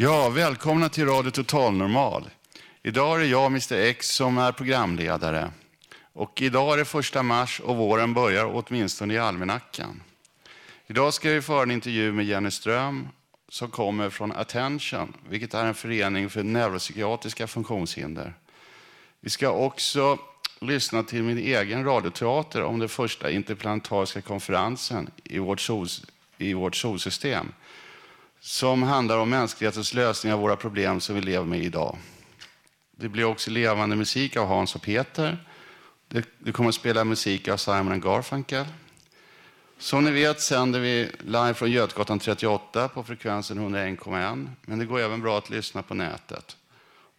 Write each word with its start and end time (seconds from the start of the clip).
Ja, 0.00 0.28
välkomna 0.28 0.88
till 0.88 1.06
Radio 1.06 1.30
Total 1.30 1.72
Normal. 1.72 2.30
Idag 2.82 3.16
är 3.16 3.20
det 3.20 3.26
jag, 3.26 3.46
Mr 3.46 3.72
X, 3.72 4.08
som 4.08 4.38
är 4.38 4.52
programledare. 4.52 5.50
Och 6.12 6.42
idag 6.42 6.72
är 6.72 6.76
det 6.76 6.84
första 6.84 7.22
mars 7.22 7.60
och 7.60 7.76
våren 7.76 8.14
börjar 8.14 8.50
åtminstone 8.54 9.14
i 9.14 9.18
almanackan. 9.18 10.02
Idag 10.86 11.14
ska 11.14 11.30
vi 11.30 11.42
föra 11.42 11.62
en 11.62 11.70
intervju 11.70 12.12
med 12.12 12.24
Jenny 12.24 12.50
Ström 12.50 13.08
som 13.48 13.70
kommer 13.70 14.10
från 14.10 14.32
Attention, 14.32 15.12
vilket 15.28 15.54
är 15.54 15.64
en 15.64 15.74
förening 15.74 16.30
för 16.30 16.42
neuropsykiatriska 16.42 17.46
funktionshinder. 17.46 18.34
Vi 19.20 19.30
ska 19.30 19.50
också 19.50 20.18
lyssna 20.60 21.02
till 21.02 21.22
min 21.22 21.38
egen 21.38 21.84
radioteater 21.84 22.62
om 22.62 22.78
den 22.78 22.88
första 22.88 23.30
interplanetariska 23.30 24.20
konferensen 24.20 25.10
i 25.24 25.38
vårt, 25.38 25.60
sol, 25.60 25.86
i 26.38 26.54
vårt 26.54 26.76
solsystem 26.76 27.52
som 28.40 28.82
handlar 28.82 29.18
om 29.18 29.30
mänsklighetens 29.30 29.94
lösning 29.94 30.32
av 30.32 30.40
våra 30.40 30.56
problem 30.56 31.00
som 31.00 31.14
vi 31.14 31.20
lever 31.20 31.46
med 31.46 31.62
idag. 31.62 31.98
Det 32.96 33.08
blir 33.08 33.24
också 33.24 33.50
levande 33.50 33.96
musik 33.96 34.36
av 34.36 34.46
Hans 34.46 34.74
och 34.74 34.82
Peter. 34.82 35.44
Det, 36.08 36.28
det 36.38 36.52
kommer 36.52 36.68
att 36.68 36.74
spela 36.74 37.04
musik 37.04 37.48
av 37.48 37.56
Simon 37.56 38.00
Garfunkel. 38.00 38.64
Som 39.78 40.04
ni 40.04 40.10
vet 40.10 40.40
sänder 40.40 40.80
vi 40.80 41.10
live 41.18 41.54
från 41.54 41.70
Götgatan 41.70 42.18
38 42.18 42.88
på 42.88 43.04
frekvensen 43.04 43.58
101,1. 43.58 44.50
Men 44.62 44.78
det 44.78 44.84
går 44.84 45.00
även 45.00 45.20
bra 45.20 45.38
att 45.38 45.50
lyssna 45.50 45.82
på 45.82 45.94
nätet. 45.94 46.56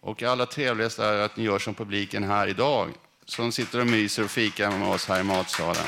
Och 0.00 0.22
allra 0.22 0.46
trevligast 0.46 0.98
är 0.98 1.20
att 1.20 1.36
ni 1.36 1.44
gör 1.44 1.58
som 1.58 1.74
publiken 1.74 2.24
här 2.24 2.46
idag, 2.46 2.88
som 3.24 3.52
sitter 3.52 3.80
och 3.80 3.86
myser 3.86 4.24
och 4.24 4.30
fikar 4.30 4.70
med 4.70 4.88
oss 4.88 5.08
här 5.08 5.20
i 5.20 5.24
matsalen. 5.24 5.86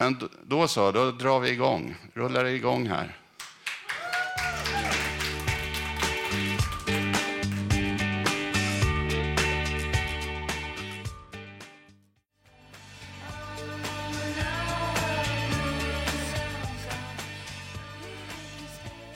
Men 0.00 0.28
då 0.42 0.68
så, 0.68 0.92
då 0.92 1.10
drar 1.10 1.40
vi 1.40 1.50
igång. 1.50 1.96
Rullar 2.14 2.44
det 2.44 2.50
igång 2.50 2.86
här. 2.86 3.16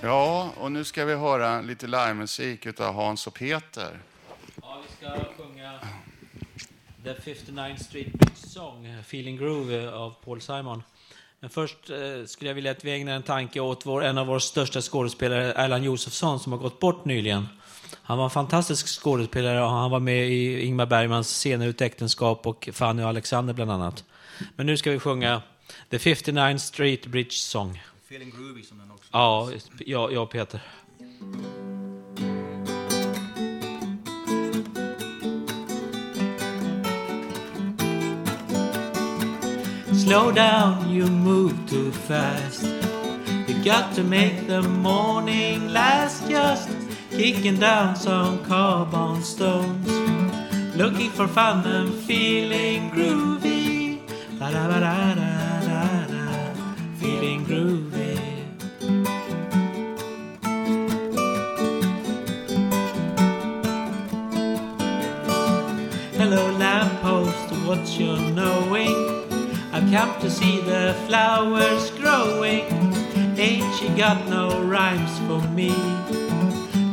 Ja, 0.01 0.53
och 0.57 0.73
nu 0.73 0.85
ska 0.85 1.05
vi 1.05 1.15
höra 1.15 1.61
lite 1.61 1.87
livemusik 1.87 2.81
av 2.81 2.95
Hans 2.95 3.27
och 3.27 3.35
Peter. 3.35 3.99
Ja, 4.63 4.83
vi 4.89 5.07
ska 5.07 5.34
The 7.05 7.15
59 7.15 7.77
Street 7.79 8.13
Bridge 8.13 8.37
Song, 8.37 8.87
Feeling 9.01 9.37
Groove 9.37 9.91
av 9.91 10.15
Paul 10.25 10.41
Simon. 10.41 10.83
Men 11.41 11.51
först 11.51 11.91
eh, 11.91 12.27
skulle 12.27 12.51
jag 12.51 12.55
vilja 12.55 12.71
att 12.71 12.85
vi 12.85 12.93
ägnar 12.93 13.13
en 13.13 13.23
tanke 13.23 13.61
åt 13.61 13.87
vår, 13.87 14.05
en 14.05 14.19
av 14.19 14.27
våra 14.27 14.41
största 14.41 14.81
skådespelare, 14.81 15.53
Erland 15.53 15.85
Josefsson, 15.85 16.41
som 16.41 16.53
har 16.53 16.59
gått 16.59 16.81
bort 16.81 17.05
nyligen. 17.05 17.47
Han 18.03 18.19
var 18.19 18.25
en 18.25 18.31
fantastisk 18.31 19.03
skådespelare 19.03 19.63
och 19.63 19.71
han 19.71 19.91
var 19.91 20.01
med 20.01 20.29
i 20.29 20.65
Ingmar 20.67 20.87
Bergmans 20.87 21.29
Scener 21.29 21.67
ut 21.67 21.81
äktenskap 21.81 22.47
och 22.47 22.69
Fanny 22.73 23.03
och 23.03 23.09
Alexander 23.09 23.55
bland 23.55 23.71
annat. 23.71 24.05
Men 24.57 24.67
nu 24.67 24.77
ska 24.77 24.91
vi 24.91 24.99
sjunga 24.99 25.43
The 25.91 25.99
59 25.99 26.59
Street 26.59 27.07
Bridge 27.07 27.31
Song. 27.31 27.83
Feeling 28.05 28.31
groovy 28.31 28.63
som 28.63 28.79
den 28.79 28.91
också 28.91 29.09
Ja, 29.13 29.51
ja, 29.79 30.11
ja 30.11 30.27
Peter. 30.27 30.61
Slow 39.97 40.33
down, 40.33 40.91
you 40.91 41.07
move 41.07 41.55
too 41.69 41.93
fast. 41.93 42.65
You 43.47 43.63
got 43.65 43.95
to 43.95 44.03
make 44.03 44.47
the 44.49 44.61
morning 44.63 45.73
last 45.73 46.29
just 46.29 46.69
kicking 47.11 47.59
down 47.59 47.95
some 47.95 48.45
carbon 48.45 49.23
stones. 49.23 49.89
Looking 50.75 51.11
for 51.11 51.29
fun 51.29 51.65
and 51.65 51.95
feeling 51.95 52.91
groovy. 52.91 54.01
Da 54.39 54.51
da 54.51 54.67
da 54.67 54.81
da 54.81 55.15
da 55.15 55.61
da 55.61 56.07
da. 56.07 56.55
Feeling 56.99 57.47
groovy. 57.47 58.19
Hello 66.19 66.51
lamppost, 66.59 67.49
what 67.67 67.87
you 67.99 68.17
knowing? 68.33 69.04
I've 69.85 69.91
come 69.91 70.21
to 70.23 70.31
see 70.31 70.61
the 70.63 70.97
flowers 71.07 71.91
growing. 71.91 72.65
Ain't 73.37 73.83
you 73.83 73.95
got 73.95 74.27
no 74.29 74.63
rhymes 74.63 75.19
for 75.27 75.47
me? 75.49 75.75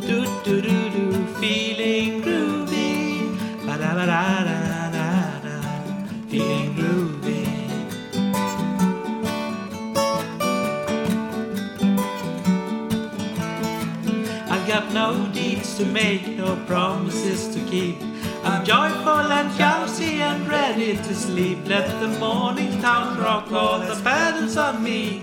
Do 0.01 0.25
do 0.43 0.61
do 0.61 0.89
do, 0.89 1.25
feeling 1.39 2.21
groovy. 2.21 3.31
Ba 3.65 3.77
da 3.77 3.93
ba 3.95 4.05
da 4.05 4.43
da 4.43 4.91
da 4.91 5.39
da, 5.39 5.61
feeling 6.27 6.75
groovy. 6.75 7.47
I 14.51 14.67
got 14.67 14.93
no 14.93 15.31
deeds 15.31 15.77
to 15.77 15.85
make, 15.85 16.27
no 16.37 16.57
promises 16.67 17.47
to 17.55 17.59
keep. 17.71 18.10
I'm 18.43 18.65
joyful 18.65 19.31
and 19.31 19.55
drowsy 19.55 20.19
and 20.21 20.47
ready 20.47 20.97
to 20.97 21.13
sleep. 21.13 21.59
Let 21.65 21.87
the 21.99 22.07
morning 22.19 22.81
town 22.81 23.19
rock 23.19 23.51
all 23.51 23.79
the 23.79 23.95
paddles 24.03 24.57
on 24.57 24.81
me. 24.83 25.21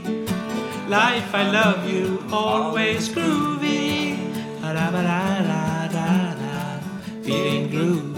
Life, 0.87 1.34
I 1.34 1.51
love 1.51 1.91
you, 1.91 2.23
always 2.33 3.09
groovy. 3.09 4.17
Da-da-ba-da-da-da-da, 4.62 6.81
feeling 7.23 7.69
groovy. 7.71 8.18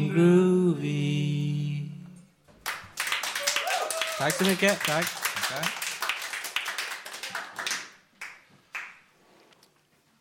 Feeling 0.00 0.14
groovy. 0.14 1.82
Tack 4.18 4.32
så 4.32 4.44
mycket. 4.44 4.80
Tack. 4.80 5.06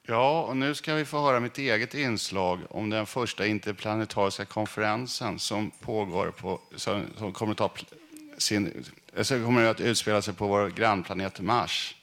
Ja, 0.07 0.41
och 0.41 0.57
nu 0.57 0.75
ska 0.75 0.93
vi 0.93 1.05
få 1.05 1.21
höra 1.21 1.39
mitt 1.39 1.57
eget 1.57 1.93
inslag 1.93 2.59
om 2.69 2.89
den 2.89 3.05
första 3.05 3.45
interplanetariska 3.45 4.45
konferensen 4.45 5.39
som 5.39 5.71
pågår 5.71 6.31
på, 6.31 6.59
som, 6.75 7.05
som 7.17 7.33
kommer, 7.33 7.51
att 7.51 7.57
ta 7.57 7.71
sin, 8.37 8.85
alltså 9.17 9.43
kommer 9.43 9.65
att 9.65 9.81
utspela 9.81 10.21
sig 10.21 10.33
på 10.33 10.47
vår 10.47 10.69
grannplanet 10.69 11.39
Mars. 11.39 11.95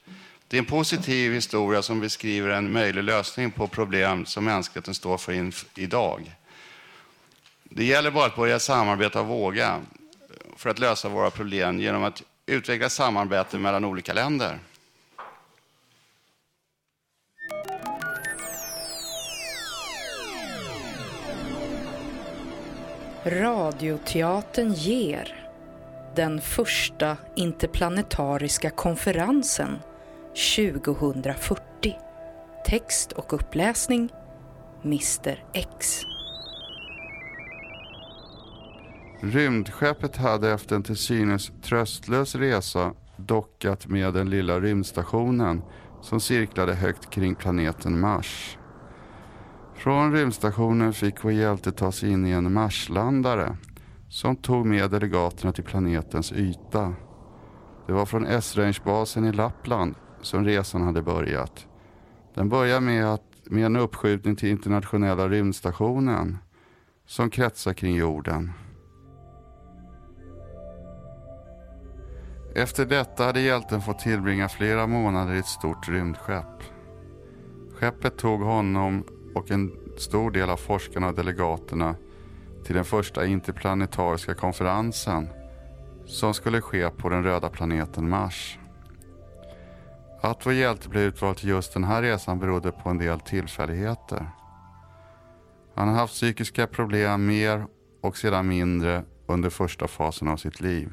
Det 0.48 0.56
är 0.56 0.58
en 0.58 0.66
positiv 0.66 1.32
historia 1.32 1.82
som 1.82 2.00
beskriver 2.00 2.48
en 2.48 2.72
möjlig 2.72 3.04
lösning 3.04 3.50
på 3.50 3.68
problem 3.68 4.26
som 4.26 4.44
mänskligheten 4.44 4.94
står 4.94 5.18
för 5.18 5.32
in, 5.32 5.52
idag. 5.74 6.36
Det 7.76 7.84
gäller 7.84 8.10
bara 8.10 8.26
att 8.26 8.36
börja 8.36 8.58
samarbeta 8.58 9.20
och 9.20 9.26
våga 9.26 9.80
för 10.56 10.70
att 10.70 10.78
lösa 10.78 11.08
våra 11.08 11.30
problem 11.30 11.80
genom 11.80 12.04
att 12.04 12.22
utveckla 12.46 12.88
samarbete 12.88 13.58
mellan 13.58 13.84
olika 13.84 14.12
länder. 14.12 14.58
Radioteatern 23.24 24.72
ger 24.72 25.50
den 26.14 26.40
första 26.40 27.16
interplanetariska 27.36 28.70
konferensen 28.70 29.78
2040. 30.56 31.96
Text 32.66 33.12
och 33.12 33.32
uppläsning 33.32 34.08
Mr 34.84 35.44
X. 35.52 36.06
Rymdskeppet 39.20 40.16
hade 40.16 40.52
efter 40.52 40.76
en 40.76 40.82
till 40.82 40.96
synes 40.96 41.52
tröstlös 41.62 42.34
resa 42.34 42.92
dockat 43.16 43.86
med 43.86 44.14
den 44.14 44.30
lilla 44.30 44.60
rymdstationen 44.60 45.62
som 46.02 46.20
cirklade 46.20 46.74
högt 46.74 47.10
kring 47.10 47.34
planeten 47.34 48.00
Mars. 48.00 48.58
Från 49.74 50.12
rymdstationen 50.12 50.92
fick 50.92 51.24
vår 51.24 51.32
hjälte 51.32 51.72
ta 51.72 51.92
sig 51.92 52.10
in 52.10 52.26
i 52.26 52.30
en 52.30 52.52
Marslandare 52.52 53.56
som 54.08 54.36
tog 54.36 54.66
med 54.66 54.90
delegaterna 54.90 55.52
till 55.52 55.64
planetens 55.64 56.32
yta. 56.32 56.94
Det 57.86 57.92
var 57.92 58.06
från 58.06 58.26
S-rangebasen 58.26 59.24
i 59.24 59.32
Lappland 59.32 59.94
som 60.22 60.44
resan 60.44 60.82
hade 60.82 61.02
börjat. 61.02 61.66
Den 62.34 62.48
började 62.48 62.80
med, 62.80 63.12
att, 63.12 63.22
med 63.44 63.66
en 63.66 63.76
uppskjutning 63.76 64.36
till 64.36 64.48
internationella 64.48 65.28
rymdstationen 65.28 66.38
som 67.06 67.30
kretsar 67.30 67.72
kring 67.72 67.96
jorden. 67.96 68.52
Efter 72.56 72.86
detta 72.86 73.24
hade 73.24 73.40
hjälten 73.40 73.80
fått 73.80 73.98
tillbringa 73.98 74.48
flera 74.48 74.86
månader 74.86 75.34
i 75.34 75.38
ett 75.38 75.46
stort 75.46 75.88
rymdskepp. 75.88 76.62
Skeppet 77.74 78.18
tog 78.18 78.40
honom 78.40 79.04
och 79.34 79.50
en 79.50 79.72
stor 79.96 80.30
del 80.30 80.50
av 80.50 80.56
forskarna 80.56 81.08
och 81.08 81.14
delegaterna 81.14 81.94
till 82.64 82.74
den 82.74 82.84
första 82.84 83.26
interplanetariska 83.26 84.34
konferensen 84.34 85.28
som 86.06 86.34
skulle 86.34 86.60
ske 86.60 86.90
på 86.90 87.08
den 87.08 87.24
röda 87.24 87.48
planeten 87.48 88.08
Mars. 88.08 88.58
Att 90.22 90.46
vår 90.46 90.52
hjälte 90.52 90.88
blev 90.88 91.02
utvald 91.02 91.36
till 91.36 91.48
just 91.48 91.74
den 91.74 91.84
här 91.84 92.02
resan 92.02 92.38
berodde 92.38 92.72
på 92.72 92.88
en 92.88 92.98
del 92.98 93.20
tillfälligheter. 93.20 94.30
Han 95.74 95.88
har 95.88 95.94
haft 95.94 96.14
psykiska 96.14 96.66
problem 96.66 97.26
mer 97.26 97.66
och 98.02 98.16
sedan 98.16 98.48
mindre 98.48 99.04
under 99.26 99.50
första 99.50 99.88
fasen 99.88 100.28
av 100.28 100.36
sitt 100.36 100.60
liv. 100.60 100.92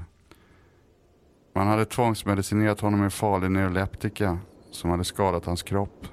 Man 1.53 1.67
hade 1.67 1.85
tvångsmedicinerat 1.85 2.79
honom 2.79 2.99
med 2.99 3.13
farlig 3.13 3.51
neuroleptika 3.51 4.37
som 4.71 4.89
hade 4.89 5.03
skadat 5.03 5.45
hans 5.45 5.63
kropp. 5.63 6.07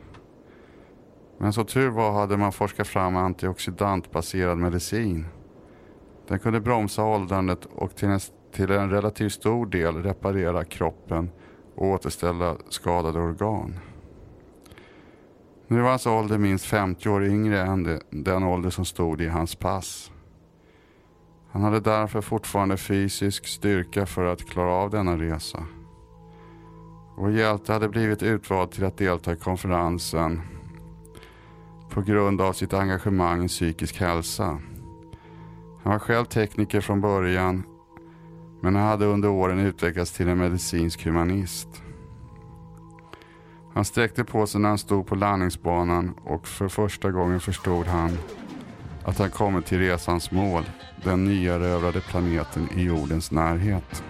Men 1.38 1.52
så 1.52 1.64
tur 1.64 1.90
var 1.90 2.12
hade 2.12 2.36
man 2.36 2.52
forskat 2.52 2.88
fram 2.88 3.16
antioxidantbaserad 3.16 4.58
medicin. 4.58 5.26
Den 6.28 6.38
kunde 6.38 6.60
bromsa 6.60 7.04
åldrandet 7.04 7.64
och 7.64 7.96
till 7.96 8.08
en, 8.08 8.20
till 8.52 8.70
en 8.70 8.90
relativt 8.90 9.32
stor 9.32 9.66
del 9.66 10.02
reparera 10.02 10.64
kroppen 10.64 11.30
och 11.74 11.86
återställa 11.86 12.56
skadade 12.68 13.18
organ. 13.18 13.74
Nu 15.66 15.80
var 15.80 15.88
hans 15.88 16.06
ålder 16.06 16.38
minst 16.38 16.64
50 16.64 17.08
år 17.08 17.24
yngre 17.24 17.60
än 17.60 18.00
den 18.10 18.42
ålder 18.42 18.70
som 18.70 18.84
stod 18.84 19.20
i 19.20 19.28
hans 19.28 19.54
pass. 19.54 20.12
Han 21.52 21.62
hade 21.62 21.80
därför 21.80 22.20
fortfarande 22.20 22.76
fysisk 22.76 23.46
styrka 23.46 24.06
för 24.06 24.24
att 24.24 24.44
klara 24.44 24.72
av 24.72 24.90
denna 24.90 25.16
resa. 25.16 25.66
Vår 27.16 27.30
hjälte 27.30 27.72
hade 27.72 27.88
blivit 27.88 28.22
utvald 28.22 28.70
till 28.70 28.84
att 28.84 28.96
delta 28.96 29.32
i 29.32 29.36
konferensen 29.36 30.42
på 31.90 32.02
grund 32.02 32.40
av 32.40 32.52
sitt 32.52 32.74
engagemang 32.74 33.44
i 33.44 33.48
psykisk 33.48 34.00
hälsa. 34.00 34.44
Han 35.82 35.92
var 35.92 35.98
själv 35.98 36.24
tekniker 36.24 36.80
från 36.80 37.00
början 37.00 37.62
men 38.60 38.74
han 38.74 38.84
hade 38.84 39.04
under 39.06 39.28
åren 39.28 39.58
utvecklats 39.58 40.12
till 40.12 40.28
en 40.28 40.38
medicinsk 40.38 41.04
humanist. 41.04 41.68
Han 43.74 43.84
sträckte 43.84 44.24
på 44.24 44.46
sig 44.46 44.60
när 44.60 44.68
han 44.68 44.78
stod 44.78 45.06
på 45.06 45.14
landningsbanan 45.14 46.14
och 46.24 46.48
för 46.48 46.68
första 46.68 47.10
gången 47.10 47.40
förstod 47.40 47.86
han 47.86 48.10
att 49.10 49.18
han 49.18 49.30
kommit 49.30 49.66
till 49.66 49.78
resans 49.78 50.30
mål, 50.30 50.64
den 51.04 51.24
nyerövrade 51.24 52.00
planeten 52.00 52.68
i 52.76 52.82
jordens 52.82 53.30
närhet. 53.30 54.02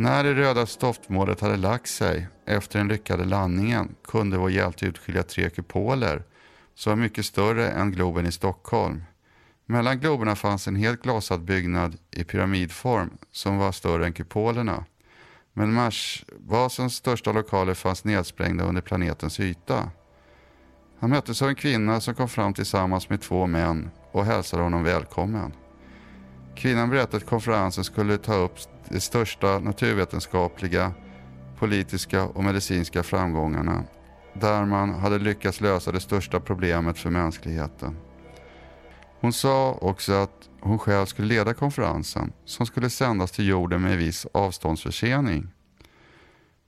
När 0.00 0.24
det 0.24 0.34
röda 0.34 0.66
stoftmålet 0.66 1.40
hade 1.40 1.56
lagt 1.56 1.88
sig 1.88 2.28
efter 2.46 2.78
den 2.78 2.88
lyckade 2.88 3.24
landningen 3.24 3.94
kunde 4.04 4.38
vår 4.38 4.50
hjälte 4.50 4.86
utskilja 4.86 5.22
tre 5.22 5.50
kupoler 5.50 6.22
som 6.74 6.90
var 6.90 6.96
mycket 6.96 7.26
större 7.26 7.68
än 7.70 7.92
Globen 7.92 8.26
i 8.26 8.32
Stockholm. 8.32 9.02
Mellan 9.66 10.00
globerna 10.00 10.36
fanns 10.36 10.68
en 10.68 10.76
helt 10.76 11.02
glasad 11.02 11.44
byggnad 11.44 11.96
i 12.10 12.24
pyramidform 12.24 13.10
som 13.32 13.58
var 13.58 13.72
större 13.72 14.06
än 14.06 14.12
kupolerna. 14.12 14.84
Men 15.52 15.72
Marsbasens 15.72 16.94
största 16.94 17.32
lokaler 17.32 17.74
fanns 17.74 18.04
nedsprängda 18.04 18.64
under 18.64 18.82
planetens 18.82 19.40
yta. 19.40 19.90
Han 20.98 21.10
möttes 21.10 21.42
av 21.42 21.48
en 21.48 21.54
kvinna 21.54 22.00
som 22.00 22.14
kom 22.14 22.28
fram 22.28 22.54
tillsammans 22.54 23.08
med 23.08 23.20
två 23.20 23.46
män 23.46 23.90
och 24.12 24.24
hälsade 24.24 24.62
honom 24.62 24.84
välkommen. 24.84 25.52
Kvinnan 26.60 26.90
berättade 26.90 27.16
att 27.16 27.26
konferensen 27.26 27.84
skulle 27.84 28.18
ta 28.18 28.34
upp 28.34 28.58
de 28.88 29.00
största 29.00 29.58
naturvetenskapliga, 29.58 30.92
politiska 31.58 32.24
och 32.24 32.44
medicinska 32.44 33.02
framgångarna 33.02 33.84
där 34.32 34.64
man 34.64 34.94
hade 34.94 35.18
lyckats 35.18 35.60
lösa 35.60 35.92
det 35.92 36.00
största 36.00 36.40
problemet 36.40 36.98
för 36.98 37.10
mänskligheten. 37.10 37.96
Hon 39.20 39.32
sa 39.32 39.72
också 39.72 40.12
att 40.12 40.48
hon 40.60 40.78
själv 40.78 41.06
skulle 41.06 41.28
leda 41.28 41.54
konferensen 41.54 42.32
som 42.44 42.66
skulle 42.66 42.90
sändas 42.90 43.32
till 43.32 43.48
jorden 43.48 43.82
med 43.82 43.98
viss 43.98 44.26
avståndsförsening. 44.32 45.48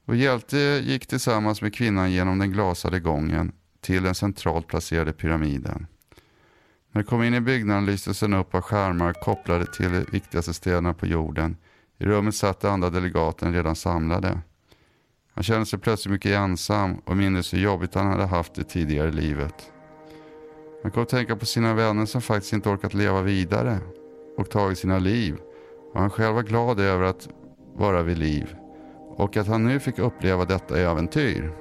Och 0.05 0.15
hjälte 0.15 0.57
gick 0.83 1.07
tillsammans 1.07 1.61
med 1.61 1.75
kvinnan 1.75 2.11
genom 2.11 2.39
den 2.39 2.51
glasade 2.51 2.99
gången 2.99 3.51
till 3.81 4.03
den 4.03 4.15
centralt 4.15 4.67
placerade 4.67 5.13
pyramiden. 5.13 5.87
När 6.95 7.03
de 7.03 7.07
kom 7.07 7.23
in 7.23 7.33
i 7.33 7.41
byggnaden 7.41 7.85
lystes 7.85 8.19
den 8.19 8.33
upp 8.33 8.55
av 8.55 8.61
skärmar 8.61 9.13
kopplade 9.13 9.65
till 9.65 9.91
de 9.91 10.05
viktigaste 10.11 10.53
städerna 10.53 10.93
på 10.93 11.05
jorden. 11.05 11.57
I 11.97 12.05
rummet 12.05 12.35
satt 12.35 12.59
de 12.59 12.67
andra 12.67 12.89
delegaten 12.89 13.53
redan 13.53 13.75
samlade. 13.75 14.39
Han 15.33 15.43
kände 15.43 15.65
sig 15.65 15.79
plötsligt 15.79 16.11
mycket 16.11 16.31
ensam 16.31 16.95
och 17.05 17.17
mindes 17.17 17.53
hur 17.53 17.59
jobbigt 17.59 17.95
han 17.95 18.07
hade 18.07 18.25
haft 18.25 18.55
det 18.55 18.63
tidigare 18.63 19.07
i 19.07 19.11
livet. 19.11 19.71
Han 20.83 20.91
kom 20.91 21.03
att 21.03 21.09
tänka 21.09 21.35
på 21.35 21.45
sina 21.45 21.73
vänner 21.73 22.05
som 22.05 22.21
faktiskt 22.21 22.53
inte 22.53 22.69
orkat 22.69 22.93
leva 22.93 23.21
vidare 23.21 23.79
och 24.37 24.49
tagit 24.49 24.77
sina 24.77 24.99
liv. 24.99 25.37
Och 25.93 25.99
han 25.99 26.09
själv 26.09 26.35
var 26.35 26.43
glad 26.43 26.79
över 26.79 27.03
att 27.03 27.29
vara 27.75 28.03
vid 28.03 28.17
liv 28.17 28.55
och 29.15 29.37
att 29.37 29.47
han 29.47 29.63
nu 29.63 29.79
fick 29.79 29.99
uppleva 29.99 30.45
detta 30.45 30.79
äventyr. 30.79 31.53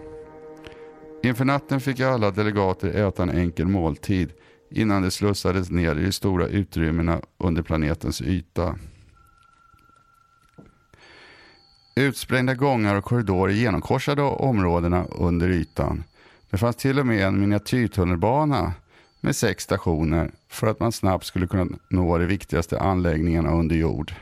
Inför 1.23 1.45
natten 1.45 1.81
fick 1.81 2.01
alla 2.01 2.31
delegater 2.31 2.89
äta 3.09 3.23
en 3.23 3.31
enkel 3.31 3.67
måltid 3.67 4.33
innan 4.73 5.03
det 5.03 5.11
slussades 5.11 5.71
ner 5.71 5.97
i 5.97 6.05
de 6.05 6.13
stora 6.13 6.47
utrymmena 6.47 7.21
under 7.39 7.63
planetens 7.63 8.23
yta. 8.23 8.79
Utsprängda 11.97 12.55
gångar 12.55 12.95
och 12.95 13.05
korridorer 13.05 13.53
genomkorsade 13.53 14.23
områdena 14.23 15.05
under 15.05 15.49
ytan. 15.49 16.05
Det 16.51 16.57
fanns 16.59 16.77
till 16.77 16.99
och 16.99 17.07
med 17.07 17.27
en 17.27 17.41
miniatyrtunnelbana 17.41 18.73
med 19.21 19.37
sex 19.37 19.65
stationer 19.65 20.31
för 20.49 20.67
att 20.67 20.81
man 20.81 20.93
snabbt 20.93 21.27
skulle 21.27 21.47
kunna 21.47 21.67
nå 21.89 22.19
de 22.19 22.27
viktigaste 22.27 22.81
anläggningarna 22.81 23.53
under 23.53 23.77
jord. 23.77 24.13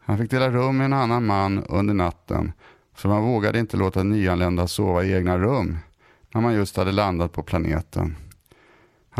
Han 0.00 0.18
fick 0.18 0.30
dela 0.30 0.50
rum 0.50 0.76
med 0.76 0.84
en 0.84 0.92
annan 0.92 1.26
man 1.26 1.64
under 1.64 1.94
natten 1.94 2.52
för 2.94 3.08
man 3.08 3.22
vågade 3.22 3.58
inte 3.58 3.76
låta 3.76 4.02
nyanlända 4.02 4.66
sova 4.66 5.04
i 5.04 5.12
egna 5.12 5.38
rum 5.38 5.78
när 6.34 6.40
man 6.40 6.54
just 6.54 6.76
hade 6.76 6.92
landat 6.92 7.32
på 7.32 7.42
planeten. 7.42 8.16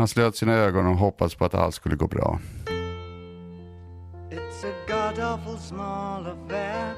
Han 0.01 0.07
slöt 0.07 0.35
sina 0.35 0.53
ögon 0.53 0.87
och 0.87 0.97
hoppades 0.97 1.35
på 1.35 1.45
att 1.45 1.55
allt 1.55 1.75
skulle 1.75 1.95
gå 1.95 2.07
bra. 2.07 2.39
It's 4.29 4.65
a 4.65 4.73
god 4.87 5.19
awful 5.19 5.57
small 5.57 6.27
affair 6.27 6.93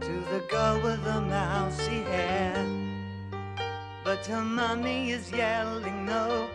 To 0.00 0.12
the 0.30 0.40
girl 0.50 0.76
with 0.82 1.04
the 1.04 1.20
mousy 1.20 2.04
hair 2.10 2.54
but 4.04 4.26
her 4.26 4.40
mommy 4.40 5.10
is 5.10 5.32
yelling 5.32 6.06
no. 6.06 6.46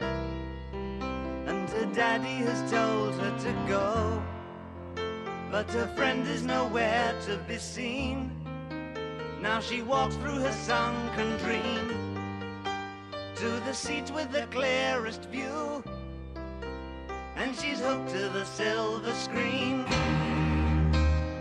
And 1.48 1.70
her 1.70 1.88
daddy 1.96 2.46
has 2.46 2.72
told 2.72 3.14
her 3.16 3.38
to 3.40 3.54
go, 3.70 4.22
but 5.52 5.70
her 5.72 5.88
friend 5.98 6.28
is 6.28 6.46
nowhere 6.46 7.14
to 7.26 7.38
be 7.48 7.58
seen. 7.58 8.32
Now 9.42 9.60
she 9.60 9.82
walks 9.82 10.16
through 10.16 10.40
her 10.40 10.54
sunken 10.54 11.38
dream 11.44 12.07
to 13.40 13.50
the 13.66 13.74
seats 13.74 14.10
with 14.10 14.32
the 14.32 14.48
clearest 14.50 15.26
view, 15.26 15.84
and 17.36 17.56
she's 17.56 17.80
hooked 17.80 18.10
to 18.10 18.30
the 18.30 18.44
silver 18.46 19.14
screen. 19.14 19.86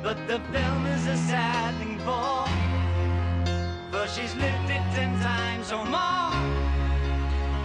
But 0.03 0.19
the 0.29 0.39
film 0.53 0.85
is 0.85 1.07
a 1.07 1.17
sad 1.17 1.75
thing 1.79 1.99
for, 2.01 2.45
for 3.91 4.07
she's 4.09 4.35
lived 4.35 4.69
it 4.69 4.85
ten 4.95 5.19
times 5.23 5.73
or 5.73 5.87
more. 5.87 6.37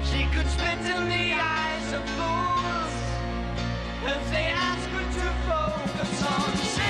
She 0.06 0.24
could 0.34 0.48
spit 0.48 0.80
in 0.80 1.10
the 1.10 1.34
eyes 1.34 1.92
of 1.92 2.04
fools 2.16 2.94
if 4.16 4.32
they 4.32 4.48
ask 4.48 4.88
her 4.96 5.08
to 5.20 5.28
focus 5.50 6.24
on 6.24 6.81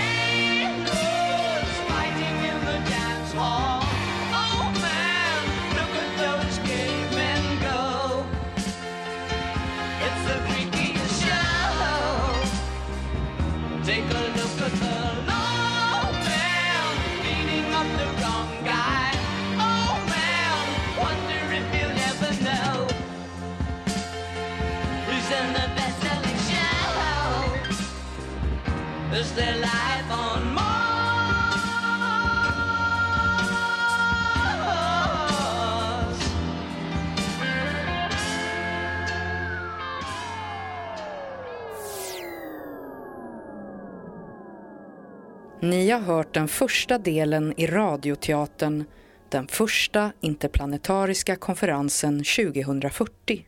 hört 46.01 46.33
den 46.33 46.47
första 46.47 46.97
delen 46.97 47.53
i 47.57 47.67
radioteatern 47.67 48.85
Den 49.29 49.47
första 49.47 50.11
interplanetariska 50.21 51.35
konferensen 51.35 52.23
2040. 52.23 53.45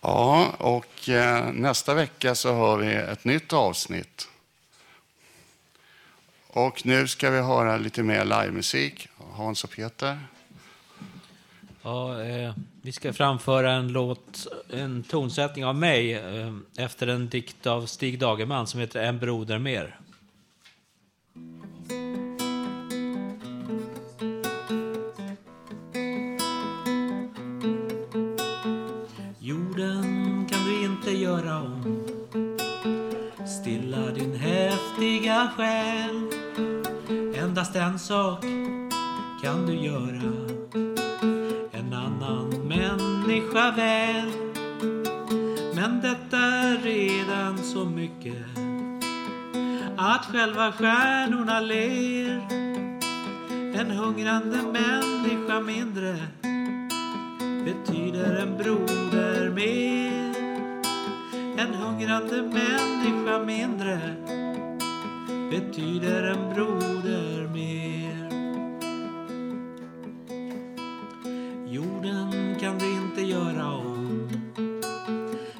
Ja, 0.00 0.54
och 0.58 1.08
eh, 1.08 1.52
nästa 1.52 1.94
vecka 1.94 2.34
så 2.34 2.54
har 2.54 2.76
vi 2.76 2.94
ett 2.94 3.24
nytt 3.24 3.52
avsnitt. 3.52 4.28
Och 6.46 6.86
nu 6.86 7.08
ska 7.08 7.30
vi 7.30 7.38
höra 7.40 7.76
lite 7.76 8.02
mer 8.02 8.24
livemusik. 8.24 9.08
Hans 9.32 9.64
och 9.64 9.70
Peter. 9.70 10.18
Ja, 11.82 12.22
eh, 12.22 12.54
vi 12.82 12.92
ska 12.92 13.12
framföra 13.12 13.72
en 13.72 13.92
låt, 13.92 14.46
en 14.70 15.02
tonsättning 15.02 15.64
av 15.64 15.74
mig 15.74 16.14
eh, 16.14 16.54
efter 16.76 17.06
en 17.06 17.28
dikt 17.28 17.66
av 17.66 17.86
Stig 17.86 18.18
Dagerman 18.18 18.66
som 18.66 18.80
heter 18.80 19.02
En 19.02 19.18
broder 19.18 19.58
mer. 19.58 19.98
Jorden 29.38 30.46
kan 30.50 30.64
du 30.64 30.84
inte 30.84 31.10
göra 31.10 31.60
om. 31.60 32.04
Stilla 33.46 34.10
din 34.10 34.34
häftiga 34.34 35.50
själ. 35.56 36.30
Endast 37.36 37.76
en 37.76 37.98
sak 37.98 38.44
kan 39.42 39.66
du 39.66 39.74
göra 39.74 40.49
människa 43.30 43.70
väl. 43.70 44.30
Men 45.74 46.00
detta 46.00 46.38
är 46.38 46.78
redan 46.78 47.58
så 47.58 47.84
mycket 47.84 48.44
att 49.96 50.24
själva 50.24 50.72
stjärnorna 50.72 51.60
ler. 51.60 52.42
En 53.80 53.90
hungrande 53.90 54.56
människa 54.56 55.60
mindre 55.60 56.16
betyder 57.64 58.36
en 58.36 58.56
broder 58.58 59.50
mer. 59.50 60.34
En 61.58 61.74
hungrande 61.74 62.42
människa 62.42 63.38
mindre 63.38 63.98
betyder 65.50 66.22
en 66.22 66.54
broder 66.54 67.48
mer. 67.48 67.99
Inte 73.20 73.32
göra 73.32 73.66
om. 73.66 74.28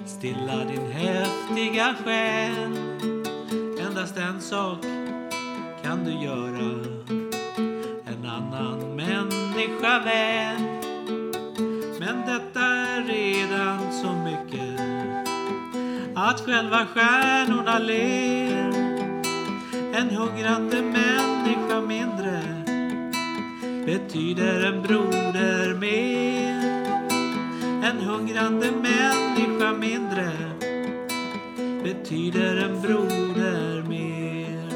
Stilla 0.07 0.65
din 0.65 0.93
häftiga 0.93 1.95
själ. 2.05 2.77
Endast 3.87 4.17
en 4.17 4.41
sak 4.41 4.85
kan 5.83 6.05
du 6.05 6.11
göra. 6.11 6.85
En 8.07 8.27
annan 8.27 8.97
människa 8.97 10.01
väl. 10.05 10.61
Men 12.01 12.27
detta 12.27 12.61
är 12.61 13.05
redan 13.05 13.93
så 13.93 14.13
mycket. 14.13 14.81
Att 16.15 16.41
själva 16.41 16.87
stjärnorna 16.87 17.79
ler. 17.79 18.73
En 19.95 20.11
hungrande 20.11 20.83
människa 20.83 21.81
mindre 21.81 22.43
betyder 23.87 24.65
en 24.65 24.83
broder 24.83 25.75
mer. 25.75 26.50
En 27.91 27.99
hungrande 27.99 28.71
människa 28.71 29.73
mindre 29.73 30.33
betyder 31.83 32.57
en 32.57 32.83
broder 32.83 33.83
mer. 33.83 34.71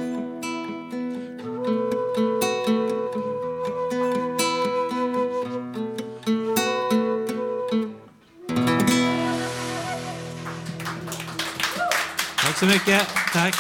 Tack 12.36 12.58
så 12.58 12.66
mycket. 12.66 13.08
Tack. 13.32 13.54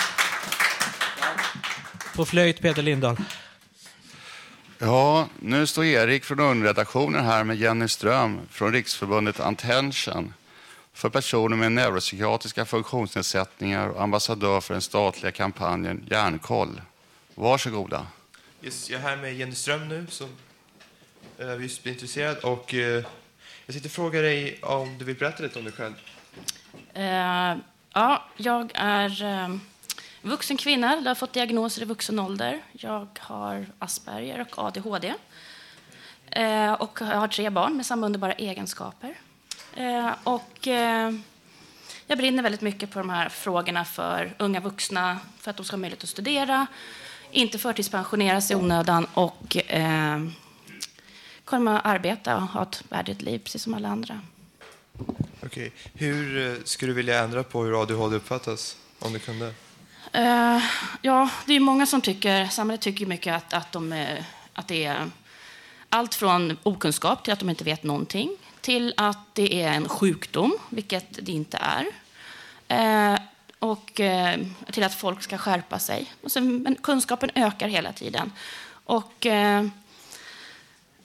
På 2.16 2.24
flöjt 2.24 2.60
Peter 2.60 2.82
Lindahl. 2.82 3.16
Ja, 4.78 5.28
nu 5.40 5.66
står 5.66 5.84
Erik 5.84 6.24
från 6.24 6.40
underredaktionen 6.40 7.24
här 7.24 7.44
med 7.44 7.56
Jenny 7.56 7.88
Ström 7.88 8.40
från 8.50 8.72
Riksförbundet 8.72 9.40
Attention 9.40 10.34
för 10.92 11.08
personer 11.08 11.56
med 11.56 11.72
neuropsykiatriska 11.72 12.64
funktionsnedsättningar 12.64 13.88
och 13.88 14.02
ambassadör 14.02 14.60
för 14.60 14.74
den 14.74 14.80
statliga 14.80 15.32
kampanjen 15.32 16.06
Hjärnkoll. 16.10 16.80
Varsågoda. 17.34 18.06
Yes, 18.62 18.90
jag 18.90 19.00
är 19.00 19.02
här 19.02 19.16
med 19.16 19.34
Jenny 19.34 19.54
Ström 19.54 19.88
nu 19.88 20.06
som 20.10 20.28
eh, 21.38 21.62
just 21.62 21.82
blir 21.82 21.92
intresserad. 21.92 22.36
Och, 22.38 22.74
eh, 22.74 23.04
jag 23.66 23.72
tänkte 23.72 23.88
fråga 23.88 24.20
dig 24.20 24.58
om 24.62 24.98
du 24.98 25.04
vill 25.04 25.16
berätta 25.16 25.42
lite 25.42 25.58
om 25.58 25.64
dig 25.64 25.74
själv. 25.74 25.94
Eh, 26.94 27.56
ja, 27.92 28.24
jag 28.36 28.70
är 28.74 29.22
eh, 29.22 29.56
vuxen 30.24 30.56
kvinna. 30.56 30.96
Jag 30.96 31.10
har 31.10 31.14
fått 31.14 31.32
diagnoser 31.32 31.82
i 31.82 31.84
vuxen 31.84 32.18
ålder. 32.18 32.62
Jag 32.72 33.08
har 33.18 33.66
Asperger 33.78 34.40
och 34.40 34.58
ADHD. 34.58 35.14
Eh, 36.30 36.72
och 36.72 36.98
jag 37.00 37.06
har 37.06 37.28
tre 37.28 37.50
barn 37.50 37.76
med 37.76 37.86
samma 37.86 38.06
underbara 38.06 38.32
egenskaper. 38.32 39.14
Eh, 39.76 40.10
och, 40.24 40.68
eh, 40.68 41.12
jag 42.06 42.18
brinner 42.18 42.42
väldigt 42.42 42.60
mycket 42.60 42.90
på 42.90 42.98
de 42.98 43.10
här 43.10 43.28
frågorna 43.28 43.84
för 43.84 44.34
unga 44.38 44.60
vuxna, 44.60 45.18
för 45.38 45.50
att 45.50 45.56
de 45.56 45.66
ska 45.66 45.76
ha 45.76 45.80
möjlighet 45.80 46.02
att 46.02 46.08
studera, 46.08 46.66
inte 47.30 47.58
förtidspensioneras 47.58 48.50
i 48.50 48.54
onödan 48.54 49.06
och 49.14 49.56
eh, 49.56 50.18
kunna 51.44 51.80
arbeta 51.80 52.36
och 52.36 52.42
ha 52.42 52.62
ett 52.62 52.84
värdigt 52.88 53.22
liv, 53.22 53.38
precis 53.38 53.62
som 53.62 53.74
alla 53.74 53.88
andra. 53.88 54.20
Okej. 55.42 55.72
Hur 55.94 56.50
eh, 56.52 56.62
skulle 56.64 56.90
du 56.90 56.96
vilja 56.96 57.24
ändra 57.24 57.42
på 57.42 57.64
hur 57.64 57.82
ADHD 57.82 58.16
uppfattas? 58.16 58.76
Om 58.98 59.12
du 59.12 59.18
kunde. 59.18 59.54
Eh, 60.14 60.62
ja, 61.02 61.30
det 61.46 61.52
är 61.54 61.60
många 61.60 61.86
som 61.86 62.00
tycker, 62.00 62.46
samhället 62.46 62.80
tycker 62.80 63.06
mycket 63.06 63.34
att, 63.36 63.52
att, 63.52 63.72
de, 63.72 63.92
är- 63.92 64.24
att 64.52 64.68
det 64.68 64.84
är 64.84 65.10
allt 65.88 66.14
från 66.14 66.56
okunskap 66.62 67.24
till 67.24 67.32
att 67.32 67.38
de 67.38 67.50
inte 67.50 67.64
vet 67.64 67.82
någonting, 67.82 68.30
till 68.60 68.94
att 68.96 69.34
det 69.34 69.62
är 69.62 69.72
en 69.72 69.88
sjukdom, 69.88 70.58
vilket 70.68 71.06
det 71.26 71.32
inte 71.32 71.58
är. 71.60 71.86
Eh, 72.68 73.18
och 73.58 74.00
eh, 74.00 74.40
till 74.72 74.82
att 74.84 74.94
folk 74.94 75.22
ska 75.22 75.38
skärpa 75.38 75.78
sig. 75.78 76.12
Och 76.22 76.30
sen, 76.32 76.62
men 76.62 76.74
kunskapen 76.74 77.30
ökar 77.34 77.68
hela 77.68 77.92
tiden. 77.92 78.32
Och 78.84 79.26
eh, 79.26 79.66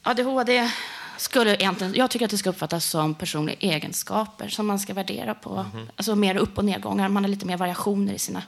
ADHD 0.04 0.72
skulle 1.18 1.56
egentligen, 1.56 1.94
jag 1.96 2.10
tycker 2.12 2.26
att 2.26 2.32
det 2.32 2.38
ska 2.38 2.50
uppfattas 2.50 2.86
som 2.86 3.16
personliga 3.16 3.58
egenskaper 3.60 4.48
som 4.50 4.68
man 4.68 4.80
ska 4.80 4.94
värdera 4.94 5.34
på. 5.34 5.66
Mhm. 5.74 5.90
Alltså 5.96 6.16
mer 6.16 6.36
upp 6.36 6.58
och 6.58 6.66
nedgångar, 6.66 7.10
man 7.10 7.24
har 7.24 7.30
lite 7.30 7.46
mer 7.46 7.58
variationer 7.58 8.14
i 8.14 8.20
sina 8.20 8.42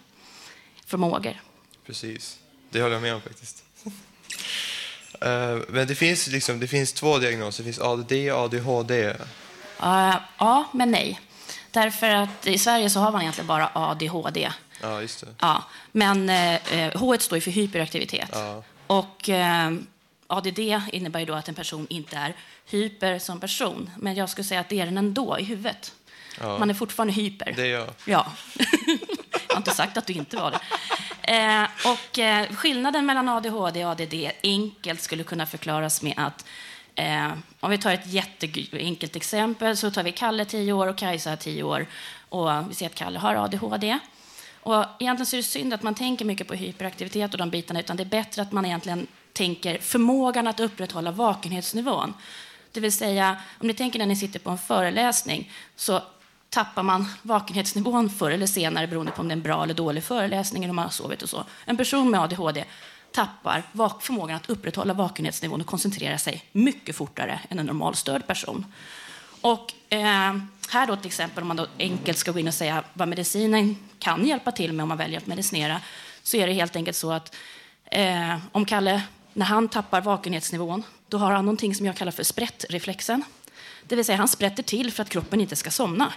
förmågor. 0.92 1.42
Precis. 1.86 2.40
Det 2.70 2.82
håller 2.82 2.96
jag 2.96 3.02
med 3.02 3.16
om 3.16 3.22
faktiskt. 3.22 3.64
Eh, 5.22 5.58
men 5.68 5.88
det 5.88 5.96
finns, 5.96 6.28
liksom, 6.28 6.60
det 6.60 6.68
finns 6.68 6.94
två 6.94 7.18
diagnoser. 7.18 7.64
Det 7.64 7.74
finns 7.74 7.80
ADD 7.80 8.12
och 8.12 8.40
ADHD. 8.40 9.06
Eh, 9.06 10.16
ja, 10.38 10.70
men 10.74 10.92
nej. 10.92 11.20
Därför 11.72 12.10
att 12.10 12.48
i 12.48 12.58
Sverige 12.58 12.90
så 12.90 13.00
har 13.00 13.12
man 13.12 13.22
egentligen 13.22 13.48
bara 13.48 13.70
ADHD. 13.74 14.52
Ja, 14.82 15.02
just 15.02 15.22
det. 15.22 15.28
Ja, 15.40 15.64
men 15.92 16.30
eh, 16.30 16.92
H 16.96 17.18
står 17.20 17.38
ju 17.38 17.42
för 17.42 17.52
hyperaktivitet. 17.52 18.30
Ja. 18.32 18.64
Och 18.88 19.30
eh, 19.30 19.72
ADD 20.28 20.60
innebär 20.92 21.20
ju 21.20 21.26
då 21.26 21.34
att 21.34 21.50
en 21.50 21.56
person 21.56 21.88
inte 21.90 22.18
är 22.18 22.36
hyper 22.66 23.20
som 23.20 23.40
person. 23.40 23.90
Men 24.00 24.16
jag 24.16 24.30
skulle 24.30 24.46
säga 24.46 24.60
att 24.60 24.70
det 24.70 24.80
är 24.80 24.86
den 24.86 24.98
ändå 24.98 25.40
i 25.40 25.44
huvudet. 25.44 25.94
Ja. 26.40 26.58
Man 26.58 26.70
är 26.70 26.74
fortfarande 26.74 27.14
hyper. 27.14 27.54
Det 27.56 27.62
är 27.62 27.66
jag. 27.66 27.90
Ja. 28.06 28.32
jag 29.52 29.56
har 29.56 29.60
inte 29.60 29.72
sagt 29.72 29.98
att 29.98 30.08
du 30.08 30.14
inte 30.14 30.38
var 30.38 30.52
det. 30.52 30.60
Eh, 31.34 31.68
och 31.92 32.20
eh, 32.20 32.48
skillnaden 32.48 33.06
mellan 33.06 33.30
ADHD 33.30 33.86
och 33.86 33.92
ADD 33.92 34.14
enkelt 34.44 35.02
skulle 35.02 35.24
kunna 35.24 35.46
förklaras 35.46 36.02
med 36.02 36.14
att 36.18 36.46
eh, 36.96 37.32
om 37.60 37.72
vi 37.72 37.78
tar 37.78 37.92
ett 37.92 38.08
jätteenkelt 38.08 39.16
exempel 39.16 39.78
så 39.78 39.92
tar 39.92 40.04
vi 40.04 40.12
Kalle 40.12 40.46
10 40.46 40.74
år 40.74 40.88
och 40.88 40.98
Kajsa 40.98 41.38
10 41.38 41.64
år 41.64 41.88
och 42.30 42.50
vi 42.70 42.74
ser 42.74 42.86
att 42.86 42.96
Kalle 42.96 43.20
har 43.20 43.36
ADHD. 43.36 44.00
Och 44.64 44.86
egentligen 45.00 45.26
så 45.26 45.36
är 45.36 45.38
det 45.38 45.44
synd 45.44 45.74
att 45.74 45.84
man 45.84 45.96
tänker 45.96 46.26
mycket 46.26 46.48
på 46.48 46.54
hyperaktivitet 46.54 47.32
och 47.32 47.38
de 47.38 47.50
bitarna 47.50 47.80
utan 47.80 47.98
det 47.98 48.04
är 48.04 48.06
bättre 48.06 48.42
att 48.42 48.52
man 48.52 48.66
egentligen 48.66 49.08
tänker 49.34 49.78
förmågan 49.78 50.48
att 50.48 50.60
upprätthålla 50.60 51.12
vakenhetsnivån. 51.12 52.14
Det 52.72 52.80
vill 52.80 52.92
säga, 52.92 53.38
om 53.60 53.68
ni 53.68 53.74
tänker 53.74 54.00
när 54.00 54.06
ni 54.06 54.16
sitter 54.16 54.40
på 54.40 54.50
en 54.50 54.58
föreläsning 54.58 55.52
så 55.76 56.02
tappar 56.52 56.84
man 56.84 57.06
vakenhetsnivån 57.22 58.10
förr 58.10 58.32
eller 58.32 58.48
senare 58.48 58.88
beroende 58.88 59.12
på 59.12 59.22
om 59.22 59.28
det 59.28 59.32
är 59.32 59.36
en 59.36 59.42
bra 59.42 59.64
eller 59.64 59.74
dålig 59.74 60.04
föreläsning 60.04 60.64
eller 60.64 60.70
om 60.70 60.76
man 60.76 60.86
har 60.86 60.92
sovit 60.92 61.22
och 61.22 61.30
så. 61.30 61.46
En 61.66 61.78
person 61.78 62.12
med 62.12 62.22
ADHD 62.22 62.66
tappar 63.12 63.64
förmågan 64.00 64.36
att 64.36 64.50
upprätthålla 64.50 64.94
vakenhetsnivån 64.94 65.62
och 65.62 65.68
koncentrera 65.68 66.18
sig 66.18 66.46
mycket 66.52 66.96
fortare 66.96 67.40
än 67.50 67.60
en 67.60 67.66
normalstörd 67.66 68.28
person. 68.28 68.66
Och 69.42 69.74
eh, 69.90 70.38
här 70.70 70.88
då 70.88 70.96
till 70.96 71.08
exempel, 71.08 71.42
om 71.42 71.48
man 71.48 71.58
då 71.58 71.68
enkelt 71.80 72.18
ska 72.18 72.32
gå 72.32 72.40
in 72.40 72.48
och 72.48 72.54
säga 72.54 72.84
vad 72.94 73.08
medicinen 73.08 73.78
kan 74.00 74.26
hjälpa 74.26 74.52
till 74.52 74.74
med 74.74 74.84
om 74.84 74.90
man 74.90 74.98
väljer 74.98 75.18
att 75.18 75.28
medicinera, 75.28 75.82
så 76.24 76.38
är 76.38 76.48
det 76.48 76.54
helt 76.54 76.76
enkelt 76.76 76.98
så 76.98 77.12
att 77.12 77.36
eh, 77.86 78.38
om 78.52 78.66
Kalle, 78.66 79.02
när 79.34 79.46
han 79.46 79.68
tappar 79.70 80.02
vakenhetsnivån, 80.02 80.84
då 81.08 81.18
har 81.18 81.32
han 81.32 81.46
någonting 81.46 81.76
som 81.76 81.86
jag 81.86 81.96
kallar 81.96 82.12
för 82.12 82.24
sprättreflexen. 82.24 83.24
Det 83.84 83.96
vill 83.96 84.06
säga 84.06 84.18
han 84.18 84.28
sprätter 84.28 84.64
till 84.64 84.92
för 84.92 85.04
att 85.04 85.10
kroppen 85.10 85.42
inte 85.42 85.56
ska 85.56 85.72
somna. 85.72 86.14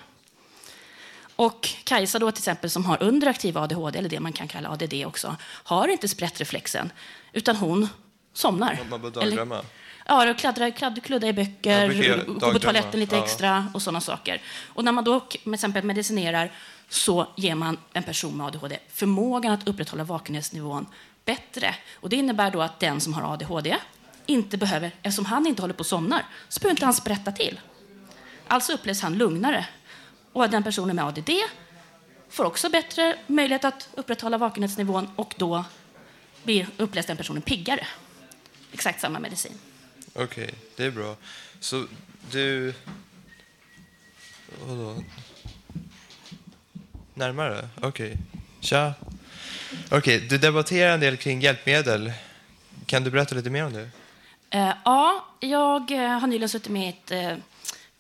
Och 1.37 1.69
Kajsa 1.85 2.19
då 2.19 2.33
till 2.33 2.41
exempel 2.41 2.71
som 2.71 2.85
har 2.85 3.03
underaktiv 3.03 3.59
ADHD, 3.59 3.99
eller 3.99 4.09
det 4.09 4.21
man 4.21 4.33
kan 4.33 4.49
kalla 4.49 4.71
ADD 4.71 4.95
också, 5.07 5.37
har 5.43 5.88
inte 5.88 6.09
sprättreflexen, 6.09 6.93
utan 7.33 7.57
hon 7.57 7.88
somnar. 8.33 8.79
Man 8.91 9.00
bör 9.00 9.09
Eller- 9.09 9.37
dagdrömma. 9.37 9.64
Ja, 10.07 10.31
och 10.31 10.38
kladdra, 10.38 10.71
kladd, 10.71 11.05
kludda 11.05 11.29
i 11.29 11.33
böcker, 11.33 12.25
gå 12.41 12.53
på 12.53 12.59
toaletten 12.59 13.00
lite 13.00 13.17
ja. 13.17 13.25
extra 13.25 13.67
och 13.75 13.83
sådana 13.83 14.00
saker. 14.00 14.43
Och 14.67 14.85
när 14.85 14.93
man 14.93 15.05
då 15.05 15.21
till 15.21 15.55
exempel 15.55 15.85
medicinerar 15.85 16.53
så 16.88 17.26
ger 17.37 17.55
man 17.55 17.79
en 17.93 18.03
person 18.03 18.37
med 18.37 18.47
ADHD 18.47 18.79
förmågan 18.88 19.53
att 19.53 19.69
upprätthålla 19.69 20.05
vakenhetsnivån 20.05 20.87
bättre. 21.25 21.75
Och 21.95 22.09
det 22.09 22.17
innebär 22.17 22.50
då 22.50 22.62
att 22.62 22.81
den 22.81 23.00
som 23.00 23.14
har 23.14 23.33
ADHD 23.33 23.76
inte 24.26 24.57
behöver, 24.57 24.93
eftersom 25.03 25.25
han 25.25 25.47
inte 25.47 25.62
håller 25.62 25.75
på 25.75 25.81
att 25.81 25.87
somna, 25.87 26.21
så 26.49 26.61
behöver 26.61 26.76
inte 26.76 26.85
han 26.85 26.95
sprätta 26.95 27.33
till. 27.33 27.61
Alltså 28.49 28.73
upplevs 28.73 29.01
han 29.03 29.14
lugnare. 29.14 29.66
Och 30.35 30.51
den 30.51 30.62
personen 30.62 30.97
med 30.97 31.05
ADD 31.05 31.31
får 32.29 32.44
också 32.44 32.70
bättre 32.70 33.16
möjlighet 33.27 33.64
att 33.64 33.88
upprätthålla 33.94 34.38
vakenhetsnivån 34.38 35.11
och 35.16 35.35
då 35.38 35.64
blir, 36.42 36.66
upplevs 36.77 37.07
den 37.07 37.16
personen 37.16 37.42
piggare. 37.42 37.87
Exakt 38.73 39.01
samma 39.01 39.18
medicin. 39.18 39.53
Okej, 40.14 40.55
det 40.77 40.85
är 40.85 40.90
bra. 40.90 41.16
Så 41.61 41.87
du... 42.31 42.75
Vadå? 44.66 45.05
Närmare? 47.14 47.68
Okej. 47.81 48.16
Tja. 48.61 48.94
Okej, 49.90 50.20
du 50.20 50.38
debatterar 50.38 50.94
en 50.94 51.01
del 51.01 51.16
kring 51.16 51.40
hjälpmedel. 51.40 52.12
Kan 52.87 53.05
du 53.05 53.11
berätta 53.11 53.35
lite 53.35 53.51
mer 53.51 53.64
om 53.64 53.73
det? 53.73 53.88
Eh, 54.51 54.73
ja, 54.85 55.25
jag 55.40 55.90
eh, 55.90 56.18
har 56.18 56.27
nyligen 56.27 56.49
suttit 56.49 56.73
med 56.73 56.87
i 56.87 56.88
ett, 56.88 57.11
eh, 57.11 57.37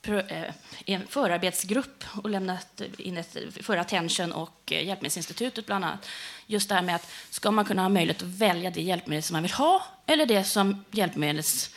Eh, 0.08 0.54
en 0.86 1.06
förarbetsgrupp 1.06 2.04
och 2.22 2.30
lämnat 2.30 2.82
in 2.98 3.16
ett 3.16 3.36
för 3.60 3.76
Attention 3.76 4.32
och 4.32 4.72
eh, 4.72 4.86
Hjälpmedelsinstitutet 4.86 5.66
bland 5.66 5.84
annat. 5.84 6.08
Just 6.46 6.68
det 6.68 6.74
här 6.74 6.82
med 6.82 6.94
att 6.94 7.10
ska 7.30 7.50
man 7.50 7.64
kunna 7.64 7.82
ha 7.82 7.88
möjlighet 7.88 8.22
att 8.22 8.28
välja 8.28 8.70
det 8.70 8.82
hjälpmedel 8.82 9.22
som 9.22 9.34
man 9.34 9.42
vill 9.42 9.52
ha 9.52 9.84
eller 10.06 10.26
det 10.26 10.44
som 10.44 10.84
hjälpmedels, 10.90 11.70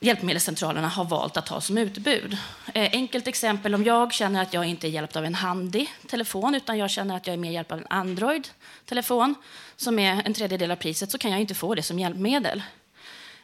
hjälpmedelscentralerna 0.00 0.88
har 0.88 1.04
valt 1.04 1.36
att 1.36 1.48
ha 1.48 1.60
som 1.60 1.78
utbud. 1.78 2.36
Eh, 2.74 2.90
enkelt 2.92 3.26
exempel, 3.26 3.74
om 3.74 3.84
jag 3.84 4.12
känner 4.12 4.42
att 4.42 4.54
jag 4.54 4.64
inte 4.64 4.88
är 4.88 4.90
hjälpt 4.90 5.16
av 5.16 5.24
en 5.24 5.34
handig 5.34 5.92
telefon 6.06 6.54
utan 6.54 6.78
jag 6.78 6.90
känner 6.90 7.16
att 7.16 7.26
jag 7.26 7.34
är 7.34 7.38
mer 7.38 7.50
hjälpt 7.50 7.72
av 7.72 7.78
en 7.78 7.86
Android-telefon 7.90 9.34
som 9.76 9.98
är 9.98 10.22
en 10.24 10.34
tredjedel 10.34 10.70
av 10.70 10.76
priset 10.76 11.10
så 11.10 11.18
kan 11.18 11.30
jag 11.30 11.40
inte 11.40 11.54
få 11.54 11.74
det 11.74 11.82
som 11.82 11.98
hjälpmedel. 11.98 12.62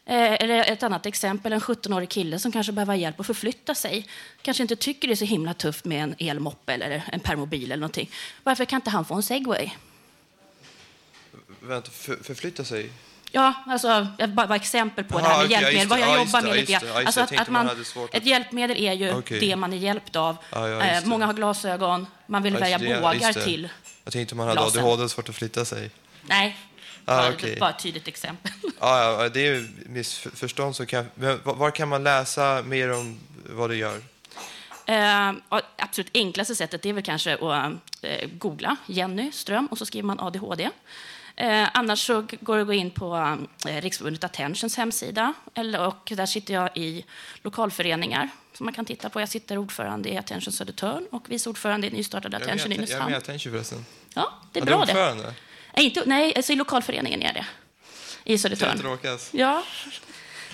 Eh, 0.09 0.33
Eller 0.43 0.65
ett 0.73 0.83
annat 0.83 1.07
exempel, 1.07 1.53
en 1.53 1.61
17-årig 1.61 2.09
kille 2.09 2.39
som 2.39 2.53
kanske 2.53 2.73
behöver 2.73 2.95
hjälp 2.95 3.21
att 3.21 3.27
förflytta 3.27 3.75
sig. 3.75 4.07
Kanske 4.43 4.63
inte 4.63 4.77
tycker 4.77 5.09
det 5.09 5.15
är 5.15 5.17
så 5.17 5.25
himla 5.25 5.55
tufft 5.55 5.85
med 5.85 6.03
en 6.03 6.15
elmoppe 6.19 6.73
eller 6.73 7.03
en 7.13 7.21
permobil 7.21 7.65
eller 7.65 7.77
någonting. 7.81 8.11
Varför 8.43 8.65
kan 8.65 8.77
inte 8.77 8.91
han 8.91 9.05
få 9.05 9.15
en 9.15 9.23
segway? 9.23 9.71
Vänta, 11.61 11.91
för, 11.91 12.17
förflytta 12.23 12.65
sig? 12.65 12.91
Ja, 13.31 13.55
alltså, 13.67 14.07
jag 14.19 14.31
bara 14.31 14.47
var 14.47 14.57
exempel 14.57 15.05
på 15.05 15.19
det 15.19 15.25
Jaha, 15.25 15.33
här 15.35 15.43
med 15.43 15.51
ja, 15.51 15.61
hjälpmedel. 15.61 15.89
Vad 15.89 15.99
det, 15.99 16.03
jag 16.03 16.11
ja, 16.11 16.19
jobbar 16.25 16.43
med 16.43 16.51
det, 16.53 16.57
lite 16.61 16.73
det, 16.73 16.87
grann. 16.87 17.07
Alltså 17.07 17.21
det. 17.21 17.25
Att, 17.37 17.41
att 17.41 17.49
man 17.49 17.67
man, 17.67 18.09
ett 18.13 18.27
hjälpmedel 18.27 18.77
är 18.77 18.93
ju 18.93 19.13
Okej. 19.15 19.41
det 19.41 19.57
man 19.57 19.73
är 19.73 19.77
hjälpt 19.77 20.17
av. 20.17 20.37
Ja, 20.51 20.69
ja, 20.69 20.81
Eh, 20.83 21.01
det. 21.03 21.07
många 21.09 21.27
har 21.27 21.35
glasögon, 21.35 22.07
man 22.27 22.43
vill 22.43 22.55
Ja, 22.55 22.61
välja 22.61 22.79
det, 22.79 23.01
bågar 23.01 23.33
det. 23.33 23.45
till. 23.45 23.69
Jag 24.05 24.13
tänkte 24.13 24.35
om 24.35 24.37
man 24.37 24.49
hade 24.49 24.61
glasen. 24.61 24.85
ADHD 24.85 25.03
och 25.05 25.11
svårt 25.11 25.29
att 25.29 25.35
flytta 25.35 25.65
sig. 25.65 25.91
Nej, 26.23 26.57
Ah, 27.09 27.29
okej. 27.31 27.57
bara 27.61 27.71
ett 27.71 27.79
tydligt 27.79 28.09
exempel. 28.09 28.53
Ja, 28.81 29.21
ja, 29.23 29.29
det 29.29 29.47
är 29.49 29.69
missförstånd. 29.87 30.77
Så 30.77 30.87
kan, 30.87 31.07
var 31.45 31.71
kan 31.71 31.89
man 31.89 32.05
läsa 32.05 32.63
mer 32.63 32.93
om 32.93 33.19
vad 33.51 33.71
du 33.71 33.77
gör? 33.77 34.01
Eh, 34.87 35.33
absolut 35.79 36.11
enklaste 36.15 36.55
sättet 36.57 36.87
är 36.87 36.93
väl 36.93 37.03
kanske 37.03 37.35
att 37.35 37.73
eh, 38.03 38.29
googla 38.33 38.77
Jenny 38.87 39.33
Ström 39.33 39.67
och 39.67 39.79
så 39.79 39.87
skriver 39.87 40.07
man 40.07 40.21
ADHD. 40.21 40.71
Eh, 41.37 41.69
annars 41.77 42.07
så 42.07 42.27
går 42.41 42.55
det 42.57 42.61
att 42.63 42.67
gå 42.67 42.73
in 42.73 42.91
på 42.91 43.39
eh, 43.69 43.81
Riksförbundet 43.83 44.25
Attentions 44.25 44.77
hemsida. 44.77 45.33
Eller, 45.55 45.87
och 45.87 46.13
där 46.17 46.27
sitter 46.27 46.55
jag 46.55 46.77
i 46.77 47.05
lokalföreningar 47.43 48.29
som 48.55 48.65
man 48.67 48.75
kan 48.75 48.85
titta 48.85 49.09
på. 49.09 49.21
Jag 49.21 49.29
sitter 49.29 49.59
ordförande 49.59 50.09
i 50.09 50.17
Attention 50.17 50.53
Södertörn 50.53 51.07
och 51.11 51.31
vice 51.31 51.51
ordförande 51.51 51.87
i 51.87 51.91
nystartade 51.91 52.37
Attention 52.37 52.73
i 52.73 52.79
med- 52.79 52.89
jag 52.89 52.95
är 52.97 52.99
med 52.99 53.07
Nynäshamn. 53.07 53.15
Attention 53.15 53.53
förresten. 53.53 53.87
Ja, 54.15 54.33
det 54.53 54.61
är 54.61 54.67
Ja, 54.71 54.77
bra 54.77 55.15
det. 55.15 55.35
Nej, 55.77 55.85
inte, 55.87 56.03
nej, 56.07 56.33
alltså 56.37 56.53
i 56.53 56.57
lokalföreningen 56.57 57.23
är 57.23 57.33
det. 57.33 57.47
I 58.25 58.39
Södertörn. 58.39 58.93
inte. 58.93 59.19
Ja. 59.33 59.63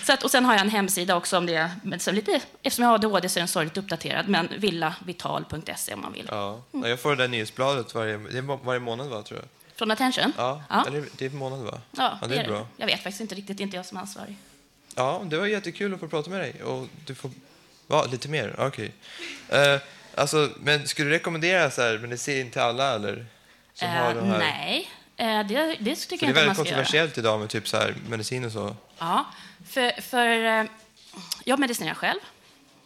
Så 0.03 0.13
att, 0.13 0.23
och 0.23 0.31
sen 0.31 0.45
har 0.45 0.53
jag 0.53 0.61
en 0.61 0.69
hemsida 0.69 1.15
också 1.15 1.37
om 1.37 1.45
det. 1.45 1.71
Men 1.83 1.99
så 1.99 2.11
lite, 2.11 2.41
eftersom 2.61 2.83
jag 2.83 2.89
har 2.89 2.95
ADHD 2.95 3.29
så 3.29 3.39
är 3.39 3.41
den 3.41 3.47
sorgligt 3.47 3.77
uppdaterad. 3.77 4.27
Men 4.29 4.49
villavital.se 4.57 5.93
om 5.93 6.01
man 6.01 6.13
vill. 6.13 6.27
Ja. 6.31 6.61
Ja, 6.71 6.87
Jag 6.87 6.99
får 6.99 7.09
det 7.15 7.23
där 7.23 7.27
nyhetsbladet 7.27 7.95
varje, 7.95 8.17
det 8.17 8.41
varje 8.41 8.79
månad, 8.79 9.07
va, 9.07 9.21
tror 9.23 9.39
jag? 9.39 9.49
Från 9.75 9.91
Attention? 9.91 10.33
Ja, 10.37 10.63
Ja. 10.69 10.85
Eller, 10.87 11.05
det 11.17 11.25
är 11.25 11.29
månad, 11.29 11.59
va? 11.59 11.81
Ja, 11.91 12.19
det 12.29 12.35
är 12.37 12.47
bra. 12.47 12.67
Jag 12.77 12.85
vet 12.87 13.03
faktiskt 13.03 13.21
inte 13.21 13.35
riktigt, 13.35 13.57
det 13.57 13.61
är 13.61 13.65
inte 13.65 13.77
jag 13.77 13.85
som 13.85 13.97
är 13.97 14.01
ansvarig. 14.01 14.35
Ja, 14.95 15.21
det 15.25 15.37
var 15.37 15.45
jättekul 15.45 15.93
att 15.93 15.99
få 15.99 16.07
prata 16.07 16.29
med 16.29 16.39
dig. 16.39 16.63
Och 16.63 16.87
du 17.05 17.15
får... 17.15 17.31
Va, 17.87 18.05
lite 18.05 18.29
mer? 18.29 18.55
Okej. 18.59 18.91
Eh, 19.49 19.77
alltså, 20.15 20.49
men 20.59 20.87
skulle 20.87 21.09
du 21.09 21.13
rekommendera 21.15 21.71
så 21.71 21.81
här, 21.81 21.97
medicin 21.97 22.51
till 22.51 22.61
alla, 22.61 22.95
eller? 22.95 23.25
Som 23.73 23.89
har 23.89 24.09
Eh, 24.09 24.15
de 24.15 24.25
här... 24.29 24.39
nej, 24.39 24.89
eh, 25.17 25.47
det, 25.47 25.77
det 25.79 25.95
tycker 25.95 26.25
det 26.25 26.31
är 26.31 26.33
väldigt 26.33 26.33
ska 26.33 26.41
göra. 26.41 26.55
kontroversiellt 26.55 27.17
idag 27.17 27.39
med 27.39 27.49
typ 27.49 27.67
så 27.67 27.77
här, 27.77 27.95
medicin 28.09 28.45
och 28.45 28.51
så. 28.51 28.75
Ja, 28.97 29.25
för, 29.67 30.01
för 30.01 30.45
eh, 30.45 30.65
jag 31.43 31.59
medicinerar 31.59 31.93
själv. 31.93 32.19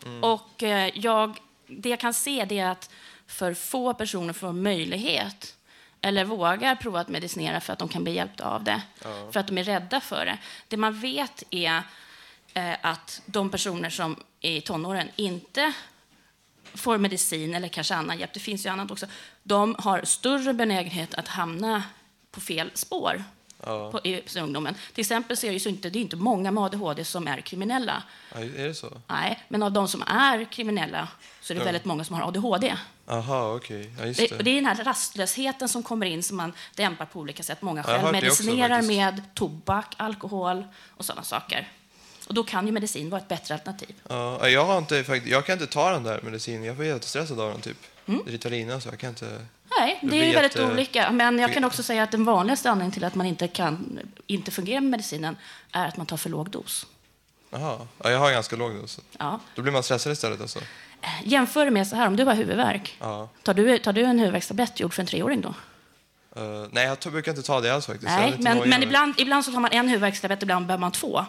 Mm. 0.05 0.23
Och 0.23 0.63
eh, 0.63 0.91
jag, 0.93 1.39
det 1.67 1.89
jag 1.89 1.99
kan 1.99 2.13
se 2.13 2.45
det 2.45 2.59
är 2.59 2.69
att 2.69 2.89
för 3.27 3.53
få 3.53 3.93
personer 3.93 4.33
får 4.33 4.53
möjlighet 4.53 5.55
eller 6.01 6.25
vågar 6.25 6.75
prova 6.75 6.99
att 6.99 7.07
medicinera 7.07 7.59
för 7.59 7.73
att 7.73 7.79
de 7.79 7.87
kan 7.89 8.03
bli 8.03 8.13
hjälpta 8.13 8.45
av 8.45 8.63
det. 8.63 8.81
Ja. 9.03 9.29
För 9.31 9.39
att 9.39 9.47
de 9.47 9.57
är 9.57 9.63
rädda 9.63 10.01
för 10.01 10.25
det. 10.25 10.37
Det 10.67 10.77
man 10.77 10.99
vet 10.99 11.43
är 11.49 11.81
att 12.81 13.21
de 13.25 13.49
personer 13.49 13.89
som 13.89 14.23
är 14.41 14.51
i 14.51 14.61
tonåren 14.61 15.09
inte 15.15 15.73
får 16.73 16.97
medicin 16.97 17.55
eller 17.55 17.67
kanske 17.67 17.95
annan 17.95 18.19
hjälp, 18.19 18.33
det 18.33 18.39
finns 18.39 18.65
ju 18.65 18.69
annat 18.69 18.91
också, 18.91 19.05
de 19.43 19.75
har 19.79 20.01
större 20.03 20.53
benägenhet 20.53 21.13
att 21.13 21.27
hamna 21.27 21.83
på 22.37 22.41
fel 22.41 22.71
spår 22.73 23.23
Ja. 23.65 23.91
på, 23.91 23.99
i 24.03 24.23
ungdomen. 24.39 24.75
Till 24.93 25.01
exempel 25.01 25.37
så 25.37 25.47
är 25.47 25.51
det 25.51 25.57
ju 25.57 25.69
inte, 25.69 25.89
det 25.89 25.99
är 25.99 26.01
inte 26.01 26.15
många 26.15 26.51
med 26.51 26.63
ADHD 26.63 27.05
som 27.05 27.27
är 27.27 27.41
kriminella. 27.41 28.03
Ja, 28.33 28.39
är 28.39 28.67
det 28.67 28.73
så? 28.73 29.01
Nej, 29.07 29.43
men 29.47 29.63
av 29.63 29.71
de 29.71 29.87
som 29.87 30.01
är 30.07 30.43
kriminella 30.51 31.07
så 31.41 31.53
är 31.53 31.55
det 31.55 31.61
Ja. 31.61 31.65
väldigt 31.65 31.85
många 31.85 32.03
som 32.03 32.15
har 32.15 32.27
ADHD. 32.27 32.75
Aha, 33.07 33.55
okej. 33.55 33.91
Ja, 33.99 34.05
just 34.05 34.19
Det, 34.19 34.27
det. 34.37 34.43
det 34.43 34.49
är 34.51 34.55
den 34.55 34.65
här 34.65 34.83
rastlösheten 34.83 35.69
som 35.69 35.83
kommer 35.83 36.05
in 36.05 36.23
som 36.23 36.37
man 36.37 36.53
dämpar 36.75 37.05
på 37.05 37.19
olika 37.19 37.43
sätt. 37.43 37.61
Många 37.61 37.83
självmedicinerar 37.83 38.81
med 38.81 39.21
tobak, 39.33 39.93
alkohol 39.97 40.63
och 40.97 41.05
sådana 41.05 41.23
saker. 41.23 41.71
Och 42.27 42.33
då 42.33 42.43
kan 42.43 42.65
ju 42.65 42.71
medicin 42.71 43.09
vara 43.09 43.21
ett 43.21 43.27
bättre 43.27 43.53
alternativ. 43.53 43.95
Ja, 44.09 44.47
jag, 44.49 44.65
har 44.65 44.77
inte, 44.77 45.21
jag 45.25 45.45
kan 45.45 45.53
inte 45.53 45.67
ta 45.67 45.91
den 45.91 46.03
där 46.03 46.21
medicinen. 46.23 46.63
Jag 46.63 46.75
får 46.75 46.85
jättestressad 46.85 47.39
av 47.39 47.51
den, 47.51 47.61
typ. 47.61 47.77
Mm. 48.07 48.21
Ritalina, 48.25 48.79
så 48.81 48.89
jag 48.89 48.99
kan 48.99 49.09
inte... 49.09 49.45
Nej, 49.79 49.99
Det 50.01 50.07
det 50.09 50.15
är 50.17 50.33
väldigt 50.33 50.55
jätte- 50.55 50.71
olika. 50.71 51.11
Men 51.11 51.39
jag 51.39 51.53
kan 51.53 51.63
också 51.63 51.83
säga 51.83 52.03
att 52.03 52.11
den 52.11 52.25
vanligaste 52.25 52.69
anledningen 52.71 52.91
till 52.93 53.03
att 53.03 53.15
man 53.15 53.25
inte 53.27 53.47
kan 53.47 53.99
inte 54.27 54.51
fungerar 54.51 54.81
med 54.81 54.89
medicinen 54.91 55.37
är 55.71 55.87
att 55.87 55.97
man 55.97 56.05
tar 56.05 56.17
för 56.17 56.29
låg 56.29 56.49
dos. 56.49 56.87
Jaha, 57.49 57.87
ja, 58.03 58.11
jag 58.11 58.19
har 58.19 58.31
ganska 58.31 58.55
låg 58.55 58.75
dos. 58.75 58.99
Ja. 59.19 59.39
Då 59.55 59.61
blir 59.61 59.73
man 59.73 59.83
stressad 59.83 60.11
istället 60.13 60.41
alltså? 60.41 60.59
Jämför 61.23 61.65
det 61.65 61.71
med 61.71 61.87
så 61.87 61.95
här, 61.95 62.07
om 62.07 62.15
du 62.15 62.23
har 62.23 62.33
huvudvärk, 62.35 62.97
Ja. 62.99 63.29
tar 63.43 63.53
du, 63.53 63.77
tar 63.79 63.93
du 63.93 64.01
en 64.03 64.19
huvudvärkstablett 64.19 64.79
gjord 64.79 64.93
för 64.93 65.01
en 65.01 65.07
treåring 65.07 65.41
då? 65.41 65.53
Eh, 66.35 66.67
nej, 66.71 66.85
jag 67.03 67.11
brukar 67.13 67.31
inte 67.31 67.43
ta 67.43 67.61
det 67.61 67.73
alls 67.73 67.85
faktiskt. 67.85 68.11
Nej, 68.17 68.35
men, 68.39 68.69
men 68.69 68.83
ibland, 68.83 69.13
ibland 69.17 69.45
så 69.45 69.51
tar 69.51 69.59
man 69.59 69.71
en 69.71 69.87
huvudvärkstablett, 69.87 70.43
ibland 70.43 70.65
behöver 70.67 70.81
man 70.81 70.91
två. 70.91 71.25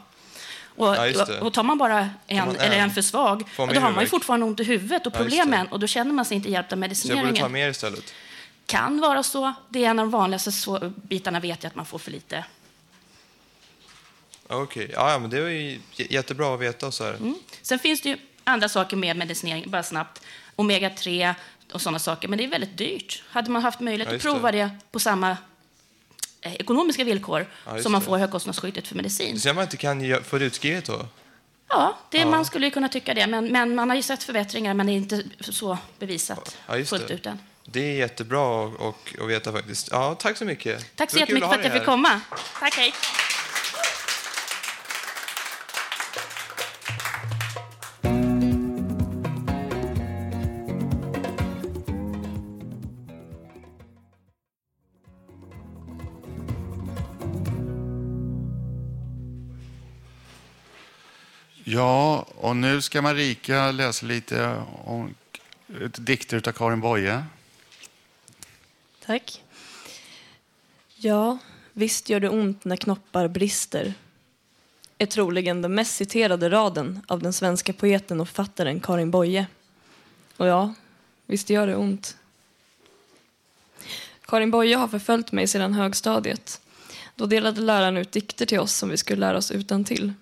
Och, 0.78 0.86
Ja, 0.96 1.24
det. 1.24 1.40
och, 1.40 1.52
tar 1.54 1.62
man 1.62 1.78
bara 1.78 2.10
en, 2.26 2.46
man 2.46 2.56
eller 2.56 2.76
en, 2.76 2.82
en 2.84 2.90
för 2.90 3.02
svag, 3.02 3.42
ja, 3.58 3.66
då 3.66 3.80
har 3.80 3.90
man 3.92 4.04
ju 4.04 4.08
fortfarande 4.08 4.46
ont 4.46 4.60
i 4.60 4.64
huvudet 4.64 5.06
och 5.06 5.12
Ja, 5.14 5.18
problemen 5.18 5.66
och 5.66 5.80
då 5.80 5.86
känner 5.86 6.12
man 6.12 6.24
sig 6.24 6.36
inte 6.36 6.50
hjälpt 6.50 6.72
av 6.72 6.76
Så 6.76 6.78
jag 6.78 6.78
borde 6.80 6.88
medicineringen. 6.88 7.36
ta 7.42 7.48
mer 7.48 7.68
istället? 7.70 8.14
Kan 8.66 9.00
vara 9.00 9.22
så. 9.22 9.52
Det 9.68 9.84
är 9.84 9.90
en 9.90 9.98
av 9.98 10.04
de 10.06 10.10
vanligaste 10.10 10.50
bitarna 10.94 11.40
vet 11.40 11.62
jag 11.62 11.70
att 11.70 11.76
man 11.76 11.86
får 11.86 11.98
för 11.98 12.10
lite. 12.10 12.44
Ja, 14.48 14.56
Okej, 14.62 14.90
ja, 14.94 15.12
ja, 15.12 15.18
men 15.18 15.30
det 15.30 15.40
var 15.40 15.48
ju 15.48 15.80
jättebra 15.96 16.54
att 16.54 16.60
veta 16.60 16.90
så 16.90 17.04
här. 17.04 17.14
Mm. 17.14 17.34
Sen 17.62 17.78
finns 17.78 18.00
det 18.00 18.08
ju 18.08 18.16
andra 18.44 18.68
saker 18.68 18.96
med 18.96 19.16
medicinering, 19.16 19.70
bara 19.70 19.82
snabbt. 19.82 20.22
Omega-3 20.56 21.34
och 21.72 21.80
sådana 21.82 21.98
saker, 21.98 22.28
men 22.28 22.38
det 22.38 22.44
är 22.44 22.48
väldigt 22.48 22.76
dyrt. 22.78 23.22
Hade 23.30 23.50
man 23.50 23.62
haft 23.62 23.80
möjlighet 23.80 24.12
Ja, 24.12 24.16
att 24.16 24.22
prova 24.22 24.52
det. 24.52 24.70
på 24.90 24.98
samma 24.98 25.36
ekonomiska 26.42 27.04
villkor 27.04 27.46
Ja, 27.66 27.82
som 27.82 27.92
man 27.92 28.02
får 28.02 28.18
högkostnadsskyddet 28.18 28.88
för 28.88 28.96
medicin. 28.96 29.40
Så 29.40 29.52
man 29.54 29.62
inte 29.64 29.76
kan 29.76 30.24
få 30.24 30.38
det 30.38 30.44
utskrivet 30.44 30.84
då? 30.84 31.06
Ja, 31.68 31.98
det, 32.10 32.18
Ja. 32.18 32.26
man 32.30 32.44
skulle 32.44 32.66
ju 32.66 32.70
kunna 32.70 32.88
tycka 32.88 33.14
det, 33.14 33.26
men, 33.26 33.52
men 33.52 33.74
man 33.74 33.88
har 33.90 33.96
ju 33.96 34.02
sett 34.02 34.22
förbättringar, 34.22 34.74
men 34.74 34.86
det 34.86 34.92
är 34.92 34.96
inte 34.96 35.22
så 35.40 35.78
bevisat 35.98 36.56
Ja, 36.66 36.84
fullt 36.84 37.10
ut 37.10 37.26
än. 37.26 37.38
Det 37.64 37.80
är 37.80 37.92
jättebra 37.96 38.64
att 38.66 39.28
veta 39.28 39.52
faktiskt. 39.52 39.88
Ja, 39.92 40.14
tack 40.14 40.36
så 40.36 40.44
mycket. 40.44 40.96
Tack 40.96 41.10
så 41.10 41.18
jättemycket 41.18 41.48
för 41.50 41.58
att 41.58 41.64
jag 41.64 41.72
fick 41.72 41.84
komma. 41.84 42.20
Tack, 42.60 42.74
hej. 42.74 42.92
Ja, 61.78 62.26
och 62.36 62.56
nu 62.56 62.82
ska 62.82 63.02
Marika 63.02 63.70
läsa 63.70 64.06
lite 64.06 64.62
om 64.84 65.14
ett 65.84 66.06
dikter 66.06 66.48
av 66.48 66.52
Karin 66.52 66.80
Boye. 66.80 67.24
Tack. 69.04 69.42
Ja, 70.94 71.38
visst 71.72 72.08
gör 72.08 72.20
det 72.20 72.28
ont 72.28 72.64
när 72.64 72.76
knoppar 72.76 73.28
brister 73.28 73.94
är 74.98 75.06
troligen 75.06 75.62
den 75.62 75.74
mest 75.74 75.94
citerade 75.94 76.50
raden 76.50 77.00
av 77.08 77.22
den 77.22 77.32
svenska 77.32 77.72
poeten 77.72 78.20
och 78.20 78.28
författaren 78.28 78.80
Karin 78.80 79.10
Boye. 79.10 79.46
Och 80.36 80.46
ja, 80.46 80.74
visst 81.26 81.50
gör 81.50 81.66
det 81.66 81.76
ont. 81.76 82.16
Karin 84.22 84.50
Boye 84.50 84.76
har 84.76 84.88
förföljt 84.88 85.32
mig 85.32 85.46
sedan 85.46 85.74
högstadiet. 85.74 86.60
Då 87.14 87.26
delade 87.26 87.60
läraren 87.60 87.96
ut 87.96 88.12
dikter 88.12 88.46
till 88.46 88.60
oss 88.60 88.72
som 88.72 88.88
vi 88.88 88.96
skulle 88.96 89.20
lära 89.20 89.38
oss 89.38 89.50
utan 89.50 89.84
till. 89.84 90.12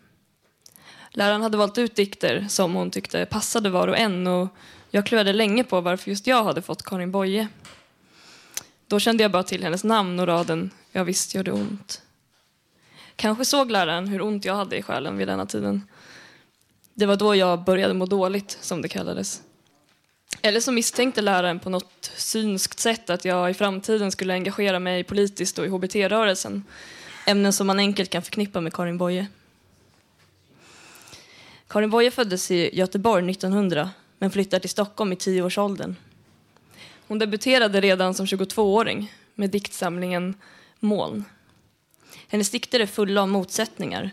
Läraren 1.17 1.43
hade 1.43 1.57
valt 1.57 1.79
ut 1.79 1.95
dikter 1.95 2.47
som 2.49 2.75
hon 2.75 2.91
tyckte 2.91 3.27
passade 3.27 3.71
var 3.71 3.89
och 3.89 3.99
en 3.99 4.27
och 4.27 4.49
jag 4.91 5.07
klurade 5.07 5.33
länge 5.33 5.65
på 5.65 5.81
varför 5.81 6.11
just 6.11 6.27
jag 6.27 6.45
hade 6.45 6.63
fått 6.63 6.83
Karin 6.83 7.11
Boye. 7.11 7.49
Då 8.87 9.01
kände 9.01 9.23
jag 9.23 9.33
bara 9.33 9.43
till 9.43 9.63
hennes 9.63 9.85
namn 9.85 10.21
och 10.21 10.27
raden 10.27 10.71
Ja 10.93 11.05
visst 11.05 11.35
gör 11.35 11.43
det 11.43 11.53
ont. 11.53 12.03
Kanske 13.17 13.45
såg 13.45 13.71
läraren 13.71 14.09
hur 14.09 14.23
ont 14.23 14.45
jag 14.45 14.55
hade 14.55 14.77
i 14.77 14.83
själen 14.83 15.17
vid 15.17 15.29
denna 15.29 15.47
tiden. 15.47 15.83
Det 16.95 17.07
var 17.07 17.17
då 17.17 17.35
jag 17.35 17.65
började 17.65 17.95
må 17.95 18.07
dåligt, 18.07 18.59
som 18.61 18.83
det 18.83 18.89
kallades. 18.89 19.43
Eller 20.43 20.61
så 20.61 20.73
misstänkte 20.73 21.21
läraren 21.21 21.61
på 21.61 21.71
något 21.71 22.13
synskt 22.17 22.79
sätt 22.79 23.11
att 23.11 23.25
jag 23.25 23.51
i 23.51 23.55
framtiden 23.55 24.13
skulle 24.13 24.35
engagera 24.35 24.79
mig 24.79 25.05
politiskt 25.05 25.59
och 25.59 25.67
i 25.67 25.69
HBT-rörelsen. 25.69 26.65
Ämnen 27.27 27.53
som 27.53 27.67
man 27.67 27.79
enkelt 27.79 28.11
kan 28.11 28.23
förknippa 28.23 28.61
med 28.61 28.73
Karin 28.73 28.99
Boye. 28.99 29.27
Karin 31.69 31.91
Boye 31.91 32.11
föddes 32.11 32.51
i 32.51 32.77
Göteborg 32.79 33.31
1900 33.31 33.91
men 34.19 34.31
flyttade 34.31 34.61
till 34.61 34.71
Stockholm 34.71 35.13
i 35.13 35.17
tioårsåldern. 35.17 35.97
Hon 37.09 37.19
debuterade 37.19 37.81
redan 37.81 38.15
som 38.15 38.27
22-åring 38.27 39.13
med 39.35 39.51
diktsamlingen 39.51 40.35
Moln. 40.81 41.25
Hennes 42.29 42.51
dikter 42.51 42.81
är 42.81 42.87
fulla 42.87 43.23
av 43.23 43.29
motsättningar. 43.29 44.11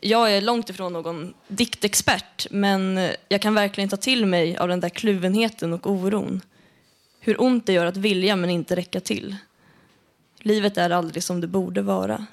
Jag 0.00 0.32
är 0.32 0.40
långt 0.40 0.70
ifrån 0.70 0.92
någon 0.92 1.34
diktexpert 1.48 2.46
men 2.50 3.08
jag 3.28 3.42
kan 3.42 3.54
verkligen 3.54 3.90
ta 3.90 3.96
till 3.96 4.26
mig 4.26 4.56
av 4.56 4.68
den 4.68 4.80
där 4.80 4.88
kluvenheten 4.88 5.72
och 5.72 5.86
oron. 5.86 6.40
Hur 7.20 7.42
ont 7.42 7.66
det 7.66 7.72
gör 7.72 7.86
att 7.86 7.96
vilja 7.96 8.36
men 8.36 8.50
inte 8.50 8.76
räcka 8.76 9.00
till. 9.00 9.36
Livet 10.38 10.78
är 10.78 10.90
aldrig 10.90 11.22
som 11.22 11.40
det 11.40 11.46
borde 11.46 11.82
vara. 11.82 12.26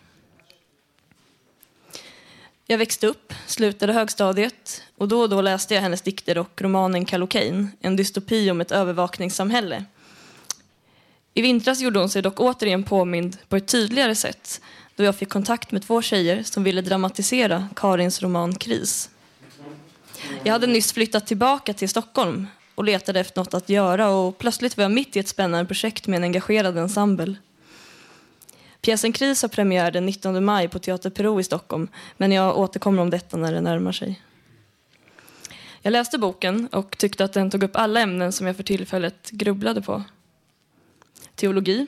Jag 2.71 2.77
växte 2.77 3.07
upp, 3.07 3.33
slutade 3.47 3.93
högstadiet 3.93 4.83
och 4.97 5.07
då 5.07 5.21
och 5.21 5.29
då 5.29 5.41
läste 5.41 5.73
jag 5.73 5.81
hennes 5.81 6.01
dikter 6.01 6.37
och 6.37 6.61
romanen 6.61 7.05
Kallocain, 7.05 7.71
en 7.81 7.95
dystopi 7.95 8.51
om 8.51 8.61
ett 8.61 8.71
övervakningssamhälle. 8.71 9.85
I 11.33 11.41
vintras 11.41 11.81
gjorde 11.81 11.99
hon 11.99 12.09
sig 12.09 12.21
dock 12.21 12.39
återigen 12.39 12.83
påmind 12.83 13.37
på 13.49 13.55
ett 13.55 13.67
tydligare 13.67 14.15
sätt 14.15 14.61
då 14.95 15.03
jag 15.03 15.15
fick 15.15 15.29
kontakt 15.29 15.71
med 15.71 15.83
två 15.83 16.01
tjejer 16.01 16.43
som 16.43 16.63
ville 16.63 16.81
dramatisera 16.81 17.67
Karins 17.75 18.21
roman 18.21 18.55
Kris. 18.55 19.09
Jag 20.43 20.53
hade 20.53 20.67
nyss 20.67 20.93
flyttat 20.93 21.27
tillbaka 21.27 21.73
till 21.73 21.89
Stockholm 21.89 22.47
och 22.75 22.83
letade 22.83 23.19
efter 23.19 23.39
något 23.39 23.53
att 23.53 23.69
göra 23.69 24.09
och 24.09 24.37
plötsligt 24.37 24.77
var 24.77 24.83
jag 24.83 24.91
mitt 24.91 25.15
i 25.15 25.19
ett 25.19 25.27
spännande 25.27 25.65
projekt 25.65 26.07
med 26.07 26.17
en 26.17 26.23
engagerad 26.23 26.77
ensemble. 26.77 27.35
Pjäsen 28.81 29.13
Kris 29.13 29.41
har 29.41 29.49
premiär 29.49 29.91
den 29.91 30.05
19 30.05 30.45
maj 30.45 30.67
på 30.67 30.79
Teater 30.79 31.09
Peru 31.09 31.39
i 31.39 31.43
Stockholm 31.43 31.87
men 32.17 32.31
jag 32.31 32.57
återkommer 32.57 33.01
om 33.01 33.09
detta 33.09 33.37
när 33.37 33.53
det 33.53 33.61
närmar 33.61 33.91
sig. 33.91 34.21
Jag 35.81 35.91
läste 35.91 36.17
boken 36.17 36.67
och 36.67 36.97
tyckte 36.97 37.23
att 37.23 37.33
den 37.33 37.49
tog 37.49 37.63
upp 37.63 37.75
alla 37.75 37.99
ämnen 37.99 38.31
som 38.31 38.47
jag 38.47 38.55
för 38.55 38.63
tillfället 38.63 39.29
grubblade 39.31 39.81
på. 39.81 40.03
Teologi. 41.35 41.87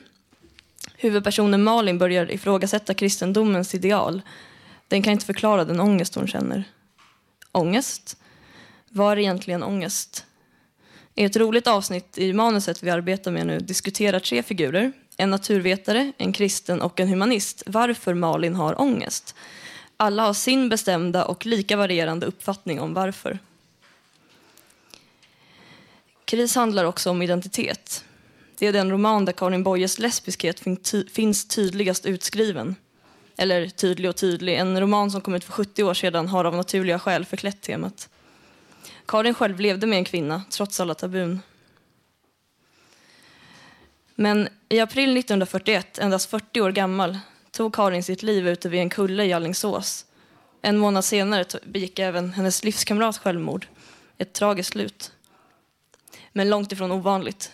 Huvudpersonen 0.96 1.64
Malin 1.64 1.98
börjar 1.98 2.30
ifrågasätta 2.30 2.94
kristendomens 2.94 3.74
ideal. 3.74 4.22
Den 4.88 5.02
kan 5.02 5.12
inte 5.12 5.26
förklara 5.26 5.64
den 5.64 5.80
ångest 5.80 6.14
hon 6.14 6.28
känner. 6.28 6.64
Ångest? 7.52 8.16
Vad 8.88 9.12
är 9.12 9.18
egentligen 9.18 9.62
ångest? 9.62 10.26
I 11.14 11.24
ett 11.24 11.36
roligt 11.36 11.66
avsnitt 11.66 12.18
i 12.18 12.32
manuset 12.32 12.82
vi 12.82 12.90
arbetar 12.90 13.30
med 13.30 13.46
nu 13.46 13.58
diskuterar 13.58 14.20
tre 14.20 14.42
figurer, 14.42 14.92
en 15.16 15.30
naturvetare, 15.30 16.12
en 16.18 16.32
kristen 16.32 16.82
och 16.82 17.00
en 17.00 17.08
humanist, 17.08 17.62
varför 17.66 18.14
Malin 18.14 18.54
har 18.54 18.80
ångest. 18.80 19.34
Alla 19.96 20.22
har 20.22 20.34
sin 20.34 20.68
bestämda 20.68 21.24
och 21.24 21.46
lika 21.46 21.76
varierande 21.76 22.26
uppfattning 22.26 22.80
om 22.80 22.94
varför. 22.94 23.38
Kris 26.24 26.54
handlar 26.54 26.84
också 26.84 27.10
om 27.10 27.22
identitet. 27.22 28.04
Det 28.58 28.66
är 28.66 28.72
den 28.72 28.90
roman 28.90 29.24
där 29.24 29.32
Karin 29.32 29.62
Boyes 29.62 29.98
lesbiskhet 29.98 30.62
finns 31.12 31.48
tydligast 31.48 32.06
utskriven. 32.06 32.76
Eller 33.36 33.68
tydlig 33.68 34.10
och 34.10 34.16
tydlig, 34.16 34.54
en 34.54 34.80
roman 34.80 35.10
som 35.10 35.20
kom 35.20 35.34
ut 35.34 35.44
för 35.44 35.52
70 35.52 35.82
år 35.82 35.94
sedan 35.94 36.28
har 36.28 36.44
av 36.44 36.56
naturliga 36.56 36.98
skäl 36.98 37.24
förklätt 37.24 37.60
temat. 37.60 38.08
Karin 39.06 39.34
själv 39.34 39.60
levde 39.60 39.86
med 39.86 39.98
en 39.98 40.04
kvinna, 40.04 40.42
trots 40.50 40.80
alla 40.80 40.94
tabun. 40.94 41.40
Men 44.14 44.48
i 44.68 44.80
april 44.80 45.16
1941, 45.16 45.98
endast 45.98 46.30
40 46.30 46.60
år 46.60 46.70
gammal, 46.70 47.18
tog 47.50 47.74
Karin 47.74 48.02
sitt 48.02 48.22
liv 48.22 48.48
ute 48.48 48.68
vid 48.68 48.80
en 48.80 48.90
kulle 48.90 49.24
i 49.24 49.32
Alingsås. 49.32 50.06
En 50.62 50.78
månad 50.78 51.04
senare 51.04 51.44
begick 51.64 51.98
även 51.98 52.32
hennes 52.32 52.64
livskamrat 52.64 53.18
självmord. 53.18 53.66
Ett 54.18 54.32
tragiskt 54.32 54.72
slut. 54.72 55.12
men 56.32 56.50
långt 56.50 56.72
ifrån 56.72 56.92
ovanligt. 56.92 57.52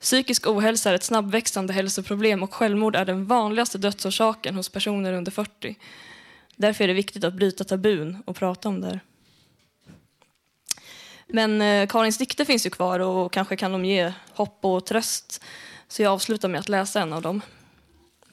Psykisk 0.00 0.46
ohälsa 0.46 0.90
är 0.90 0.94
ett 0.94 1.02
snabbväxande 1.02 1.72
hälsoproblem 1.72 2.42
och 2.42 2.54
självmord 2.54 2.96
är 2.96 3.04
den 3.04 3.26
vanligaste 3.26 3.78
dödsorsaken 3.78 4.54
hos 4.54 4.68
personer 4.68 5.12
under 5.12 5.32
40. 5.32 5.76
Därför 6.56 6.84
är 6.84 6.88
det 6.88 6.94
viktigt 6.94 7.24
att 7.24 7.34
bryta 7.34 7.64
tabun 7.64 8.22
och 8.24 8.36
prata 8.36 8.68
om 8.68 8.80
det 8.80 8.86
här. 8.86 9.00
Men 11.26 11.62
eh, 11.62 11.86
Karins 11.86 12.18
dikter 12.18 12.44
finns 12.44 12.66
ju 12.66 12.70
kvar 12.70 13.00
och 13.00 13.32
kanske 13.32 13.56
kan 13.56 13.72
de 13.72 13.84
ge 13.84 14.12
hopp 14.30 14.58
och 14.60 14.86
tröst. 14.86 15.44
Så 15.94 16.02
jag 16.02 16.12
avslutar 16.12 16.48
med 16.48 16.60
att 16.60 16.68
läsa 16.68 17.00
en 17.00 17.12
av 17.12 17.22
dem. 17.22 17.40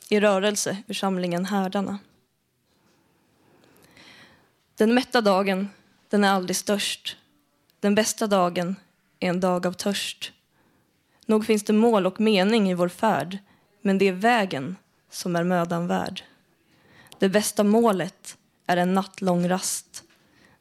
I 0.09 0.19
rörelse 0.19 0.77
ur 0.87 0.93
samlingen 0.93 1.45
Härdarna. 1.45 1.99
Den 4.75 4.93
mätta 4.93 5.21
dagen, 5.21 5.69
den 6.09 6.23
är 6.23 6.29
aldrig 6.29 6.55
störst. 6.55 7.17
Den 7.79 7.95
bästa 7.95 8.27
dagen 8.27 8.75
är 9.19 9.29
en 9.29 9.39
dag 9.39 9.67
av 9.67 9.73
törst. 9.73 10.31
Nog 11.25 11.45
finns 11.45 11.63
det 11.63 11.73
mål 11.73 12.05
och 12.05 12.19
mening 12.19 12.71
i 12.71 12.73
vår 12.73 12.89
färd, 12.89 13.37
men 13.81 13.97
det 13.97 14.07
är 14.07 14.13
vägen 14.13 14.75
som 15.09 15.35
är 15.35 15.43
mödan 15.43 15.87
värd. 15.87 16.23
Det 17.19 17.29
bästa 17.29 17.63
målet 17.63 18.37
är 18.65 18.77
en 18.77 18.93
nattlång 18.93 19.49
rast, 19.49 20.03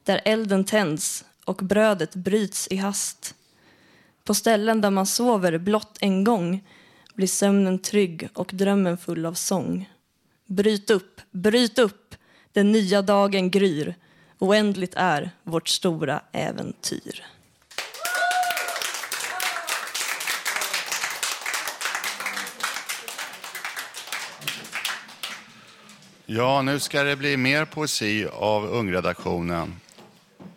där 0.03 0.21
elden 0.25 0.63
tänds 0.63 1.25
och 1.45 1.55
brödet 1.55 2.15
bryts 2.15 2.67
i 2.67 2.77
hast. 2.77 3.35
På 4.23 4.33
ställen 4.33 4.81
där 4.81 4.89
man 4.89 5.05
sover 5.05 5.57
blott 5.57 5.97
en 6.01 6.23
gång 6.23 6.63
blir 7.13 7.27
sömnen 7.27 7.79
trygg 7.79 8.29
och 8.33 8.51
drömmen 8.53 8.97
full 8.97 9.25
av 9.25 9.33
sång. 9.33 9.89
Bryt 10.45 10.89
upp, 10.89 11.21
bryt 11.31 11.79
upp, 11.79 12.15
den 12.53 12.71
nya 12.71 13.01
dagen 13.01 13.51
gryr. 13.51 13.95
Oändligt 14.39 14.93
är 14.95 15.31
vårt 15.43 15.67
stora 15.67 16.21
äventyr. 16.31 17.25
Ja, 26.25 26.61
nu 26.61 26.79
ska 26.79 27.03
det 27.03 27.15
bli 27.15 27.37
mer 27.37 27.65
poesi 27.65 28.27
av 28.33 28.65
ungredaktionen. 28.65 29.75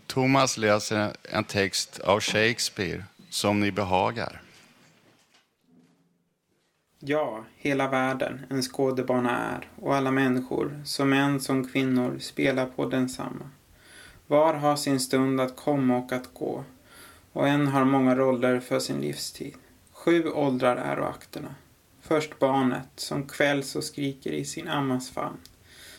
Thomas 0.06 0.56
läser 0.56 1.12
en 1.22 1.44
text 1.44 2.00
av 2.00 2.20
Shakespeare, 2.20 3.04
Som 3.30 3.60
ni 3.60 3.70
behagar. 3.72 4.43
Ja, 7.06 7.44
hela 7.56 7.88
världen 7.88 8.46
en 8.50 8.62
skådebana 8.62 9.38
är 9.38 9.68
och 9.76 9.94
alla 9.94 10.10
människor, 10.10 10.82
som 10.84 11.10
män 11.10 11.40
som 11.40 11.68
kvinnor, 11.68 12.18
spelar 12.18 12.66
på 12.66 12.86
densamma. 12.86 13.50
Var 14.26 14.54
har 14.54 14.76
sin 14.76 15.00
stund 15.00 15.40
att 15.40 15.56
komma 15.56 15.96
och 15.96 16.12
att 16.12 16.34
gå 16.34 16.64
och 17.32 17.48
en 17.48 17.66
har 17.66 17.84
många 17.84 18.16
roller 18.16 18.60
för 18.60 18.80
sin 18.80 19.00
livstid. 19.00 19.54
Sju 19.92 20.30
åldrar 20.30 20.76
är 20.76 20.96
akterna. 20.96 21.54
Först 22.00 22.38
barnet 22.38 22.88
som 22.96 23.28
kvälls 23.28 23.76
och 23.76 23.84
skriker 23.84 24.32
i 24.32 24.44
sin 24.44 24.68
ammas 24.68 25.10
famn. 25.10 25.38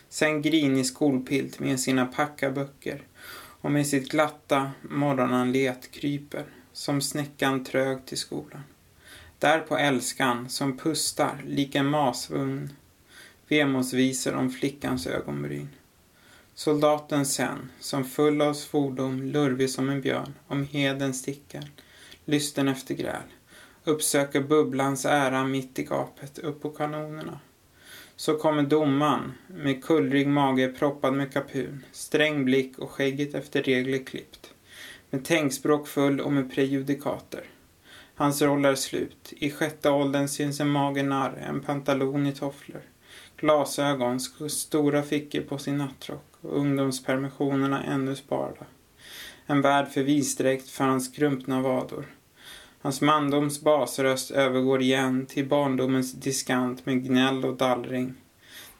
Sen 0.09 0.41
grinig 0.41 0.85
skolpilt 0.85 1.59
med 1.59 1.79
sina 1.79 2.05
packaböcker 2.05 3.01
och 3.61 3.71
med 3.71 3.87
sitt 3.87 4.11
glatta 4.11 4.71
morgonanlet 4.81 5.91
kryper 5.91 6.45
som 6.73 7.01
snäckan 7.01 7.63
trög 7.63 8.05
till 8.05 8.17
skolan. 8.17 8.61
Där 9.45 9.60
på 9.60 9.77
älskan 9.77 10.49
som 10.49 10.77
pustar 10.77 11.43
lik 11.47 11.75
en 11.75 11.86
masvugn 11.86 12.73
vemodsvisor 13.47 14.36
om 14.36 14.49
flickans 14.49 15.08
ögonbryn. 15.08 15.69
Soldaten 16.53 17.25
sen, 17.25 17.69
som 17.79 18.05
full 18.05 18.41
av 18.41 18.53
svordom, 18.53 19.23
lurvig 19.23 19.69
som 19.69 19.89
en 19.89 20.01
björn, 20.01 20.34
om 20.47 20.67
heden 20.67 21.13
sticker, 21.13 21.71
lysten 22.25 22.67
efter 22.67 22.95
gräl, 22.95 23.23
uppsöker 23.84 24.41
bubblans 24.41 25.05
ära 25.05 25.43
mitt 25.43 25.79
i 25.79 25.84
gapet 25.84 26.39
upp 26.39 26.62
på 26.62 26.69
kanonerna. 26.69 27.39
Så 28.15 28.38
kommer 28.38 28.63
domaren 28.63 29.34
med 29.47 29.84
kullrig 29.84 30.27
mage 30.27 30.67
proppad 30.67 31.13
med 31.13 31.34
kapun, 31.34 31.86
sträng 31.91 32.45
blick 32.45 32.79
och 32.79 32.91
skägget 32.91 33.36
efter 33.36 33.63
regler 33.63 34.05
klippt. 34.05 34.53
Med 35.10 35.25
tänkspråk 35.25 35.88
full 35.88 36.21
och 36.21 36.34
med 36.34 36.53
prejudikater. 36.53 37.43
Hans 38.17 38.41
roll 38.41 38.65
är 38.65 38.75
slut. 38.75 39.34
I 39.38 39.51
sjätte 39.51 39.89
åldern 39.89 40.28
syns 40.28 40.60
en 40.60 40.69
mager 40.69 41.04
narr, 41.04 41.38
en 41.47 41.62
pantalon 41.62 42.28
i 42.28 42.32
tofflor. 42.32 42.82
Glasögon, 43.38 44.19
stora 44.49 45.04
fickor 45.04 45.41
på 45.41 45.58
sin 45.58 45.78
nattrock 45.78 46.34
och 46.41 46.58
ungdomspermissionerna 46.58 47.84
ännu 47.84 48.15
sparda. 48.15 48.65
En 49.45 49.62
värld 49.62 49.88
för 49.88 50.04
visdräkt 50.04 50.69
för 50.69 50.84
hans 50.84 51.15
krumpna 51.15 51.62
vador. 51.62 52.06
Hans 52.82 53.01
mandoms 53.01 53.62
basröst 53.62 54.32
övergår 54.32 54.82
igen 54.82 55.25
till 55.25 55.47
barndomens 55.47 56.13
diskant 56.13 56.86
med 56.86 57.04
gnäll 57.04 57.45
och 57.45 57.58
dallring. 57.58 58.13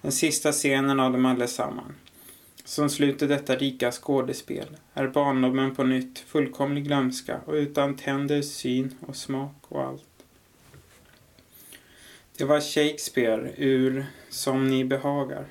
Den 0.02 0.12
sista 0.12 0.52
scenen 0.52 1.00
av 1.00 1.12
dem 1.12 1.26
allesamman. 1.26 1.96
Som 2.66 2.90
sluter 2.90 3.28
detta 3.28 3.56
rika 3.56 3.92
skådespel 3.92 4.78
är 4.94 5.08
barndomen 5.08 5.76
på 5.76 5.84
nytt 5.84 6.20
fullkomlig 6.20 6.84
glömska 6.84 7.42
och 7.46 7.54
utan 7.54 7.96
tänder, 7.96 8.42
syn 8.42 8.96
och 9.08 9.16
smak 9.16 9.56
och 9.68 9.84
allt. 9.84 10.26
Det 12.38 12.44
var 12.44 12.62
Shakespeare 12.62 13.52
ur 13.58 14.06
Som 14.30 14.68
ni 14.68 14.86
behagar. 14.86 15.46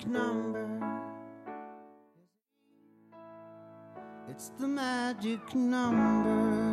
Magic 0.00 0.06
number. 0.06 0.80
It's 4.30 4.50
the 4.58 4.66
magic 4.66 5.54
number. 5.54 6.70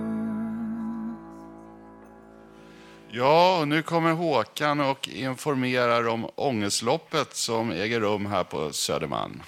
Ja, 3.10 3.60
och 3.60 3.68
nu 3.68 3.84
kommer 3.84 4.12
Håkan 4.12 4.80
och 4.80 5.08
informerar 5.08 6.08
om 6.08 6.30
ångestloppet 6.36 7.36
som 7.36 7.72
äger 7.72 8.00
rum 8.00 8.26
här 8.26 8.44
på 8.44 8.74
Södermalm. 8.74 9.44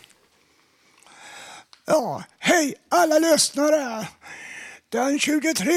Ja, 1.85 2.23
hej 2.39 2.75
alla 2.89 3.19
lyssnare! 3.19 4.07
Den 4.89 5.19
23 5.19 5.73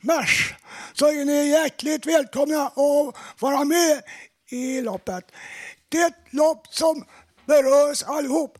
mars 0.00 0.54
så 0.92 1.06
är 1.06 1.24
ni 1.24 1.48
hjärtligt 1.48 2.06
välkomna 2.06 2.66
att 2.66 3.16
vara 3.40 3.64
med 3.64 4.02
i 4.50 4.80
loppet. 4.80 5.32
Det 5.88 5.98
är 5.98 6.06
ett 6.06 6.32
lopp 6.32 6.66
som 6.70 7.04
berör 7.46 7.90
oss 7.90 8.02
allihop. 8.02 8.58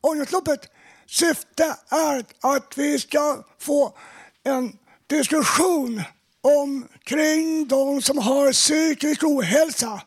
Ångestloppet 0.00 0.70
syfte 1.06 1.76
är 1.88 2.24
att 2.40 2.78
vi 2.78 2.98
ska 2.98 3.44
få 3.58 3.98
en 4.44 4.78
diskussion 5.06 6.02
omkring 6.40 7.68
de 7.68 8.02
som 8.02 8.18
har 8.18 8.52
psykisk 8.52 9.24
ohälsa. 9.24 10.02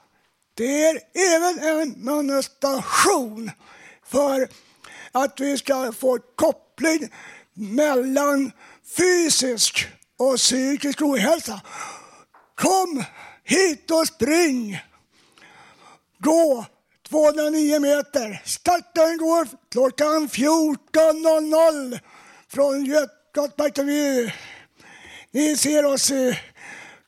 Det 0.53 0.83
är 0.83 0.99
även 1.35 1.59
en 1.59 2.05
manifestation 2.05 3.51
för 4.05 4.49
att 5.11 5.39
vi 5.39 5.57
ska 5.57 5.91
få 5.91 6.19
koppling 6.35 7.09
mellan 7.53 8.51
fysisk 8.97 9.87
och 10.19 10.37
psykisk 10.37 11.01
ohälsa. 11.01 11.61
Kom 12.55 13.03
hit 13.43 13.91
och 13.91 14.07
spring! 14.07 14.79
Gå 16.19 16.65
209 17.09 17.79
meter. 17.79 18.41
Starten 18.45 19.17
går 19.17 19.47
klockan 19.71 20.27
14.00 20.29 21.99
från 22.47 22.85
Götgatsparken. 22.85 23.87
Ni 25.31 25.57
ser 25.57 25.85
oss. 25.85 26.11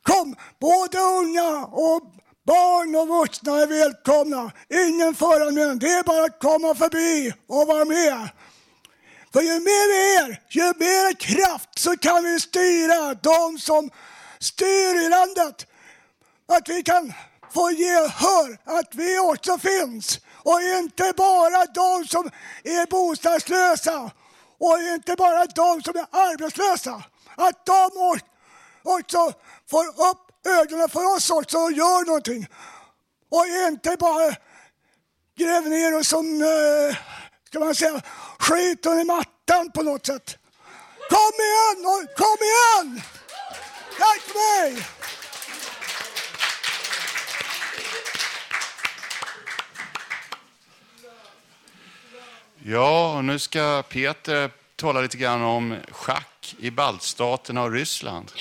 Kom, 0.04 0.36
både 0.60 0.98
unga 0.98 1.66
och 1.66 2.02
barn 2.46 2.96
och 2.96 3.08
vuxna 3.08 3.62
är 3.62 3.68
välkomna. 3.68 4.52
Ingen 4.70 5.16
föranmälan. 5.16 5.80
Det 5.80 5.90
är 5.90 6.04
bara 6.04 6.26
att 6.26 6.40
komma 6.40 6.76
förbi 6.76 7.34
och 7.48 7.68
vara 7.68 7.86
med. 7.86 8.30
För 9.34 9.42
ju 9.42 9.54
mer 9.54 9.88
vi 9.94 10.16
är, 10.16 10.42
ju 10.50 10.64
mer 10.64 11.14
kraft 11.14 11.80
så 11.80 11.98
kan 11.98 12.24
vi 12.24 12.40
styra 12.40 13.14
de 13.14 13.60
som 13.60 13.90
styr 14.40 15.06
i 15.06 15.10
landet. 15.10 15.68
Att 16.48 16.70
vi 16.70 16.84
kan 16.84 17.14
få 17.54 17.72
gehör 17.72 18.58
att 18.64 18.96
vi 18.96 19.20
också 19.20 19.58
finns. 19.58 20.20
Och 20.44 20.62
inte 20.62 21.14
bara 21.18 21.66
de 21.66 22.08
som 22.08 22.30
är 22.64 22.90
bostadslösa 22.90 24.12
och 24.60 24.80
inte 24.80 25.16
bara 25.16 25.46
de 25.46 25.82
som 25.82 25.96
är 25.96 26.06
arbetslösa. 26.12 27.04
Att 27.36 27.66
de 27.66 28.20
också 28.84 29.34
får 29.70 29.88
upp 29.88 30.48
ögonen 30.48 30.90
för 30.90 31.16
oss 31.16 31.30
också 31.30 31.58
och 31.58 31.72
gör 31.72 32.06
någonting. 32.06 32.48
Och 33.30 33.46
inte 33.48 33.96
bara 34.00 34.36
gräver 35.38 35.70
ner 35.70 35.98
oss 35.98 36.08
som, 36.08 36.42
eh, 36.42 36.98
ska 37.48 37.60
man 37.60 37.76
säga, 37.76 38.02
skiten 38.40 39.00
i 39.00 39.04
mattan 39.04 39.72
på 39.72 39.84
något 39.84 40.06
sätt. 40.06 40.38
Kom 41.10 41.34
igen! 41.40 42.08
Kom 42.18 42.38
igen! 42.42 43.02
Tack 44.00 44.36
mig! 44.36 44.99
Ja, 52.72 53.18
och 53.18 53.26
nu 53.26 53.40
ska 53.40 53.84
Peter 53.90 54.50
tala 54.76 55.02
lite 55.02 55.18
grann 55.18 55.42
om 55.42 55.76
schack 55.92 56.56
i 56.60 56.72
baltstaterna 56.72 57.64
och 57.64 57.72
Ryssland. 57.72 58.32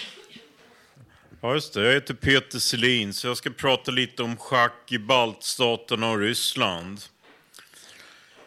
Ja, 1.40 1.54
just 1.54 1.74
det. 1.74 1.84
Jag 1.84 1.94
heter 1.94 2.14
Peter 2.14 2.58
Selin, 2.58 3.12
så 3.12 3.26
jag 3.26 3.36
ska 3.36 3.50
prata 3.50 3.90
lite 3.90 4.22
om 4.22 4.36
schack 4.36 4.92
i 4.92 4.98
baltstaterna 4.98 6.10
och 6.10 6.18
Ryssland. 6.18 7.00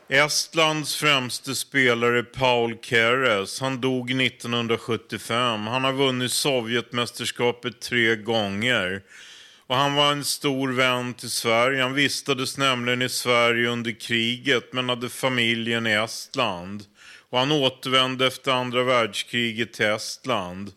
Estlands 0.08 0.96
främste 0.96 1.56
spelare 1.56 2.24
Paul 2.24 2.78
Keres, 2.82 3.62
han 3.62 3.82
dog 3.82 4.22
1975. 4.22 5.68
Han 5.68 5.84
har 5.84 5.94
vunnit 5.94 6.32
Sovjetmästerskapet 6.32 7.82
tre 7.82 8.16
gånger. 8.16 9.02
Och 9.72 9.78
han 9.78 9.96
var 9.96 10.12
en 10.12 10.26
stor 10.26 10.72
vän 10.72 11.14
till 11.14 11.30
Sverige. 11.30 11.82
Han 11.82 11.94
vistades 11.94 12.58
nämligen 12.58 13.02
i 13.02 13.10
Sverige 13.10 13.70
under 13.70 13.92
kriget 13.92 14.74
men 14.74 14.90
hade 14.90 15.10
familjen 15.10 15.88
i 15.88 15.92
Estland. 15.92 16.84
Och 17.30 17.40
han 17.40 17.52
återvände 17.52 18.28
efter 18.28 18.52
andra 18.52 18.84
världskriget 18.84 19.74
till 19.74 19.86
Estland. 19.86 20.72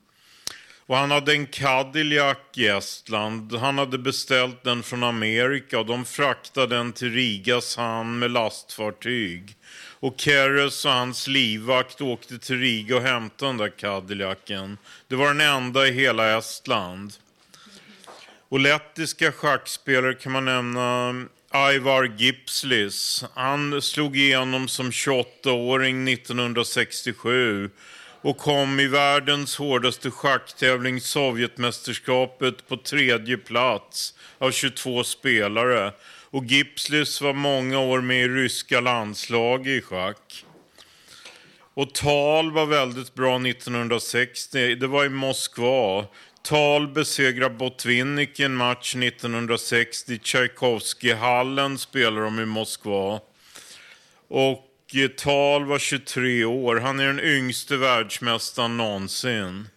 Och 0.86 0.96
han 0.96 1.10
hade 1.10 1.32
en 1.32 1.46
Cadillac 1.46 2.36
i 2.54 2.66
Estland. 2.66 3.54
Han 3.54 3.78
hade 3.78 3.98
beställt 3.98 4.64
den 4.64 4.82
från 4.82 5.02
Amerika 5.02 5.78
och 5.78 5.86
de 5.86 6.04
fraktade 6.04 6.76
den 6.76 6.92
till 6.92 7.12
Rigas 7.12 7.76
hamn 7.76 8.18
med 8.18 8.30
lastfartyg. 8.30 9.56
Och 10.00 10.14
Keres 10.16 10.84
och 10.84 10.90
hans 10.90 11.26
livvakt 11.26 12.00
åkte 12.00 12.38
till 12.38 12.60
Riga 12.60 12.96
och 12.96 13.02
hämtade 13.02 13.48
den 13.48 13.56
där 13.56 13.78
Cadillacen. 13.78 14.78
Det 15.08 15.16
var 15.16 15.26
den 15.26 15.40
enda 15.40 15.86
i 15.86 15.92
hela 15.92 16.38
Estland. 16.38 17.12
Och 18.54 18.60
lettiska 18.60 19.32
schackspelare 19.32 20.14
kan 20.14 20.32
man 20.32 20.44
nämna 20.44 21.08
um, 21.08 21.28
Ivar 21.74 22.14
Gipslis. 22.18 23.24
Han 23.34 23.82
slog 23.82 24.16
igenom 24.16 24.68
som 24.68 24.90
28-åring 24.90 26.08
1967 26.08 27.70
och 28.20 28.38
kom 28.38 28.80
i 28.80 28.86
världens 28.86 29.56
hårdaste 29.56 30.10
schacktävling 30.10 31.00
Sovjetmästerskapet 31.00 32.68
på 32.68 32.76
tredje 32.76 33.36
plats 33.36 34.14
av 34.38 34.50
22 34.50 35.04
spelare. 35.04 35.92
Och 36.30 36.44
Gipslis 36.44 37.20
var 37.20 37.32
många 37.32 37.78
år 37.78 38.00
med 38.00 38.24
i 38.24 38.28
ryska 38.28 38.80
landslag 38.80 39.66
i 39.66 39.80
schack. 39.80 40.44
Och 41.74 41.94
Tal 41.94 42.52
var 42.52 42.66
väldigt 42.66 43.14
bra 43.14 43.36
1960. 43.36 44.74
Det 44.74 44.86
var 44.86 45.04
i 45.04 45.08
Moskva. 45.08 46.06
Tal 46.44 46.88
besegrar 46.88 47.48
Botvinnik 47.48 48.40
i 48.40 48.42
en 48.42 48.54
match 48.54 48.96
1960. 48.96 50.18
Tchaikovsky-hallen 50.18 51.78
spelar 51.78 52.20
de 52.20 52.40
i 52.40 52.46
Moskva. 52.46 53.20
Och 54.28 54.70
eh, 54.94 55.08
Tal 55.08 55.64
var 55.64 55.78
23 55.78 56.44
år. 56.44 56.76
Han 56.76 57.00
är 57.00 57.06
den 57.06 57.20
yngste 57.20 57.76
världsmästaren 57.76 58.76
någonsin. 58.76 59.68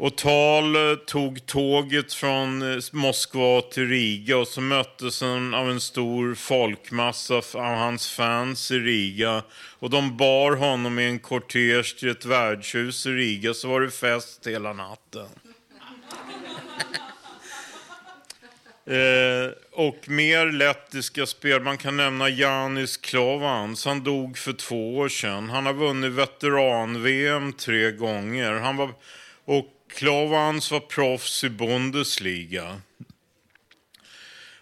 Och 0.00 0.16
Tal 0.16 0.76
eh, 0.76 0.96
tog 0.96 1.46
tåget 1.46 2.12
från 2.12 2.72
eh, 2.72 2.78
Moskva 2.92 3.60
till 3.60 3.88
Riga 3.88 4.38
och 4.38 4.48
så 4.48 4.60
möttes 4.60 5.20
han 5.20 5.54
av 5.54 5.70
en 5.70 5.80
stor 5.80 6.34
folkmassa 6.34 7.34
av 7.34 7.74
hans 7.74 8.10
fans 8.10 8.70
i 8.70 8.78
Riga. 8.78 9.42
Och 9.78 9.90
de 9.90 10.16
bar 10.16 10.56
honom 10.56 10.98
i 10.98 11.04
en 11.04 11.18
kortege 11.18 11.98
till 11.98 12.08
ett 12.08 12.24
värdshus 12.24 13.06
i 13.06 13.10
Riga 13.10 13.54
så 13.54 13.68
var 13.68 13.80
det 13.80 13.90
fest 13.90 14.46
hela 14.46 14.72
natten. 14.72 15.28
Eh, 18.86 19.50
och 19.72 20.08
mer 20.08 20.52
lettiska 20.52 21.26
spel. 21.26 21.62
Man 21.62 21.78
kan 21.78 21.96
nämna 21.96 22.28
Janis 22.28 22.96
Klovans. 22.96 23.84
Han 23.84 24.04
dog 24.04 24.38
för 24.38 24.52
två 24.52 24.96
år 24.96 25.08
sedan. 25.08 25.50
Han 25.50 25.66
har 25.66 25.72
vunnit 25.72 26.12
veteran-VM 26.12 27.52
tre 27.52 27.90
gånger. 27.90 28.52
Han 28.52 28.76
var, 28.76 28.90
och 29.44 29.66
Klovans 29.94 30.70
var 30.70 30.80
proffs 30.80 31.44
i 31.44 31.50
Bundesliga. 31.50 32.80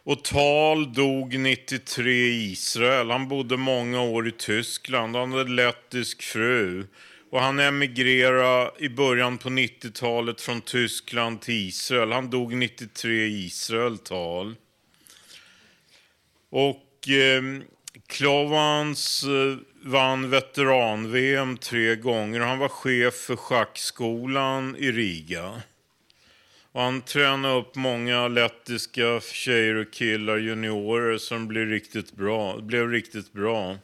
Och 0.04 0.24
Tal 0.24 0.92
dog 0.92 1.38
93 1.38 2.10
i 2.12 2.52
Israel. 2.52 3.10
Han 3.10 3.28
bodde 3.28 3.56
många 3.56 4.02
år 4.02 4.28
i 4.28 4.32
Tyskland. 4.32 5.16
Han 5.16 5.32
hade 5.32 5.50
lettisk 5.50 6.22
fru. 6.22 6.86
Och 7.30 7.40
han 7.40 7.58
emigrerade 7.58 8.70
i 8.78 8.88
början 8.88 9.38
på 9.38 9.48
90-talet 9.48 10.40
från 10.40 10.60
Tyskland 10.60 11.40
till 11.40 11.68
Israel. 11.68 12.12
Han 12.12 12.30
dog 12.30 12.54
93 12.54 13.12
i 13.12 13.44
Israel 13.44 13.98
tal. 13.98 14.54
Och 16.50 17.08
eh, 17.08 17.42
Klovans 18.06 19.24
eh, 19.24 19.56
vann 19.82 20.30
veteran-VM 20.30 21.56
tre 21.56 21.96
gånger. 21.96 22.40
Han 22.40 22.58
var 22.58 22.68
chef 22.68 23.14
för 23.14 23.36
schackskolan 23.36 24.76
i 24.76 24.92
Riga. 24.92 25.62
Och 26.72 26.82
han 26.82 27.02
tränade 27.02 27.54
upp 27.54 27.74
många 27.74 28.28
lettiska 28.28 29.20
tjejer 29.20 29.74
och 29.74 29.92
killar, 29.92 30.38
juniorer, 30.38 31.18
som 31.18 31.48
blev 31.48 31.68
riktigt 31.68 32.12
bra. 32.12 32.60
Blev 32.60 32.90
riktigt 32.90 33.32
bra. 33.32 33.78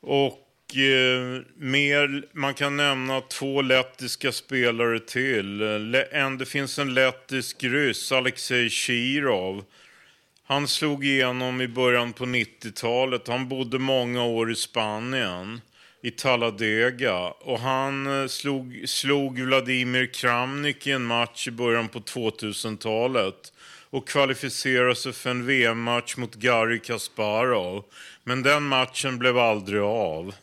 Och 0.00 0.76
eh, 0.76 1.42
mer, 1.56 2.24
man 2.32 2.54
kan 2.54 2.76
nämna 2.76 3.20
två 3.20 3.62
lettiska 3.62 4.32
spelare 4.32 5.00
till. 5.00 5.62
Eh, 5.62 6.20
en, 6.20 6.38
det 6.38 6.46
finns 6.46 6.78
en 6.78 6.94
lettisk 6.94 7.64
ryss, 7.64 8.12
Alexej 8.12 8.70
Shirov. 8.70 9.64
Han 10.52 10.68
slog 10.68 11.04
igenom 11.04 11.60
i 11.60 11.68
början 11.68 12.12
på 12.12 12.24
90-talet. 12.24 13.28
Han 13.28 13.48
bodde 13.48 13.78
många 13.78 14.24
år 14.24 14.50
i 14.50 14.54
Spanien, 14.54 15.60
i 16.02 16.10
Taladega. 16.10 17.18
Och 17.28 17.58
han 17.58 18.22
eh, 18.22 18.28
slog, 18.28 18.82
slog 18.86 19.40
Vladimir 19.40 20.06
Kramnik 20.06 20.86
i 20.86 20.90
en 20.90 21.02
match 21.02 21.48
i 21.48 21.50
början 21.50 21.88
på 21.88 22.00
2000-talet 22.00 23.52
och 23.90 24.08
kvalificerade 24.08 24.94
sig 24.94 25.12
för 25.12 25.30
en 25.30 25.46
VM-match 25.46 26.16
mot 26.16 26.34
Garry 26.34 26.78
Kasparov. 26.78 27.84
Men 28.24 28.42
den 28.42 28.62
matchen 28.62 29.18
blev 29.18 29.38
aldrig 29.38 29.80
av. 29.80 30.34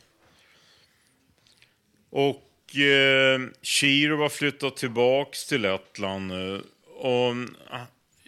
Och 2.09 2.75
eh, 2.75 3.39
Shirov 3.61 4.19
har 4.19 4.29
flyttat 4.29 4.77
tillbaks 4.77 5.45
till 5.45 5.61
Lettland 5.61 6.27
nu. 6.27 6.61
Och 6.99 7.35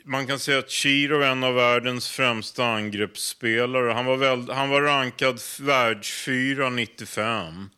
man 0.03 0.27
kan 0.27 0.39
säga 0.39 0.59
att 0.59 0.69
Chiro 0.69 1.21
är 1.21 1.27
en 1.27 1.43
av 1.43 1.55
världens 1.55 2.09
främsta 2.09 2.65
angreppsspelare. 2.65 3.93
Han 3.93 4.05
var, 4.05 4.17
väl, 4.17 4.49
han 4.49 4.69
var 4.69 4.81
rankad 4.81 5.39
världsfyra 5.59 6.69
95. 6.69 7.69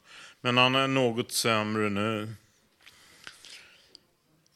Men 0.41 0.57
han 0.57 0.75
är 0.75 0.88
något 0.88 1.31
sämre 1.31 1.89
nu. 1.89 2.33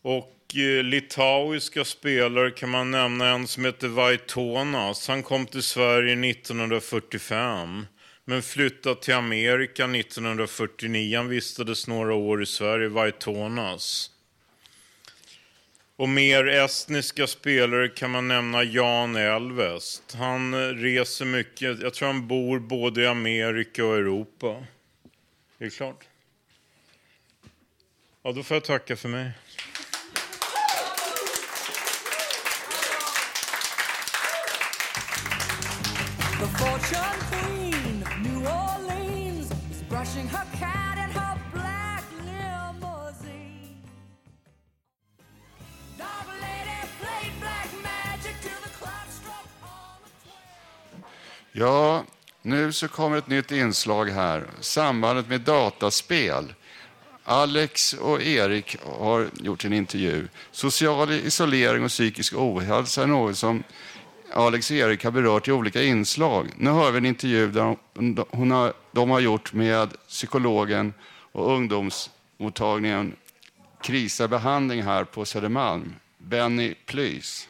Och 0.02 0.56
eh, 0.56 0.84
litauiska 0.84 1.86
spelare 1.86 2.52
kan 2.52 2.70
man 2.70 2.92
nämna 2.92 3.28
en 3.28 3.48
som 3.48 3.66
heter 3.66 3.88
Vaitonas. 3.88 5.08
Han 5.08 5.24
kom 5.24 5.46
till 5.46 5.64
Sverige 5.64 6.30
1945 6.30 7.86
men 8.26 8.42
flyttade 8.42 9.02
till 9.02 9.14
Amerika 9.14 9.86
1949. 9.86 11.18
Han 11.18 11.28
vistades 11.28 11.88
några 11.88 12.14
år 12.14 12.44
i 12.44 12.46
Sverige, 12.46 12.88
Vaitonas. 12.88 14.12
Och 15.98 16.10
mer 16.10 16.48
estniska 16.48 17.28
spelare 17.28 17.88
kan 17.88 18.12
man 18.12 18.28
nämna 18.28 18.64
Jan 18.64 19.16
Elvest. 19.16 20.16
Han 20.20 20.76
reser 20.76 21.26
mycket. 21.26 21.82
Jag 21.82 21.94
tror 21.94 22.08
han 22.08 22.28
bor 22.28 22.60
både 22.60 23.02
i 23.02 23.08
Amerika 23.08 23.86
och 23.86 23.96
Europa. 23.96 24.48
Är 25.58 25.66
det 25.66 25.70
klart? 25.70 26.04
Ja, 28.24 28.32
då 28.32 28.44
får 28.44 28.56
jag 28.56 28.64
tacka 28.64 28.96
för 28.96 29.10
mig. 29.10 29.32
The 36.40 36.48
fortune 36.58 37.20
queen 37.32 38.06
New 38.24 38.48
Orleans 38.48 39.52
is 39.72 39.84
brushing 39.90 40.28
her 40.28 40.46
cat 40.60 40.77
Ja, 51.60 52.04
nu 52.42 52.72
så 52.72 52.88
kommer 52.88 53.18
ett 53.18 53.28
nytt 53.28 53.52
inslag 53.52 54.06
här. 54.06 54.48
Sambandet 54.60 55.30
med 55.30 55.42
dataspel. 55.42 56.54
Alex 57.24 57.94
och 57.94 58.22
Erik 58.22 58.78
har 59.00 59.28
gjort 59.34 59.66
en 59.66 59.74
intervju. 59.74 60.28
Social 60.52 61.12
isolering 61.12 61.84
och 61.84 61.90
psykisk 61.90 62.34
ohälsa 62.34 63.04
är 63.04 63.08
något 63.08 63.38
som 63.38 63.64
Alex 64.34 64.72
och 64.72 64.78
Erik 64.78 65.04
har 65.04 65.12
berört 65.12 65.48
i 65.48 65.52
olika 65.52 65.84
inslag. 65.84 66.48
Nu 66.58 66.70
hör 66.70 66.92
vi 66.92 66.98
en 66.98 67.06
intervju 67.06 67.52
där 67.52 67.78
hon 68.30 68.52
har, 68.52 68.74
de 68.92 69.10
har 69.10 69.20
gjort 69.20 69.54
med 69.54 69.90
psykologen 70.08 70.94
och 71.32 71.54
ungdomsmottagningen 71.54 73.16
Krisa 73.82 74.28
behandling 74.28 74.84
här 74.84 75.04
på 75.04 75.26
Södermalm. 75.26 75.96
Benny 76.18 76.74
Plys. 76.86 77.48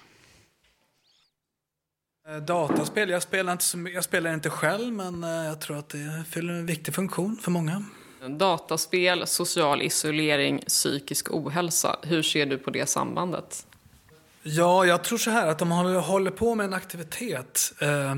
Eh, 2.29 2.35
Dataspel, 2.37 3.09
jag 3.09 3.21
spelar, 3.21 3.51
inte 3.51 3.63
så, 3.63 3.87
jag 3.93 4.03
spelar 4.03 4.33
inte 4.33 4.49
själv 4.49 4.93
men 4.93 5.23
eh, 5.23 5.29
jag 5.29 5.59
tror 5.61 5.77
att 5.79 5.89
det 5.89 6.23
fyller 6.29 6.53
en 6.53 6.65
viktig 6.65 6.95
funktion 6.95 7.37
för 7.41 7.51
många. 7.51 7.83
Dataspel, 8.29 9.27
social 9.27 9.81
isolering, 9.81 10.59
psykisk 10.67 11.27
ohälsa. 11.31 11.99
Hur 12.03 12.23
ser 12.23 12.45
du 12.45 12.57
på 12.57 12.69
det 12.69 12.89
sambandet? 12.89 13.67
Ja, 14.43 14.85
jag 14.85 15.03
tror 15.03 15.17
så 15.17 15.29
här 15.31 15.47
att 15.47 15.61
om 15.61 15.67
man 15.67 15.95
håller- 15.95 16.31
på 16.31 16.55
med 16.55 16.63
en 16.65 16.73
aktivitet 16.73 17.73
eh, 17.81 18.15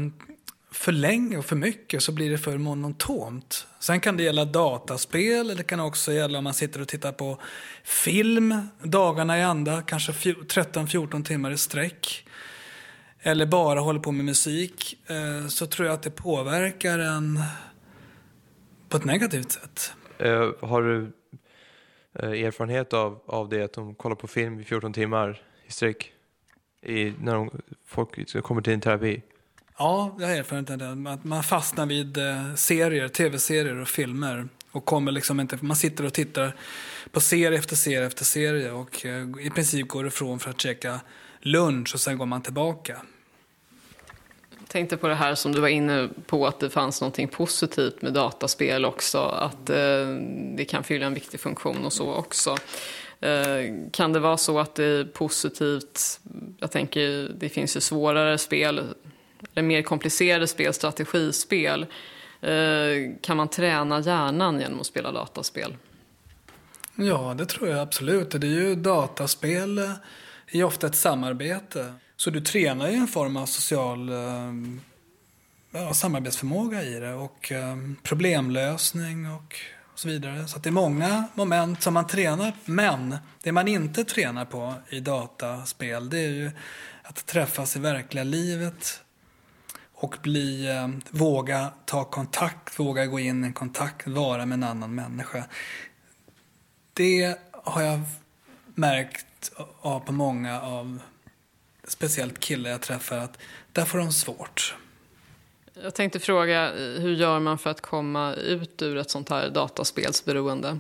för 0.72 0.91
länge 0.91 1.38
och 1.38 1.45
för 1.45 1.55
mycket 1.55 2.03
så 2.03 2.12
blir 2.12 2.30
det 2.32 2.38
för 2.38 2.57
monotont. 2.57 3.68
Sen 3.80 3.99
kan 3.99 4.18
det 4.18 4.24
gälla 4.24 4.45
dataspel 4.45 5.39
eller 5.39 5.55
det 5.55 5.64
kan 5.64 5.80
också 5.80 6.12
gälla 6.12 6.38
om 6.38 6.43
man 6.43 6.53
sitter 6.53 6.82
och 6.82 6.88
tittar 6.88 7.12
på 7.12 7.39
film 7.84 8.62
dagarna 8.84 9.38
i 9.38 9.41
ända, 9.41 9.82
kanske 9.82 10.12
fjo- 10.12 10.45
13-14 10.47 11.24
timmar 11.24 11.51
i 11.51 11.57
sträck. 11.57 12.26
Eller 13.22 13.45
bara 13.45 13.80
håller 13.80 13.99
på 13.99 14.11
med 14.11 14.26
musik. 14.26 14.97
Eh, 15.09 15.47
så 15.47 15.65
tror 15.65 15.88
jag 15.88 15.93
att 15.93 16.03
det 16.03 16.11
påverkar 16.11 16.99
en 16.99 17.39
på 18.89 18.97
ett 18.97 19.05
negativt 19.05 19.51
sätt. 19.51 19.93
Eh, 20.17 20.51
har 20.61 20.82
du 20.82 21.11
eh, 22.20 22.45
erfarenhet 22.45 22.93
av, 22.93 23.20
av 23.26 23.49
det 23.49 23.63
att 23.63 23.74
de 23.74 23.95
kollar 23.95 24.15
på 24.15 24.28
film 24.28 24.59
i 24.59 24.63
14 24.63 24.93
timmar 24.93 25.41
i 25.65 25.72
sträck? 25.72 26.13
I, 26.82 27.13
när 27.22 27.34
de, 27.34 27.61
folk 27.86 28.43
kommer 28.43 28.61
till 28.61 28.74
en 28.74 28.82
terapi? 28.82 29.22
Ja, 29.78 30.15
jag 30.20 30.28
har 30.28 30.36
erfarenhet 30.36 30.70
av 30.70 30.78
det. 30.78 31.11
Att 31.11 31.24
man 31.24 31.43
fastnar 31.43 31.86
vid 31.86 32.17
serier, 32.55 33.07
tv-serier 33.07 33.82
och 33.82 33.88
filmer. 33.88 34.47
Och 34.72 34.86
kommer 34.86 35.11
liksom 35.11 35.39
inte, 35.39 35.57
man 35.61 35.76
sitter 35.76 36.05
och 36.05 36.13
tittar 36.13 36.55
på 37.11 37.20
serie 37.20 37.59
efter 37.59 37.76
serie 37.76 38.07
efter 38.07 38.26
serie 38.26 38.72
och 38.72 39.05
i 39.41 39.49
princip 39.49 39.88
går 39.88 40.07
ifrån 40.07 40.39
för 40.39 40.49
att 40.49 40.61
käka 40.61 40.99
lunch 41.41 41.93
och 41.93 41.99
sen 41.99 42.17
går 42.17 42.25
man 42.25 42.41
tillbaka. 42.41 43.01
Jag 44.59 44.67
tänkte 44.67 44.97
på 44.97 45.07
det 45.07 45.15
här 45.15 45.35
som 45.35 45.51
du 45.51 45.61
var 45.61 45.67
inne 45.67 46.09
på, 46.25 46.47
att 46.47 46.59
det 46.59 46.69
fanns 46.69 47.01
något 47.01 47.31
positivt 47.31 48.01
med 48.01 48.13
dataspel 48.13 48.85
också. 48.85 49.17
Att 49.19 49.69
eh, 49.69 50.07
det 50.55 50.65
kan 50.65 50.83
fylla 50.83 51.05
en 51.05 51.13
viktig 51.13 51.39
funktion 51.39 51.85
och 51.85 51.93
så 51.93 52.13
också. 52.13 52.57
Eh, 53.21 53.89
kan 53.91 54.13
det 54.13 54.19
vara 54.19 54.37
så 54.37 54.59
att 54.59 54.75
det 54.75 54.83
är 54.83 55.03
positivt, 55.03 56.19
jag 56.59 56.71
tänker 56.71 57.31
det 57.39 57.49
finns 57.49 57.77
ju 57.77 57.81
svårare 57.81 58.37
spel, 58.37 58.81
eller 59.53 59.67
mer 59.67 59.81
komplicerade 59.81 60.47
spel, 60.47 60.73
strategispel. 60.73 61.85
Eh, 62.41 63.11
kan 63.21 63.37
man 63.37 63.47
träna 63.47 63.99
hjärnan 63.99 64.59
genom 64.59 64.79
att 64.79 64.85
spela 64.85 65.11
dataspel? 65.11 65.75
Ja, 66.95 67.35
det 67.37 67.45
tror 67.45 67.69
jag 67.69 67.79
absolut. 67.79 68.31
Det 68.31 68.47
är 68.47 68.51
ju 68.51 68.75
dataspel 68.75 69.77
eh, 69.77 69.91
är 70.52 70.64
ofta 70.64 70.88
ett 70.88 70.95
samarbete. 70.95 71.93
Så 72.16 72.30
du 72.30 72.41
tränar 72.41 72.88
ju 72.88 72.95
en 72.95 73.08
form 73.08 73.38
av 73.38 73.45
social 73.45 74.10
eh, 74.10 74.54
ja, 75.72 75.93
samarbetsförmåga 75.93 76.84
i 76.84 77.00
det 77.00 77.14
och 77.14 77.52
eh, 77.52 77.78
problemlösning 78.04 79.32
och 79.32 79.56
så 79.95 80.08
vidare. 80.08 80.47
Så 80.47 80.58
att 80.58 80.64
det 80.64 80.70
är 80.70 80.72
många 80.72 81.28
moment 81.34 81.84
som 81.84 81.93
man 81.93 82.08
tränar. 82.08 82.54
Men 82.66 83.18
det 83.43 83.52
man 83.52 83.68
inte 83.68 84.04
tränar 84.04 84.45
på 84.45 84.74
i 84.89 85.00
dataspel 85.00 86.10
det 86.10 86.20
är 86.20 86.30
ju 86.30 86.52
att 87.04 87.26
träffas 87.26 87.76
i 87.76 87.80
verkliga 87.80 88.24
livet 88.24 89.02
och 89.93 90.18
bli, 90.22 90.68
eh, 90.68 90.88
våga 91.10 91.72
ta 91.86 92.04
kontakt, 92.04 92.80
våga 92.80 93.06
gå 93.06 93.20
in 93.20 93.43
i 93.43 93.47
en 93.47 93.54
kontakt, 93.54 94.08
vara 94.08 94.45
med 94.45 94.56
en 94.56 94.64
annan 94.64 94.95
människa. 94.95 95.43
Det 96.93 97.39
har 97.52 97.82
jag 97.82 98.02
märkt 98.76 99.26
av 99.81 99.99
på 99.99 100.11
många 100.11 100.61
av 100.61 100.99
speciellt 101.83 102.39
killar 102.39 102.69
jag 102.69 102.81
träffar 102.81 103.17
att 103.17 103.37
där 103.71 103.85
får 103.85 103.97
de 103.97 104.11
svårt. 104.11 104.75
Jag 105.83 105.95
tänkte 105.95 106.19
fråga, 106.19 106.71
hur 106.75 107.15
gör 107.15 107.39
man 107.39 107.57
för 107.57 107.69
att 107.69 107.81
komma 107.81 108.33
ut 108.33 108.81
ur 108.81 108.97
ett 108.97 109.11
sånt 109.11 109.29
här 109.29 109.49
dataspelsberoende? 109.49 110.79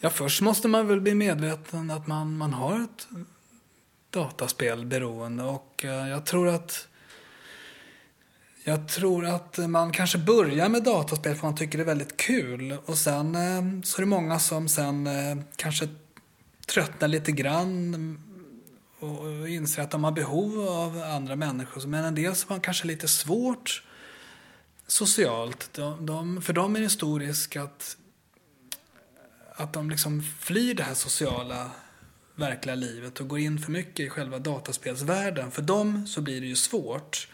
Ja, 0.00 0.10
först 0.10 0.40
måste 0.40 0.68
man 0.68 0.86
väl 0.86 1.00
bli 1.00 1.14
medveten 1.14 1.90
att 1.90 2.06
man, 2.06 2.36
man 2.36 2.52
har 2.52 2.84
ett 2.84 3.08
dataspelberoende 4.10 5.44
och 5.44 5.84
eh, 5.84 6.08
jag 6.08 6.26
tror 6.26 6.48
att 6.48 6.88
jag 8.64 8.88
tror 8.88 9.26
att 9.26 9.58
man 9.58 9.92
kanske 9.92 10.18
börjar 10.18 10.68
med 10.68 10.82
dataspel 10.82 11.34
för 11.34 11.46
man 11.46 11.56
tycker 11.56 11.78
det 11.78 11.84
är 11.84 11.86
väldigt 11.86 12.16
kul 12.16 12.76
och 12.84 12.98
sen 12.98 13.34
eh, 13.34 13.82
så 13.84 13.98
är 13.98 14.00
det 14.00 14.06
många 14.06 14.38
som 14.38 14.68
sen 14.68 15.06
eh, 15.06 15.36
kanske 15.56 15.88
tröttnar 16.66 17.08
lite 17.08 17.32
grann 17.32 18.18
och 18.98 19.48
inser 19.48 19.82
att 19.82 19.90
de 19.90 20.04
har 20.04 20.12
behov 20.12 20.68
av 20.68 21.02
andra 21.02 21.36
människor. 21.36 21.86
Men 21.86 22.04
en 22.04 22.14
del 22.14 22.34
som 22.34 22.52
har 22.52 22.60
kanske 22.60 22.86
lite 22.86 23.08
svårt 23.08 23.82
socialt, 24.86 25.70
de, 25.72 26.06
de, 26.06 26.42
för 26.42 26.52
dem 26.52 26.76
är 26.76 26.80
det 26.80 26.90
stor 26.90 27.20
risk 27.20 27.56
att, 27.56 27.96
att 29.54 29.72
de 29.72 29.90
liksom 29.90 30.22
flyr 30.22 30.74
det 30.74 30.82
här 30.82 30.94
sociala 30.94 31.70
verkliga 32.34 32.74
livet 32.74 33.20
och 33.20 33.28
går 33.28 33.38
in 33.38 33.58
för 33.58 33.72
mycket 33.72 34.06
i 34.06 34.10
själva 34.10 34.38
dataspelsvärlden. 34.38 35.50
För 35.50 35.62
dem 35.62 36.06
så 36.06 36.20
blir 36.20 36.40
det 36.40 36.46
ju 36.46 36.56
svårt. 36.56 37.28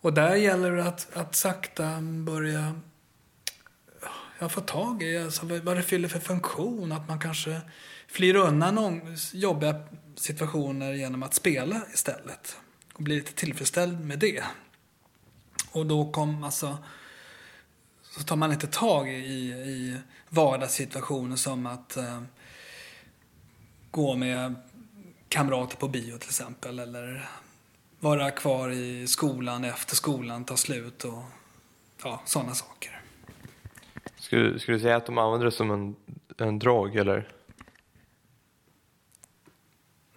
Och 0.00 0.12
där 0.12 0.34
gäller 0.34 0.70
det 0.70 0.84
att, 0.84 1.16
att 1.16 1.34
sakta 1.34 2.00
börja 2.00 2.80
ja, 4.38 4.48
få 4.48 4.60
tag 4.60 5.02
i 5.02 5.18
alltså, 5.18 5.46
vad 5.46 5.60
vad 5.60 5.76
det 5.76 5.82
fyller 5.82 6.08
för 6.08 6.20
funktion. 6.20 6.92
Att 6.92 7.08
man 7.08 7.18
kanske 7.18 7.60
flyr 8.12 8.36
undan 8.36 9.16
jobbiga 9.32 9.82
situationer 10.16 10.92
genom 10.92 11.22
att 11.22 11.34
spela 11.34 11.82
istället. 11.94 12.56
Och 12.94 13.02
blir 13.02 13.16
lite 13.16 13.32
tillfredsställd 13.32 14.00
med 14.00 14.18
det. 14.18 14.44
Och 15.72 15.86
då 15.86 16.12
kom 16.12 16.44
alltså 16.44 16.78
så 18.02 18.22
tar 18.22 18.36
man 18.36 18.52
inte 18.52 18.66
tag 18.66 19.08
i, 19.08 19.52
i 19.52 19.96
vardagssituationer 20.28 21.36
som 21.36 21.66
att 21.66 21.96
eh, 21.96 22.22
gå 23.90 24.16
med 24.16 24.54
kamrater 25.28 25.76
på 25.76 25.88
bio 25.88 26.18
till 26.18 26.28
exempel. 26.28 26.78
Eller 26.78 27.28
vara 28.00 28.30
kvar 28.30 28.70
i 28.70 29.06
skolan 29.06 29.64
efter 29.64 29.96
skolan 29.96 30.44
tar 30.44 30.56
slut 30.56 31.04
och 31.04 31.22
ja, 32.04 32.22
sådana 32.24 32.54
saker. 32.54 33.00
Skulle, 34.16 34.58
skulle 34.58 34.76
du 34.76 34.80
säga 34.80 34.96
att 34.96 35.06
de 35.06 35.18
använder 35.18 35.44
det 35.44 35.52
som 35.52 35.70
en, 35.70 35.96
en 36.38 36.58
drog 36.58 36.96
eller? 36.96 37.28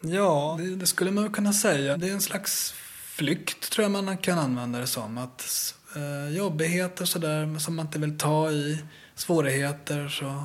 Ja, 0.08 0.56
det, 0.60 0.76
det 0.76 0.88
skulle 0.88 1.12
man 1.12 1.32
kunna 1.32 1.54
säga. 1.54 1.98
Det 1.98 2.10
är 2.10 2.14
en 2.14 2.22
slags 2.22 2.74
flykt 3.16 3.72
tror 3.72 3.84
jag 3.84 3.92
man 3.92 4.18
kan 4.18 4.40
använda 4.40 4.80
det 4.80 4.88
som. 4.88 5.18
Att 5.18 5.76
eh, 5.96 6.36
jobbigheter 6.36 7.06
sådär 7.06 7.60
som 7.60 7.76
man 7.76 7.86
inte 7.86 8.00
vill 8.00 8.18
ta 8.18 8.52
i, 8.52 8.84
svårigheter 9.16 10.08
så 10.08 10.44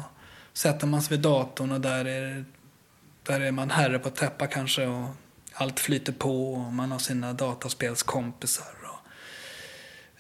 sätter 0.53 0.87
man 0.87 1.03
sig 1.03 1.17
vid 1.17 1.21
datorn 1.21 1.73
och 1.73 1.81
där 1.81 2.05
är, 2.05 2.45
där 3.23 3.41
är 3.41 3.53
man 3.53 3.71
herre 3.71 3.99
på 3.99 4.11
täppa 4.11 4.47
kanske 4.47 4.87
och 4.87 5.09
allt 5.53 5.81
flyter 5.81 6.13
på 6.13 6.55
och 6.55 6.73
man 6.73 6.91
har 6.91 6.99
sina 6.99 7.33
dataspelskompisar. 7.33 8.75
Och, 8.83 9.07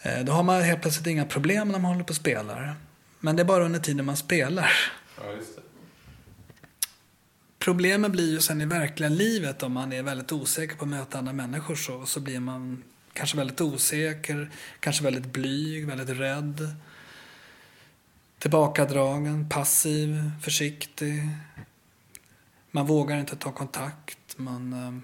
eh, 0.07 0.24
då 0.24 0.32
har 0.32 0.43
man 0.43 0.62
helt 0.62 0.82
plötsligt 0.82 1.07
inga 1.07 1.24
problem 1.24 1.68
när 1.68 1.78
man 1.78 1.91
håller 1.91 2.05
på 2.05 2.11
och 2.11 2.16
spelar. 2.16 2.74
Men 3.20 3.36
det 3.36 3.43
är 3.43 3.45
bara 3.45 3.64
under 3.64 3.80
tiden 3.80 4.07
man 4.07 4.16
spelar. 4.16 4.70
Ja, 5.16 5.32
just 5.32 5.57
det. 5.57 5.62
Problemet 7.65 8.13
blir 8.13 8.31
ju 8.31 8.41
sen 8.41 8.61
i 8.61 8.67
verkliga 8.67 9.09
livet 9.09 9.63
om 9.63 9.73
man 9.73 9.93
är 9.93 10.03
väldigt 10.03 10.33
osäker 10.33 10.77
på 10.77 10.85
att 10.85 10.91
möta 10.91 11.19
andra 11.19 11.33
människor 11.33 11.75
så, 11.75 12.07
så 12.07 12.21
blir 12.21 12.41
man 12.41 12.85
kanske 13.13 13.37
väldigt 13.37 13.61
osäker, 13.61 14.51
kanske 14.81 15.05
väldigt 15.05 15.27
blyg, 15.27 15.87
väldigt 15.87 16.19
rädd. 16.19 16.75
Tillbakadragen, 18.39 19.49
passiv, 19.49 20.31
försiktig. 20.43 21.29
Man 22.71 22.87
vågar 22.87 23.19
inte 23.19 23.37
ta 23.37 23.53
kontakt. 23.53 24.39
Man, 24.39 24.73
eh. 24.73 24.99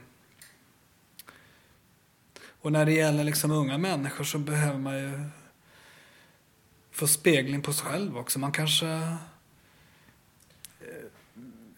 och 2.62 2.72
när 2.72 2.86
det 2.86 2.92
gäller 2.92 3.24
liksom 3.24 3.50
unga 3.50 3.78
människor 3.78 4.24
så 4.24 4.38
behöver 4.38 4.78
man 4.78 4.98
ju 4.98 5.24
få 6.92 7.06
spegling 7.06 7.62
på 7.62 7.72
sig 7.72 7.86
själv 7.86 8.18
också. 8.18 8.38
Man 8.38 8.52
kanske 8.52 9.16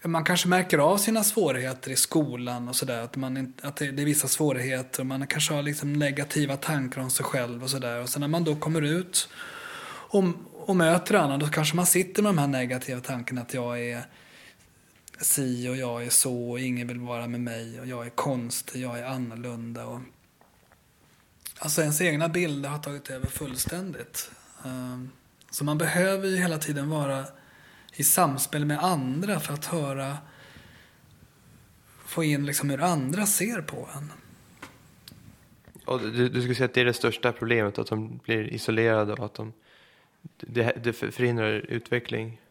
man 0.07 0.23
kanske 0.23 0.47
märker 0.47 0.77
av 0.77 0.97
sina 0.97 1.23
svårigheter 1.23 1.91
i 1.91 1.95
skolan 1.95 2.69
och 2.69 2.75
sådär. 2.75 3.01
Att, 3.01 3.15
man 3.15 3.53
att 3.61 3.75
det, 3.75 3.85
är 3.85 3.91
vissa 3.91 4.27
svårigheter. 4.27 5.03
Man 5.03 5.27
kanske 5.27 5.53
har 5.53 5.63
liksom 5.63 5.93
negativa 5.93 6.57
tankar 6.57 7.01
om 7.01 7.09
sig 7.09 7.25
själv 7.25 7.63
och 7.63 7.69
sådär. 7.69 8.01
Och 8.01 8.09
sen 8.09 8.19
när 8.19 8.27
man 8.27 8.43
då 8.43 8.55
kommer 8.55 8.81
ut 8.81 9.29
och, 10.11 10.23
och 10.53 10.75
möter 10.75 11.15
andra 11.15 11.37
då 11.37 11.47
kanske 11.47 11.75
man 11.75 11.85
sitter 11.85 12.23
med 12.23 12.29
de 12.29 12.37
här 12.37 12.47
negativa 12.47 13.01
tankarna 13.01 13.41
att 13.41 13.53
jag 13.53 13.79
är 13.79 14.03
si 15.19 15.69
och 15.69 15.75
jag 15.75 16.05
är 16.05 16.09
så 16.09 16.49
och 16.51 16.59
ingen 16.59 16.87
vill 16.87 16.99
vara 16.99 17.27
med 17.27 17.41
mig 17.41 17.79
och 17.79 17.87
jag 17.87 18.05
är 18.05 18.09
konstig, 18.09 18.81
jag 18.81 18.99
är 18.99 19.05
annorlunda. 19.05 19.85
Och, 19.85 19.99
alltså 21.59 21.81
ens 21.81 22.01
egna 22.01 22.29
bilder 22.29 22.69
har 22.69 22.79
tagit 22.79 23.09
över 23.09 23.27
fullständigt. 23.27 24.31
Ehm, 24.65 25.09
så 25.51 25.63
man 25.63 25.77
behöver 25.77 26.27
ju 26.27 26.37
hela 26.37 26.57
tiden 26.57 26.89
vara 26.89 27.25
i 27.99 28.03
samspel 28.03 28.65
med 28.65 28.83
andra 28.83 29.39
för 29.39 29.53
att 29.53 29.65
höra, 29.65 30.17
få 32.05 32.23
in 32.23 32.45
liksom 32.45 32.69
hur 32.69 32.81
andra 32.81 33.25
ser 33.25 33.61
på 33.61 33.89
en. 33.95 34.11
Och 35.85 35.99
du, 35.99 36.29
du 36.29 36.41
skulle 36.41 36.55
säga 36.55 36.65
att 36.65 36.73
det 36.73 36.81
är 36.81 36.85
det 36.85 36.93
största 36.93 37.31
problemet, 37.31 37.79
att 37.79 37.87
de 37.87 38.19
blir 38.23 38.53
isolerade 38.53 39.13
och 39.13 39.25
att 39.25 39.33
de, 39.33 39.53
det, 40.37 40.83
det 40.83 40.93
förhindrar 40.93 41.51
utveckling? 41.51 42.41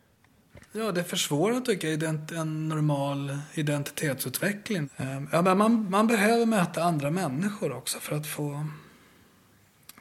Ja, 0.73 0.93
det 0.93 1.05
försvårar 1.05 1.61
tycker 1.61 1.89
jag 1.89 2.03
en 2.39 2.69
normal 2.69 3.39
identitetsutveckling. 3.55 4.89
Ehm, 4.97 5.29
Ja, 5.33 5.43
men 5.43 5.59
man, 5.59 5.91
man 5.91 6.07
behöver 6.07 6.47
möta 6.47 6.83
andra 6.83 7.11
människor 7.11 7.73
också 7.73 7.99
för 7.99 8.17
att 8.17 8.27
få 8.27 8.67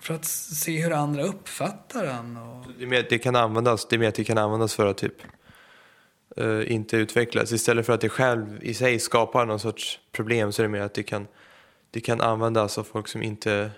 för 0.07 0.13
att 0.13 0.25
se 0.25 0.83
hur 0.83 0.91
andra 0.91 1.23
uppfattar 1.23 2.05
en. 2.05 2.37
Och... 2.37 2.65
Det, 2.77 2.83
är 2.83 2.87
mer, 2.87 2.99
att 2.99 3.09
det 3.09 3.19
kan 3.19 3.35
användas, 3.35 3.87
det 3.87 3.95
är 3.95 3.97
mer 3.97 4.07
att 4.07 4.15
det 4.15 4.23
kan 4.23 4.37
användas 4.37 4.75
för 4.75 4.85
att 4.85 4.97
typ 4.97 5.13
uh, 6.41 6.71
inte 6.71 6.97
utvecklas. 6.97 7.51
Istället 7.51 7.85
för 7.85 7.93
att 7.93 8.01
det 8.01 8.09
själv 8.09 8.59
i 8.63 8.73
sig 8.73 8.99
skapar 8.99 9.45
någon 9.45 9.59
sorts 9.59 9.99
problem 10.11 10.51
så 10.51 10.61
är 10.61 10.63
det 10.63 10.69
mer 10.69 10.81
att 10.81 10.93
det 10.93 11.03
kan, 11.03 11.27
det 11.91 12.01
kan 12.01 12.21
användas 12.21 12.77
av 12.77 12.83
folk 12.83 13.07
som 13.07 13.23
inte 13.23 13.71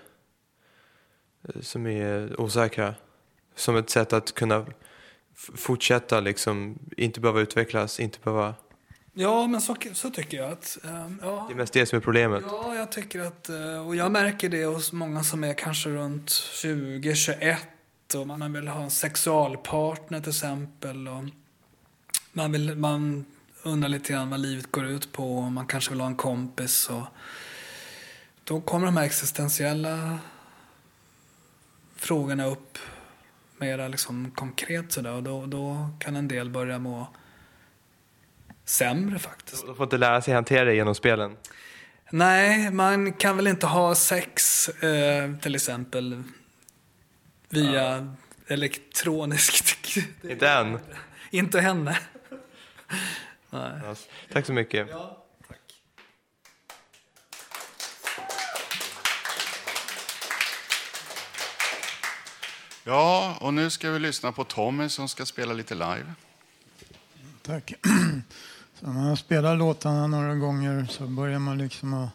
eh, 1.48 1.60
som 1.60 1.86
är 1.86 2.40
osäkra. 2.40 2.94
Som 3.54 3.76
ett 3.76 3.90
sätt 3.90 4.12
att 4.12 4.34
kunna 4.34 4.66
f- 5.34 5.50
fortsätta 5.54 6.20
liksom, 6.20 6.78
inte 6.96 7.20
behöva 7.20 7.40
utvecklas, 7.40 8.00
inte 8.00 8.18
behöva... 8.24 8.54
Ja, 9.12 9.46
men 9.46 9.60
så, 9.60 9.76
så 9.92 10.10
tycker 10.10 10.36
jag 10.36 10.52
att... 10.52 10.78
ehm, 10.84 11.20
ja. 11.22 11.44
Det 11.48 11.54
är 11.54 11.56
mest 11.56 11.72
det 11.72 11.86
som 11.86 11.96
är 11.96 12.00
problemet. 12.00 12.44
Ja, 12.46 12.74
jag 12.74 12.92
tycker 12.92 13.20
att, 13.20 13.48
eh, 13.48 13.86
och 13.86 13.96
jag 13.96 14.12
märker 14.12 14.48
det 14.48 14.64
hos 14.64 14.92
många 14.92 15.24
som 15.24 15.44
är 15.44 15.54
kanske 15.54 15.88
runt 15.88 16.28
20-21 16.28 17.56
och 18.14 18.26
man 18.26 18.52
vill 18.52 18.68
ha 18.68 18.82
en 18.82 18.90
sexualpartner 18.90 20.20
till 20.20 20.30
exempel. 20.30 21.08
Och 21.08 21.24
man, 22.32 22.52
vill, 22.52 22.76
man 22.76 23.24
undrar 23.62 23.88
lite 23.88 24.12
grann 24.12 24.30
vad 24.30 24.40
livet 24.40 24.72
går 24.72 24.86
ut 24.86 25.12
på 25.12 25.38
och 25.38 25.52
man 25.52 25.66
kanske 25.66 25.90
vill 25.90 26.00
ha 26.00 26.06
en 26.06 26.16
kompis. 26.16 26.90
Och 26.90 27.04
då 28.44 28.60
kommer 28.60 28.86
de 28.86 28.96
här 28.96 29.04
existentiella 29.04 30.18
frågorna 31.96 32.44
upp 32.46 32.78
mera 33.58 33.88
liksom 33.88 34.30
konkret 34.30 34.92
sådär 34.92 35.12
och 35.12 35.22
då, 35.22 35.46
då 35.46 35.88
kan 35.98 36.16
en 36.16 36.28
del 36.28 36.50
börja 36.50 36.78
må 36.78 37.06
sämre 38.70 39.18
faktiskt. 39.18 39.66
De 39.66 39.76
får 39.76 39.84
inte 39.84 39.98
lära 39.98 40.22
sig 40.22 40.34
hantera 40.34 40.64
det 40.64 40.74
genom 40.74 40.94
spelen. 40.94 41.36
Nej, 42.10 42.70
man 42.70 43.12
kan 43.12 43.36
väl 43.36 43.46
inte 43.46 43.66
ha 43.66 43.94
sex 43.94 44.68
eh, 44.68 45.36
till 45.36 45.54
exempel 45.54 46.22
via 47.48 48.16
elektroniskt. 48.46 49.96
Inte 50.22 50.48
än. 50.48 50.78
inte 51.30 51.60
henne. 51.60 51.98
Nej. 53.50 53.80
Ja, 53.84 53.94
tack 54.32 54.46
så 54.46 54.52
mycket. 54.52 54.88
Ja, 62.84 63.36
och 63.40 63.54
nu 63.54 63.70
ska 63.70 63.90
vi 63.90 63.98
lyssna 63.98 64.32
på 64.32 64.44
Tommy 64.44 64.88
som 64.88 65.08
ska 65.08 65.26
spela 65.26 65.52
lite 65.52 65.74
live. 65.74 66.12
Tack. 67.42 67.72
Så 68.80 68.86
när 68.86 69.04
man 69.04 69.16
spelar 69.16 69.56
låtarna 69.56 70.06
några 70.06 70.34
gånger 70.34 70.86
så 70.90 71.06
börjar 71.06 71.38
man 71.38 71.58
liksom 71.58 71.94
att 71.94 72.10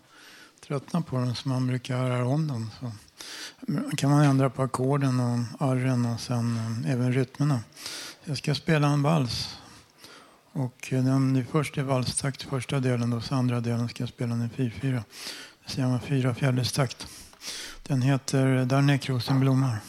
tröttna 0.68 1.01
på 1.01 1.16
dem 1.16 1.36
så 1.36 1.49
man 1.49 1.68
brukar 1.68 1.97
höra 1.97 2.26
om 2.28 2.47
dem. 2.47 2.72
Så 2.80 2.91
kan 3.97 4.09
man 4.09 4.24
ändra 4.24 4.49
på 4.49 4.61
ackorden 4.61 5.20
och 5.20 5.68
arren 5.68 6.05
och 6.05 6.20
sen 6.20 6.57
eh, 6.86 6.91
även 6.91 7.13
rytmerna. 7.13 7.59
Jag 8.24 8.38
ska 8.38 8.55
spela 8.55 8.88
en 8.88 9.01
vals. 9.01 9.57
Och 10.51 10.93
eh, 10.93 11.03
den 11.03 11.45
först 11.51 11.78
är 11.78 11.84
valstakt, 11.84 12.43
första 12.43 12.80
delen, 12.80 13.13
och 13.13 13.24
så 13.24 13.36
andra 13.36 13.59
delen 13.59 13.89
ska 13.89 14.03
jag 14.03 14.09
spela 14.09 14.34
en 14.34 14.49
i 14.55 14.70
4-4. 14.70 15.03
Det 15.66 15.72
ser 15.72 15.88
man 15.88 15.99
fyra 15.99 16.36
fjärdedels 16.36 16.72
takt. 16.72 17.07
Den 17.84 18.01
heter 18.01 18.57
eh, 18.57 18.66
Där 18.66 18.82
näckrosen 18.82 19.39
blommar. 19.39 19.80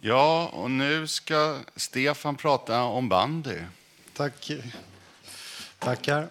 Ja, 0.00 0.50
och 0.52 0.70
nu 0.70 1.06
ska 1.06 1.58
Stefan 1.76 2.36
prata 2.36 2.82
om 2.82 3.08
bandy. 3.08 3.56
Tack. 4.16 4.50
Tackar. 5.78 6.28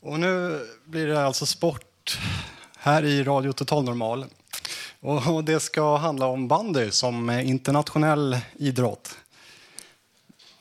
Och 0.00 0.20
nu 0.20 0.60
blir 0.84 1.06
det 1.06 1.24
alltså 1.24 1.46
sport 1.46 2.18
här 2.78 3.04
i 3.04 3.24
Radio 3.24 3.52
Total 3.52 3.84
Normal. 3.84 4.26
Och 5.00 5.44
det 5.44 5.60
ska 5.60 5.96
handla 5.96 6.26
om 6.26 6.48
bandy 6.48 6.90
som 6.90 7.30
internationell 7.30 8.38
idrott. 8.56 9.16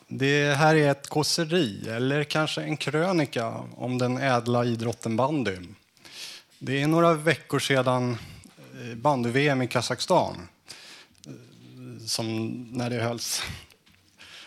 Det 0.07 0.57
här 0.57 0.75
är 0.75 0.91
ett 0.91 1.07
kåseri, 1.07 1.89
eller 1.89 2.23
kanske 2.23 2.61
en 2.61 2.77
krönika 2.77 3.47
om 3.75 3.97
den 3.97 4.17
ädla 4.17 4.65
idrotten 4.65 5.15
bandy. 5.15 5.57
Det 6.59 6.81
är 6.81 6.87
några 6.87 7.13
veckor 7.13 7.59
sedan 7.59 8.17
eh, 8.81 8.95
bandy-VM 8.95 9.61
i 9.61 9.67
Kazakstan, 9.67 10.47
som 12.09 12.47
när 12.71 12.89
det 12.89 13.01
hölls. 13.01 13.43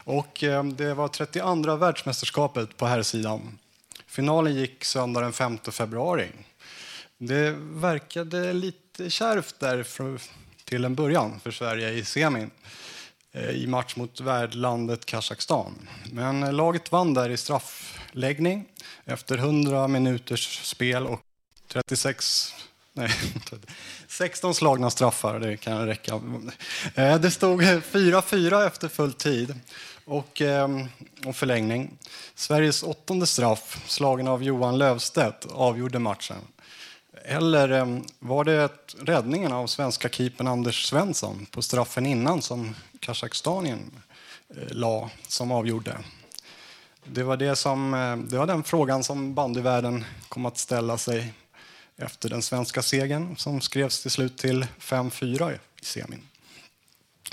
Och 0.04 0.44
eh, 0.44 0.64
det 0.64 0.94
var 0.94 1.08
32 1.08 1.76
världsmästerskapet 1.76 2.76
på 2.76 2.86
här 2.86 3.02
sidan. 3.02 3.58
Finalen 4.06 4.54
gick 4.54 4.84
söndag 4.84 5.20
den 5.20 5.32
5 5.32 5.58
februari. 5.58 6.28
Det 7.18 7.50
verkade 7.58 8.52
lite 8.52 9.10
kärvt 9.10 9.54
där 9.58 9.86
till 10.64 10.84
en 10.84 10.94
början 10.94 11.40
för 11.40 11.50
Sverige 11.50 11.90
i 11.90 12.04
semin 12.04 12.50
eh, 13.32 13.50
i 13.50 13.66
match 13.66 13.96
mot 13.96 14.20
värdlandet 14.20 15.06
Kazakstan. 15.06 15.88
Men 16.12 16.56
laget 16.56 16.92
vann 16.92 17.14
där 17.14 17.30
i 17.30 17.36
straffläggning 17.36 18.64
efter 19.04 19.38
100 19.38 19.88
minuters 19.88 20.60
spel 20.64 21.06
och 21.06 21.20
36 21.68 22.54
Nej, 22.94 23.10
16 24.08 24.54
slagna 24.54 24.90
straffar, 24.90 25.40
det 25.40 25.56
kan 25.56 25.86
räcka. 25.86 26.20
Eh, 26.94 27.20
det 27.20 27.30
stod 27.30 27.62
4-4 27.62 28.66
efter 28.66 28.88
full 28.88 29.12
tid 29.12 29.54
och, 30.04 30.40
ehm, 30.40 30.88
och 31.26 31.36
förlängning. 31.36 31.98
Sveriges 32.34 32.82
åttonde 32.82 33.26
straff, 33.26 33.84
slagen 33.86 34.28
av 34.28 34.42
Johan 34.42 34.78
Lövstedt, 34.78 35.46
avgjorde 35.52 35.98
matchen. 35.98 36.36
Eller 37.24 37.68
ehm, 37.68 38.04
var 38.18 38.44
det 38.44 38.68
räddningen 38.98 39.52
av 39.52 39.66
svenska 39.66 40.08
keepern 40.08 40.46
Anders 40.46 40.86
Svensson 40.86 41.46
på 41.50 41.62
straffen 41.62 42.06
innan 42.06 42.42
som 42.42 42.74
Kazakstanien 43.00 43.90
eh, 44.56 44.68
la 44.70 45.10
som 45.28 45.52
avgjorde? 45.52 45.98
Det 47.04 47.22
var, 47.22 47.36
det, 47.36 47.56
som, 47.56 47.94
eh, 47.94 48.16
det 48.16 48.38
var 48.38 48.46
den 48.46 48.62
frågan 48.62 49.04
som 49.04 49.34
bandyvärlden 49.34 50.04
kom 50.28 50.46
att 50.46 50.58
ställa 50.58 50.98
sig 50.98 51.32
efter 51.96 52.28
den 52.28 52.42
svenska 52.42 52.82
segern 52.82 53.36
som 53.36 53.60
skrevs 53.60 54.02
till 54.02 54.10
slut 54.10 54.38
till 54.38 54.66
5-4 54.78 55.58
i 55.82 55.84
semin. 55.84 56.22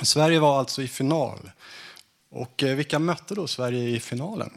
Sverige 0.01 0.39
var 0.39 0.59
alltså 0.59 0.81
i 0.81 0.87
final. 0.87 1.51
Och 2.29 2.63
eh, 2.63 2.75
vilka 2.75 2.99
mötte 2.99 3.35
då 3.35 3.47
Sverige 3.47 3.89
i 3.89 3.99
finalen? 3.99 4.51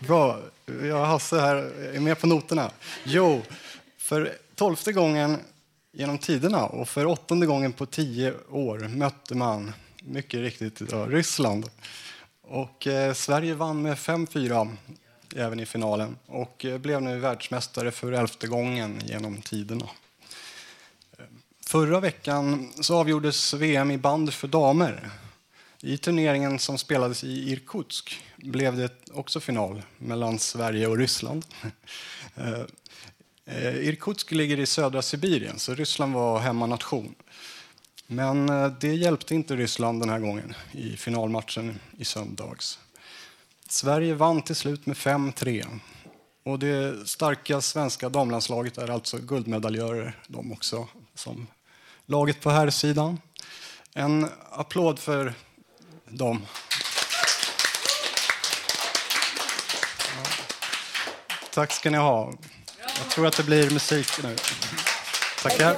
Bra. 0.00 0.40
Jag 0.82 1.06
Hasse 1.06 1.40
här 1.40 1.56
är 1.94 2.00
med 2.00 2.20
på 2.20 2.26
noterna. 2.26 2.70
Jo, 3.04 3.42
för 3.98 4.38
tolfte 4.54 4.92
gången 4.92 5.38
genom 5.92 6.18
tiderna 6.18 6.66
och 6.66 6.88
för 6.88 7.06
åttonde 7.06 7.46
gången 7.46 7.72
på 7.72 7.86
tio 7.86 8.34
år 8.50 8.78
mötte 8.78 9.34
man 9.34 9.72
mycket 10.02 10.40
riktigt 10.40 10.82
Ryssland. 10.92 11.70
Och 12.42 12.86
eh, 12.86 13.14
Sverige 13.14 13.54
vann 13.54 13.82
med 13.82 13.96
5-4 13.96 14.76
även 15.36 15.60
i 15.60 15.66
finalen 15.66 16.16
och 16.26 16.64
eh, 16.64 16.78
blev 16.78 17.02
nu 17.02 17.18
världsmästare 17.18 17.90
för 17.90 18.12
elfte 18.12 18.46
gången 18.46 19.02
genom 19.06 19.42
tiderna. 19.42 19.88
Eh, 21.18 21.24
förra 21.66 22.00
veckan 22.00 22.72
så 22.80 22.96
avgjordes 22.96 23.54
VM 23.54 23.90
i 23.90 23.98
band 23.98 24.34
för 24.34 24.48
damer. 24.48 25.10
I 25.80 25.98
turneringen 25.98 26.58
som 26.58 26.78
spelades 26.78 27.24
i 27.24 27.52
Irkutsk 27.52 28.24
blev 28.36 28.76
det 28.76 28.92
också 29.10 29.40
final 29.40 29.82
mellan 29.98 30.38
Sverige 30.38 30.86
och 30.86 30.98
Ryssland. 30.98 31.44
Eh, 33.50 33.88
Irkutsk 33.88 34.32
ligger 34.32 34.60
i 34.60 34.66
södra 34.66 35.02
Sibirien, 35.02 35.58
så 35.58 35.74
Ryssland 35.74 36.14
var 36.14 36.38
hemmanation. 36.38 37.14
Men 38.06 38.46
det 38.80 38.94
hjälpte 38.94 39.34
inte 39.34 39.56
Ryssland 39.56 40.00
den 40.00 40.08
här 40.08 40.18
gången 40.18 40.54
i 40.72 40.96
finalmatchen 40.96 41.78
i 41.98 42.04
söndags. 42.04 42.78
Sverige 43.70 44.14
vann 44.14 44.42
till 44.42 44.56
slut 44.56 44.86
med 44.86 44.96
5-3. 44.96 45.80
Och 46.44 46.58
det 46.58 47.08
starka 47.08 47.60
svenska 47.60 48.08
damlandslaget 48.08 48.78
är 48.78 48.90
alltså 48.90 49.18
guldmedaljörer 49.18 50.22
de 50.26 50.52
också, 50.52 50.88
som 51.14 51.46
laget 52.06 52.40
på 52.40 52.50
här 52.50 52.70
sidan. 52.70 53.20
En 53.94 54.28
applåd 54.50 54.98
för 54.98 55.34
dem. 56.08 56.46
Ja. 60.16 60.30
Tack 61.52 61.72
ska 61.72 61.90
ni 61.90 61.98
ha. 61.98 62.32
Jag 62.98 63.10
tror 63.10 63.26
att 63.26 63.36
det 63.36 63.44
blir 63.44 63.70
musik 63.70 64.08
nu. 64.22 64.36
Tackar. 65.42 65.76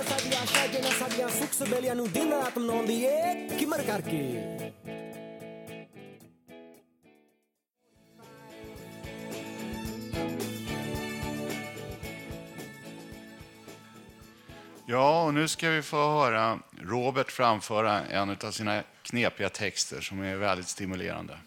Ja, 14.90 15.22
och 15.24 15.34
nu 15.34 15.48
ska 15.48 15.70
vi 15.70 15.82
få 15.82 15.96
höra 15.96 16.58
Robert 16.80 17.30
framföra 17.30 18.04
en 18.04 18.30
av 18.30 18.52
sina 18.52 18.82
knepiga 19.02 19.48
texter 19.48 20.00
som 20.00 20.22
är 20.22 20.36
väldigt 20.36 20.68
stimulerande. 20.68 21.38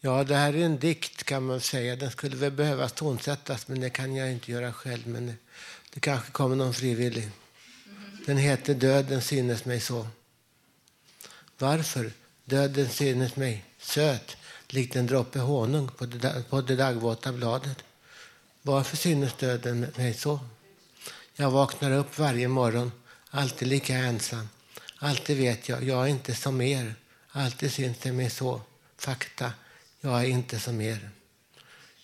Ja, 0.00 0.24
det 0.24 0.34
här 0.34 0.54
är 0.56 0.64
en 0.64 0.78
dikt 0.78 1.24
kan 1.24 1.46
man 1.46 1.60
säga. 1.60 1.96
Den 1.96 2.10
skulle 2.10 2.36
väl 2.36 2.52
behöva 2.52 2.88
tonsättas, 2.88 3.68
men 3.68 3.80
det 3.80 3.90
kan 3.90 4.16
jag 4.16 4.32
inte 4.32 4.52
göra 4.52 4.72
själv. 4.72 5.06
Men 5.06 5.38
det, 5.90 6.00
kanske 6.00 6.30
kommer 6.30 6.56
någon 6.56 6.74
frivillig. 6.74 7.28
Den 8.26 8.36
heter 8.36 8.74
Döden 8.74 9.22
synes 9.22 9.64
mig 9.64 9.80
så. 9.80 10.06
Varför? 11.58 12.12
Döden 12.44 12.88
synes 12.88 13.36
mig 13.36 13.64
söt, 13.78 14.36
likt 14.68 14.96
en 14.96 15.06
droppe 15.06 15.38
honung 15.38 15.88
på 15.88 16.06
det, 16.06 16.44
på 16.50 16.60
det 16.60 16.76
dagvåta 16.76 17.32
bladet. 17.32 17.84
Varför 18.62 18.96
synes 18.96 19.32
döden 19.32 19.86
mig 19.96 20.14
så? 20.14 20.40
Jag 21.40 21.50
vaknar 21.50 21.90
upp 21.90 22.18
varje 22.18 22.48
morgon, 22.48 22.92
alltid 23.30 23.68
lika 23.68 23.94
ensam. 23.96 24.48
Alltid 24.98 25.36
vet 25.36 25.68
jag, 25.68 25.84
jag 25.84 26.04
är 26.04 26.06
inte 26.06 26.34
som 26.34 26.60
er. 26.60 26.94
Alltid 27.30 27.72
syns 27.72 27.98
det 27.98 28.12
mig 28.12 28.30
så. 28.30 28.60
Fakta, 28.96 29.52
jag 30.00 30.20
är 30.20 30.24
inte 30.24 30.60
som 30.60 30.80
er. 30.80 31.10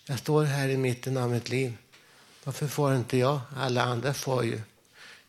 Jag 0.05 0.19
står 0.19 0.43
här 0.43 0.69
i 0.69 0.77
mitten 0.77 1.17
av 1.17 1.29
mitt 1.29 1.49
liv. 1.49 1.77
Varför 2.43 2.67
får 2.67 2.95
inte 2.95 3.17
jag? 3.17 3.39
Alla 3.57 3.83
andra 3.83 4.13
får 4.13 4.45
ju. 4.45 4.61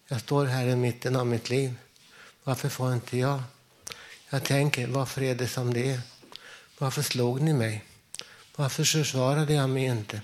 Jag 0.07 0.21
står 0.21 0.47
här 0.47 0.67
i 0.67 0.77
mitten 0.77 1.17
av 1.17 1.27
mitt 1.27 1.51
liv. 1.51 1.75
Varför 2.45 2.69
får 2.69 2.93
inte 2.93 3.19
jag? 3.19 3.43
Jag 4.31 4.45
tänker, 4.45 4.87
varför 4.87 5.23
är 5.23 5.35
det 5.35 5.49
som 5.49 5.75
det 5.75 5.91
är? 5.91 6.01
Varför 6.79 7.03
slog 7.03 7.41
ni 7.41 7.53
mig? 7.53 7.85
Varför 8.57 8.85
försvarade 8.85 9.55
jag 9.55 9.71
mig 9.71 9.85
inte? 9.85 10.21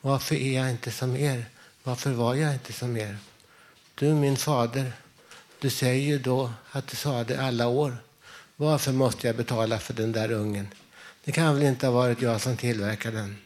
Varför 0.00 0.34
är 0.34 0.60
jag 0.60 0.70
inte 0.70 0.90
som 0.90 1.16
er? 1.16 1.46
Varför 1.88 2.10
var 2.10 2.34
jag 2.34 2.52
inte 2.52 2.72
som 2.72 2.96
er? 2.96 3.16
Du, 3.94 4.14
min 4.14 4.36
fader, 4.36 4.92
du 5.58 5.70
säger 5.70 6.06
ju 6.06 6.18
då 6.18 6.52
att 6.70 6.86
du 6.86 6.96
sa 6.96 7.24
det 7.24 7.40
alla 7.40 7.68
år. 7.68 7.96
Varför 8.56 8.92
måste 8.92 9.26
jag 9.26 9.36
betala 9.36 9.78
för 9.78 9.94
den 9.94 10.12
där 10.12 10.32
ungen? 10.32 10.68
Det 11.24 11.32
kan 11.32 11.54
väl 11.54 11.64
inte 11.64 11.86
ha 11.86 11.92
varit 11.92 12.22
jag 12.22 12.40
som 12.40 12.56
tillverkade 12.56 13.16
den? 13.16 13.38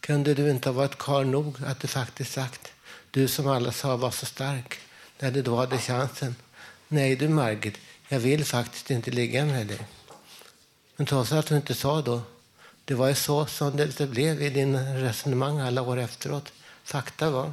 Kunde 0.00 0.34
du 0.34 0.50
inte 0.50 0.68
ha 0.68 0.74
varit 0.74 0.98
karl 0.98 1.26
nog 1.26 1.56
att 1.66 1.80
du 1.80 1.88
faktiskt 1.88 2.32
sagt, 2.32 2.72
du 3.10 3.28
som 3.28 3.46
alla 3.46 3.72
sa 3.72 3.96
var 3.96 4.10
så 4.10 4.26
stark, 4.26 4.78
när 5.18 5.30
du 5.30 5.42
då 5.42 5.56
hade 5.56 5.78
chansen? 5.78 6.34
Nej 6.88 7.16
du 7.16 7.28
Margit, 7.28 7.78
jag 8.08 8.20
vill 8.20 8.44
faktiskt 8.44 8.90
inte 8.90 9.10
ligga 9.10 9.44
med 9.44 9.66
dig. 9.66 9.86
Men 10.96 11.06
trots 11.06 11.32
att 11.32 11.46
du 11.46 11.56
inte 11.56 11.74
sa 11.74 12.02
då, 12.02 12.22
det 12.84 12.94
var 12.94 13.08
ju 13.08 13.14
så 13.14 13.46
som 13.46 13.76
det 13.76 14.10
blev 14.10 14.42
i 14.42 14.50
din 14.50 14.96
resonemang 14.96 15.60
alla 15.60 15.82
år 15.82 15.98
efteråt. 15.98 16.52
Fakta 16.84 17.30
var, 17.30 17.52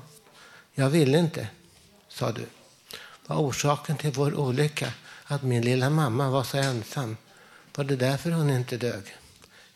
jag 0.73 0.89
ville 0.89 1.19
inte, 1.19 1.47
sa 2.07 2.31
du. 2.31 2.45
Var 3.25 3.37
orsaken 3.37 3.97
till 3.97 4.11
vår 4.11 4.35
olycka 4.35 4.93
att 5.23 5.43
min 5.43 5.61
lilla 5.61 5.89
mamma 5.89 6.29
var 6.29 6.43
så 6.43 6.57
ensam? 6.57 7.17
Var 7.75 7.83
det 7.83 7.95
därför 7.95 8.31
hon 8.31 8.49
inte 8.49 8.77
dög? 8.77 9.15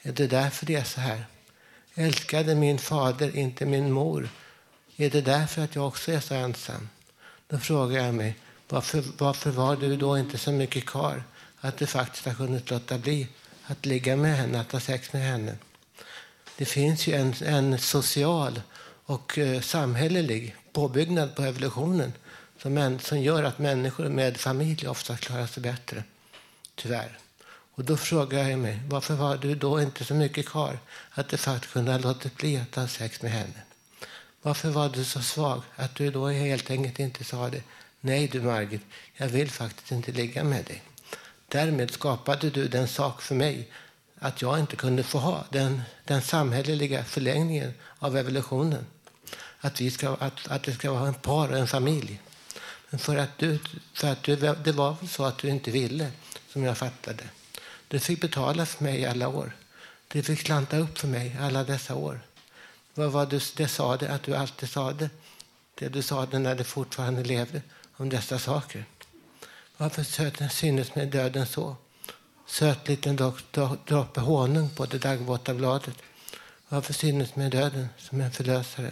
Är 0.02 0.12
det 0.12 0.28
därför 0.28 0.66
det 0.66 0.76
är 0.76 0.84
så 0.84 1.02
här? 1.02 1.26
Älskade 1.96 2.56
min 2.56 2.80
fader 2.80 3.36
inte 3.36 3.66
min 3.66 3.92
mor? 3.92 4.30
Är 4.96 5.10
det 5.10 5.22
därför 5.22 5.62
att 5.62 5.76
jag 5.76 5.88
också 5.88 6.12
är 6.12 6.20
så 6.20 6.34
ensam? 6.34 6.90
Då 7.48 7.60
frågar 7.60 8.06
jag 8.06 8.14
mig, 8.14 8.38
varför, 8.70 9.04
varför 9.18 9.52
var 9.52 9.76
du 9.76 9.98
då 9.98 10.18
inte 10.18 10.38
så 10.38 10.52
mycket 10.52 10.86
kar 10.86 11.24
att 11.60 11.78
du 11.78 11.88
faktiskt 11.88 12.26
har 12.26 12.34
kunnat 12.34 12.70
låta 12.70 12.98
bli 12.98 13.28
att 13.66 13.86
ligga 13.86 14.16
med 14.16 14.38
henne, 14.38 14.60
att 14.60 14.72
ha 14.72 14.80
sex 14.80 15.14
med 15.14 15.22
henne? 15.22 15.56
Det 16.58 16.66
finns 16.66 17.08
ju 17.08 17.14
en, 17.14 17.34
en 17.46 17.80
social 17.80 18.62
och 19.06 19.38
eh, 19.38 19.62
samhällelig 19.62 20.56
påbyggnad 20.74 21.36
på 21.36 21.44
evolutionen 21.44 22.14
som, 22.58 23.00
som 23.00 23.20
gör 23.20 23.44
att 23.44 23.60
människor 23.60 24.10
med 24.10 24.38
familj 24.38 24.88
ofta 24.88 25.18
klarar 25.18 25.48
sig 25.48 25.64
bättre. 25.64 26.04
Tyvärr. 26.76 27.18
Och 27.76 27.86
då 27.86 27.98
frågar 27.98 28.50
jag 28.50 28.60
mig, 28.60 28.80
varför 28.90 29.14
var 29.16 29.38
du 29.38 29.56
då 29.56 29.82
inte 29.82 30.06
så 30.06 30.14
mycket 30.14 30.46
kvar 30.46 30.80
att 31.12 31.30
du 31.30 31.38
faktiskt 31.38 31.74
kunde 31.74 31.92
ha 31.92 32.00
låtit 32.00 32.38
bli 32.38 32.58
att 32.58 32.76
ha 32.76 32.88
sex 32.88 33.22
med 33.22 33.32
henne? 33.32 33.62
Varför 34.42 34.70
var 34.70 34.90
du 34.90 35.04
så 35.04 35.22
svag 35.22 35.62
att 35.76 35.96
du 35.96 36.12
då 36.12 36.28
helt 36.28 36.72
enkelt 36.72 37.00
inte 37.00 37.24
sa 37.24 37.50
det? 37.50 37.64
Nej 38.02 38.28
du 38.28 38.42
Margit, 38.42 38.82
jag 39.16 39.28
vill 39.28 39.52
faktiskt 39.52 39.92
inte 39.92 40.12
ligga 40.12 40.44
med 40.44 40.66
dig. 40.66 40.82
Därmed 41.48 41.92
skapade 41.92 42.50
du 42.50 42.68
den 42.68 42.88
sak 42.88 43.22
för 43.22 43.36
mig 43.36 43.70
att 44.24 44.42
jag 44.42 44.60
inte 44.60 44.76
kunde 44.76 45.04
få 45.04 45.18
ha 45.18 45.46
den, 45.50 45.82
den 46.06 46.22
samhälleliga 46.22 47.04
förlängningen 47.04 47.74
av 48.00 48.18
evolutionen. 48.18 48.86
Att, 49.60 49.82
vi 49.82 49.92
ska, 49.92 50.10
att, 50.10 50.48
att 50.48 50.64
det 50.64 50.74
ska 50.74 50.92
vara 50.92 51.08
en 51.08 51.14
par 51.14 51.52
och 51.52 51.58
en 51.58 51.68
familj. 51.68 52.22
Men 52.90 53.00
för 53.00 53.16
att 53.16 53.38
du, 53.38 53.60
för 53.94 54.12
att 54.12 54.24
du, 54.24 54.36
det 54.36 54.72
var 54.72 54.96
väl 55.00 55.10
så 55.10 55.26
att 55.26 55.38
du 55.38 55.50
inte 55.50 55.72
ville, 55.72 56.12
som 56.50 56.64
jag 56.64 56.78
fattade. 56.78 57.24
Du 57.88 58.00
fick 58.00 58.22
betala 58.22 58.66
för 58.66 58.84
mig 58.84 59.06
alla 59.06 59.28
år. 59.28 59.56
Du 60.08 60.24
fick 60.24 60.42
slanta 60.42 60.78
upp 60.78 60.98
för 60.98 61.08
mig 61.08 61.38
alla 61.40 61.64
dessa 61.64 61.96
år. 61.96 62.20
Vad 62.94 63.12
var 63.12 63.26
det, 63.26 63.56
det 63.56 63.68
sa 63.68 63.98
det, 63.98 64.10
att 64.10 64.24
du 64.24 64.36
alltid 64.36 64.70
sa 64.70 64.92
det? 64.92 65.10
Det 65.76 65.90
du 65.90 66.02
sa 66.02 66.26
det 66.26 66.40
när 66.40 66.56
du 66.56 66.64
fortfarande 66.64 67.24
levde 67.24 67.62
om 67.98 68.10
dessa 68.10 68.40
saker. 68.40 68.86
Varför 69.78 70.04
syntes 70.04 70.54
synes 70.54 70.96
med 70.96 71.08
döden 71.08 71.48
så? 71.48 71.76
Söt 72.46 72.88
liten 72.88 73.16
droppe 73.86 74.22
honung 74.22 74.70
på 74.70 74.86
det 74.86 74.98
daggvåta 74.98 75.54
bladet. 75.54 75.96
Varför 76.70 76.94
synes 76.94 77.36
mig 77.36 77.50
döden 77.50 77.88
som 77.98 78.22
en 78.22 78.32
förlösare? 78.32 78.92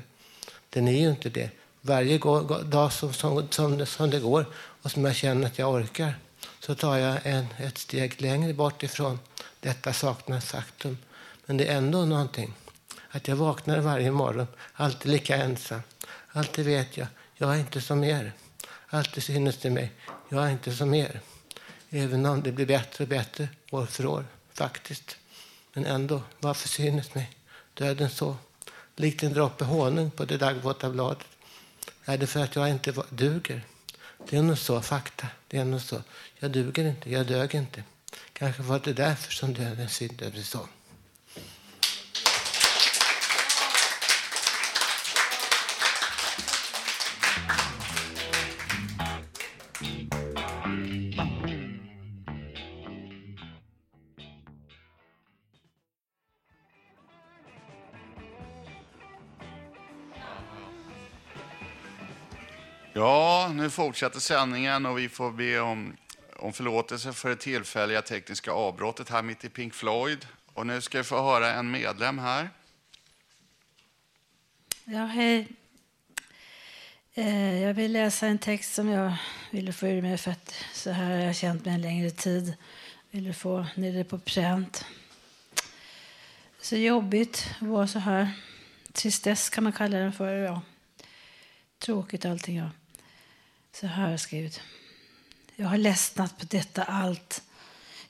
Den 0.69 0.87
är 0.87 1.01
ju 1.01 1.09
inte 1.09 1.29
det. 1.29 1.49
Varje 1.81 2.17
dag 2.63 2.93
som, 2.93 3.13
som, 3.13 3.47
som, 3.49 3.85
som 3.85 4.09
det 4.09 4.19
går 4.19 4.45
och 4.81 4.91
som 4.91 5.05
jag 5.05 5.15
känner 5.15 5.47
att 5.47 5.59
jag 5.59 5.73
orkar 5.73 6.13
så 6.59 6.75
tar 6.75 6.97
jag 6.97 7.19
en, 7.23 7.47
ett 7.57 7.77
steg 7.77 8.21
längre 8.21 8.53
bort 8.53 8.83
ifrån 8.83 9.19
detta 9.59 9.93
saknas 9.93 10.45
faktum. 10.45 10.97
Men 11.45 11.57
det 11.57 11.67
är 11.67 11.77
ändå 11.77 12.05
någonting. 12.05 12.53
Att 13.09 13.27
jag 13.27 13.35
vaknar 13.35 13.79
varje 13.79 14.11
morgon, 14.11 14.47
alltid 14.73 15.11
lika 15.11 15.35
ensam. 15.35 15.81
Alltid 16.31 16.65
vet 16.65 16.97
jag, 16.97 17.07
jag 17.35 17.55
är 17.55 17.59
inte 17.59 17.81
som 17.81 18.03
er. 18.03 18.33
Alltid 18.87 19.23
synes 19.23 19.57
det 19.57 19.69
mig, 19.69 19.91
jag 20.29 20.45
är 20.45 20.49
inte 20.49 20.75
som 20.75 20.93
er. 20.93 21.21
Även 21.93 22.25
om 22.25 22.43
det 22.43 22.51
blir 22.51 22.65
bättre 22.65 23.03
och 23.03 23.07
bättre 23.07 23.49
år 23.71 23.85
för 23.85 24.05
år, 24.05 24.25
faktiskt. 24.53 25.17
Men 25.73 25.85
ändå, 25.85 26.21
varför 26.39 26.67
synes 26.67 27.15
mig 27.15 27.29
döden 27.73 28.09
så? 28.09 28.37
Likt 28.95 29.23
en 29.23 29.33
droppe 29.33 29.65
honung 29.65 30.11
på 30.11 30.25
det 30.25 30.37
daggvåta 30.37 30.89
bladet. 30.89 31.27
Är 32.05 32.17
det 32.17 32.27
för 32.27 32.43
att 32.43 32.55
jag 32.55 32.69
inte 32.69 32.93
duger? 33.09 33.63
Det 34.29 34.37
är 34.37 34.41
nog 34.41 34.57
så, 34.57 34.81
fakta. 34.81 35.27
Det 35.47 35.57
är 35.57 35.65
nog 35.65 35.81
så. 35.81 36.01
Jag 36.39 36.51
duger 36.51 36.85
inte, 36.85 37.11
jag 37.11 37.27
dög 37.27 37.55
inte. 37.55 37.83
Kanske 38.33 38.61
var 38.61 38.81
det 38.83 38.93
därför 38.93 39.31
som 39.31 39.53
döden 39.53 39.89
syntes 39.89 40.49
så. 40.49 40.67
Nu 63.57 63.69
fortsätter 63.69 64.19
sändningen 64.19 64.85
och 64.85 64.99
vi 64.99 65.09
får 65.09 65.31
be 65.31 65.59
om, 65.59 65.97
om 66.35 66.53
förlåtelse 66.53 67.13
för 67.13 67.29
det 67.29 67.35
tillfälliga 67.35 68.01
tekniska 68.01 68.51
avbrottet 68.51 69.09
här 69.09 69.21
mitt 69.21 69.43
i 69.43 69.49
Pink 69.49 69.73
Floyd. 69.73 70.27
Och 70.53 70.67
nu 70.67 70.81
ska 70.81 70.97
vi 70.97 71.03
få 71.03 71.21
höra 71.21 71.53
en 71.53 71.71
medlem 71.71 72.19
här. 72.19 72.49
Ja, 74.85 75.05
hej. 75.05 75.47
Eh, 77.13 77.61
jag 77.61 77.73
vill 77.73 77.91
läsa 77.91 78.27
en 78.27 78.37
text 78.39 78.73
som 78.73 78.89
jag 78.89 79.13
ville 79.51 79.73
få 79.73 79.87
ur 79.87 80.01
mig 80.01 80.17
för 80.17 80.31
att 80.31 80.55
så 80.73 80.91
här 80.91 81.17
har 81.17 81.25
jag 81.25 81.35
känt 81.35 81.65
mig 81.65 81.73
en 81.73 81.81
längre 81.81 82.09
tid. 82.09 82.53
Jag 83.11 83.19
ville 83.21 83.33
få 83.33 83.65
ner 83.75 83.93
det 83.93 84.03
på 84.03 84.19
pränt. 84.19 84.85
Så 86.61 86.75
jobbigt 86.75 87.49
att 87.61 87.67
vara 87.67 87.87
så 87.87 87.99
här. 87.99 88.31
Tristess 88.93 89.49
kan 89.49 89.63
man 89.63 89.73
kalla 89.73 89.97
den 89.97 90.13
för. 90.13 90.33
Ja. 90.33 90.61
Tråkigt 91.79 92.25
allting. 92.25 92.57
Ja. 92.57 92.69
Så 93.71 93.87
här 93.87 94.03
har 94.03 94.11
jag 94.11 94.19
skrivit. 94.19 94.61
Jag 95.55 95.67
har 95.67 95.77
ledsnat 95.77 96.37
på 96.37 96.45
detta 96.45 96.83
allt. 96.83 97.43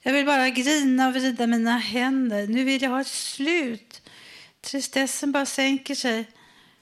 Jag 0.01 0.14
vill 0.14 0.26
bara 0.26 0.49
grina 0.49 1.07
och 1.07 1.14
vrida 1.14 1.47
mina 1.47 1.78
händer. 1.78 2.47
Nu 2.47 2.64
vill 2.64 2.82
jag 2.82 2.89
ha 2.89 3.01
ett 3.01 3.07
slut. 3.07 4.01
Tristessen 4.62 5.32
bara 5.32 5.45
sänker 5.45 5.95
sig 5.95 6.26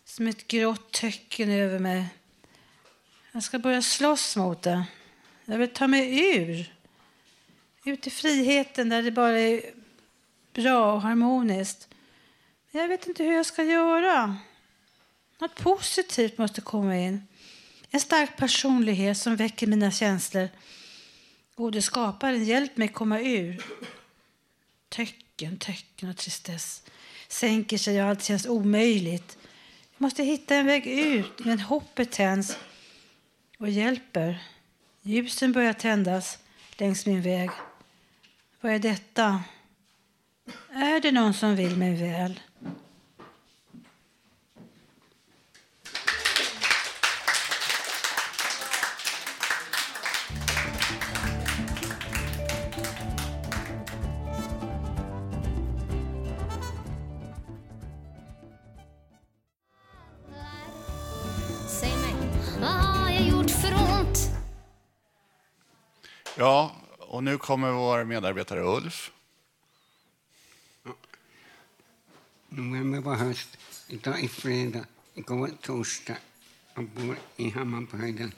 som 0.05 0.27
ett 0.27 0.47
grått 0.47 0.91
töcken 0.91 1.49
över 1.49 1.79
mig. 1.79 2.05
Jag 3.31 3.43
ska 3.43 3.59
börja 3.59 3.81
slåss 3.81 4.35
mot 4.35 4.61
det. 4.61 4.83
Jag 5.45 5.57
vill 5.57 5.73
ta 5.73 5.87
mig 5.87 6.35
ur. 6.35 6.73
Ut 7.85 8.07
i 8.07 8.09
friheten 8.09 8.89
där 8.89 9.03
det 9.03 9.11
bara 9.11 9.39
är 9.39 9.61
bra 10.53 10.93
och 10.93 11.01
harmoniskt. 11.01 11.87
Men 12.71 12.81
jag 12.81 12.89
vet 12.89 13.07
inte 13.07 13.23
hur 13.23 13.33
jag 13.33 13.45
ska 13.45 13.63
göra. 13.63 14.37
Något 15.39 15.55
positivt 15.55 16.37
måste 16.37 16.61
komma 16.61 16.97
in. 16.97 17.27
En 17.91 17.99
stark 17.99 18.37
personlighet 18.37 19.17
som 19.17 19.35
väcker 19.35 19.67
mina 19.67 19.91
känslor. 19.91 20.49
Gode 21.55 21.81
skaparen, 21.81 22.45
hjälp 22.45 22.77
mig 22.77 22.87
komma 22.87 23.19
ur. 23.19 23.65
Töcken, 24.89 25.57
töcken 25.57 26.09
och 26.09 26.17
tristess 26.17 26.83
sänker 27.27 27.77
sig 27.77 28.01
och 28.01 28.09
allt 28.09 28.23
känns 28.23 28.45
omöjligt. 28.45 29.37
Jag 29.93 30.01
måste 30.01 30.23
hitta 30.23 30.55
en 30.55 30.65
väg 30.65 30.87
ut, 30.87 31.45
men 31.45 31.59
hoppet 31.59 32.11
tänds 32.11 32.57
och 33.57 33.69
hjälper. 33.69 34.43
Ljusen 35.01 35.51
börjar 35.51 35.73
tändas 35.73 36.37
längs 36.77 37.05
min 37.05 37.21
väg. 37.21 37.49
Vad 38.61 38.71
är 38.71 38.79
detta? 38.79 39.43
Är 40.71 40.99
det 40.99 41.11
någon 41.11 41.33
som 41.33 41.55
vill 41.55 41.77
mig 41.77 41.95
väl? 41.95 42.39
Ja, 66.39 66.75
och 66.99 67.23
nu 67.23 67.37
kommer 67.37 67.71
vår 67.71 68.03
medarbetare 68.03 68.61
Ulf. 68.61 69.11
November 72.49 72.99
var 72.99 73.15
höst, 73.15 73.57
idag 73.87 74.23
är 74.23 74.27
fredag, 74.27 74.85
igår 75.13 75.49
torsdag. 75.61 76.17
Jag 76.75 76.83
bor 76.83 77.17
i 77.35 77.49
Hammarbyhöjden. 77.49 78.31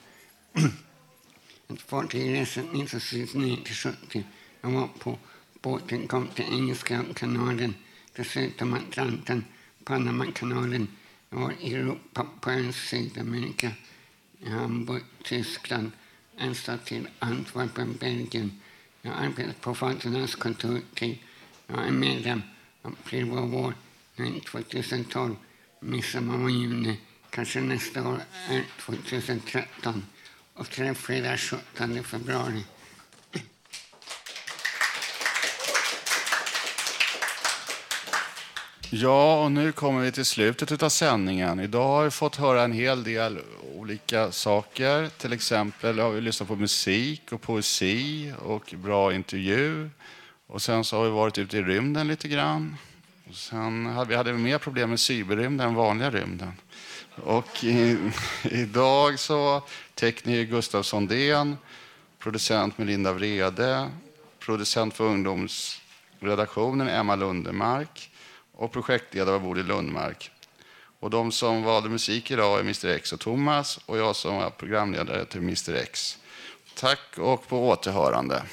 Ett 1.68 1.82
fartyg 1.82 2.34
reser 2.34 2.62
1969 2.62 3.58
till 3.66 3.76
70. 3.76 4.24
Jag 4.62 4.70
var 4.70 4.88
på 4.99 5.18
båten, 5.62 6.08
kom 6.08 6.28
till 6.28 6.45
Engelska 6.45 7.04
kanalen, 7.16 7.76
dessutom 8.16 8.74
Atlanten, 8.74 9.45
Panamakanalen. 9.84 10.88
Jag 11.30 11.39
var 11.39 11.54
i 11.60 11.74
Europa, 11.74 12.28
på 12.39 12.72
Sydamerika, 12.74 13.72
i 14.39 14.49
Hamburg, 14.49 15.04
Tyskland, 15.24 15.91
en 16.42 16.56
stad 16.56 16.86
till 16.86 17.08
Antwerpen, 17.20 17.98
Belgien. 18.00 18.62
Jag 19.02 19.12
har 19.12 19.26
arbetat 19.26 19.62
på 19.62 19.76
Fadernas 19.76 20.36
kontor 20.36 20.82
till 20.94 21.18
jag 21.68 21.88
är 21.88 21.92
medlem 21.92 22.42
av 22.82 22.96
flera 23.04 23.42
år. 23.42 23.74
2012, 24.52 25.36
midsommar 25.80 26.44
och 26.44 26.52
juni. 26.52 27.00
Kanske 27.30 27.62
nästa 27.62 28.08
år 28.08 28.22
är 28.50 28.64
2013. 28.80 30.06
Och 30.54 30.70
träffredag 30.70 31.39
17 31.39 32.04
februari. 32.04 32.64
Ja, 38.94 39.44
och 39.44 39.52
nu 39.52 39.72
kommer 39.72 40.02
vi 40.02 40.12
till 40.12 40.26
slutet 40.26 40.84
av 40.84 40.89
sändningen. 40.89 41.60
Idag 41.60 41.88
har 41.88 42.04
vi 42.04 42.12
fått 42.12 42.36
höra 42.36 42.64
en 42.64 42.72
hel 42.72 43.04
del 43.04 43.39
olika 43.76 44.32
saker. 44.32 45.10
Till 45.18 45.34
exempel 45.34 46.00
har 46.00 46.10
vi 46.10 46.22
lyssnat 46.22 46.48
på 46.48 46.56
musik 46.56 47.32
och 47.32 47.42
poesi 47.42 48.34
och 48.39 48.74
bra 48.78 49.14
intervju. 49.14 49.89
Och 50.48 50.62
sen 50.62 50.84
så 50.84 50.98
har 50.98 51.04
vi 51.04 51.10
varit 51.10 51.38
ute 51.38 51.58
i 51.58 51.62
rymden 51.62 52.08
lite 52.08 52.28
grann. 52.28 52.78
Och 53.30 53.36
sen 53.36 53.86
hade 53.86 54.10
vi 54.10 54.16
hade 54.16 54.34
mer 54.34 54.58
problem 54.58 54.89
med 54.89 55.00
cyberrymden 55.00 55.68
än 55.68 55.76
vanliga 55.76 56.10
rymden. 56.10 56.54
Och 57.16 57.64
i, 57.64 57.98
idag 58.44 59.20
så 59.20 59.62
tekniker 59.96 60.52
Gustav 60.52 60.84
Sondén, 60.84 61.58
producent 62.20 62.78
Melinda 62.78 63.14
Vrede, 63.14 63.89
producent 64.39 64.94
för 64.94 65.04
ungdomsredaktionen 65.04 66.88
Emma 66.88 67.16
Lundemark 67.16 68.11
och 68.62 68.72
projektledare 68.72 69.32
var 69.32 69.39
Bodil 69.39 69.66
Lundmark. 69.66 70.32
Och 70.99 71.09
de 71.09 71.32
som 71.32 71.64
valde 71.64 71.89
musik 71.89 72.32
idag 72.32 72.59
är 72.59 72.62
Mr 72.62 72.86
X 72.86 73.14
och 73.14 73.20
Thomas 73.20 73.80
och 73.86 73.97
jag 73.97 74.16
som 74.16 74.36
var 74.36 74.49
programledare 74.49 75.26
till 75.26 75.41
Mr 75.41 75.76
X. 75.76 76.18
Tack 76.76 77.18
och 77.18 77.47
på 77.47 77.70
återhörande. 77.70 78.43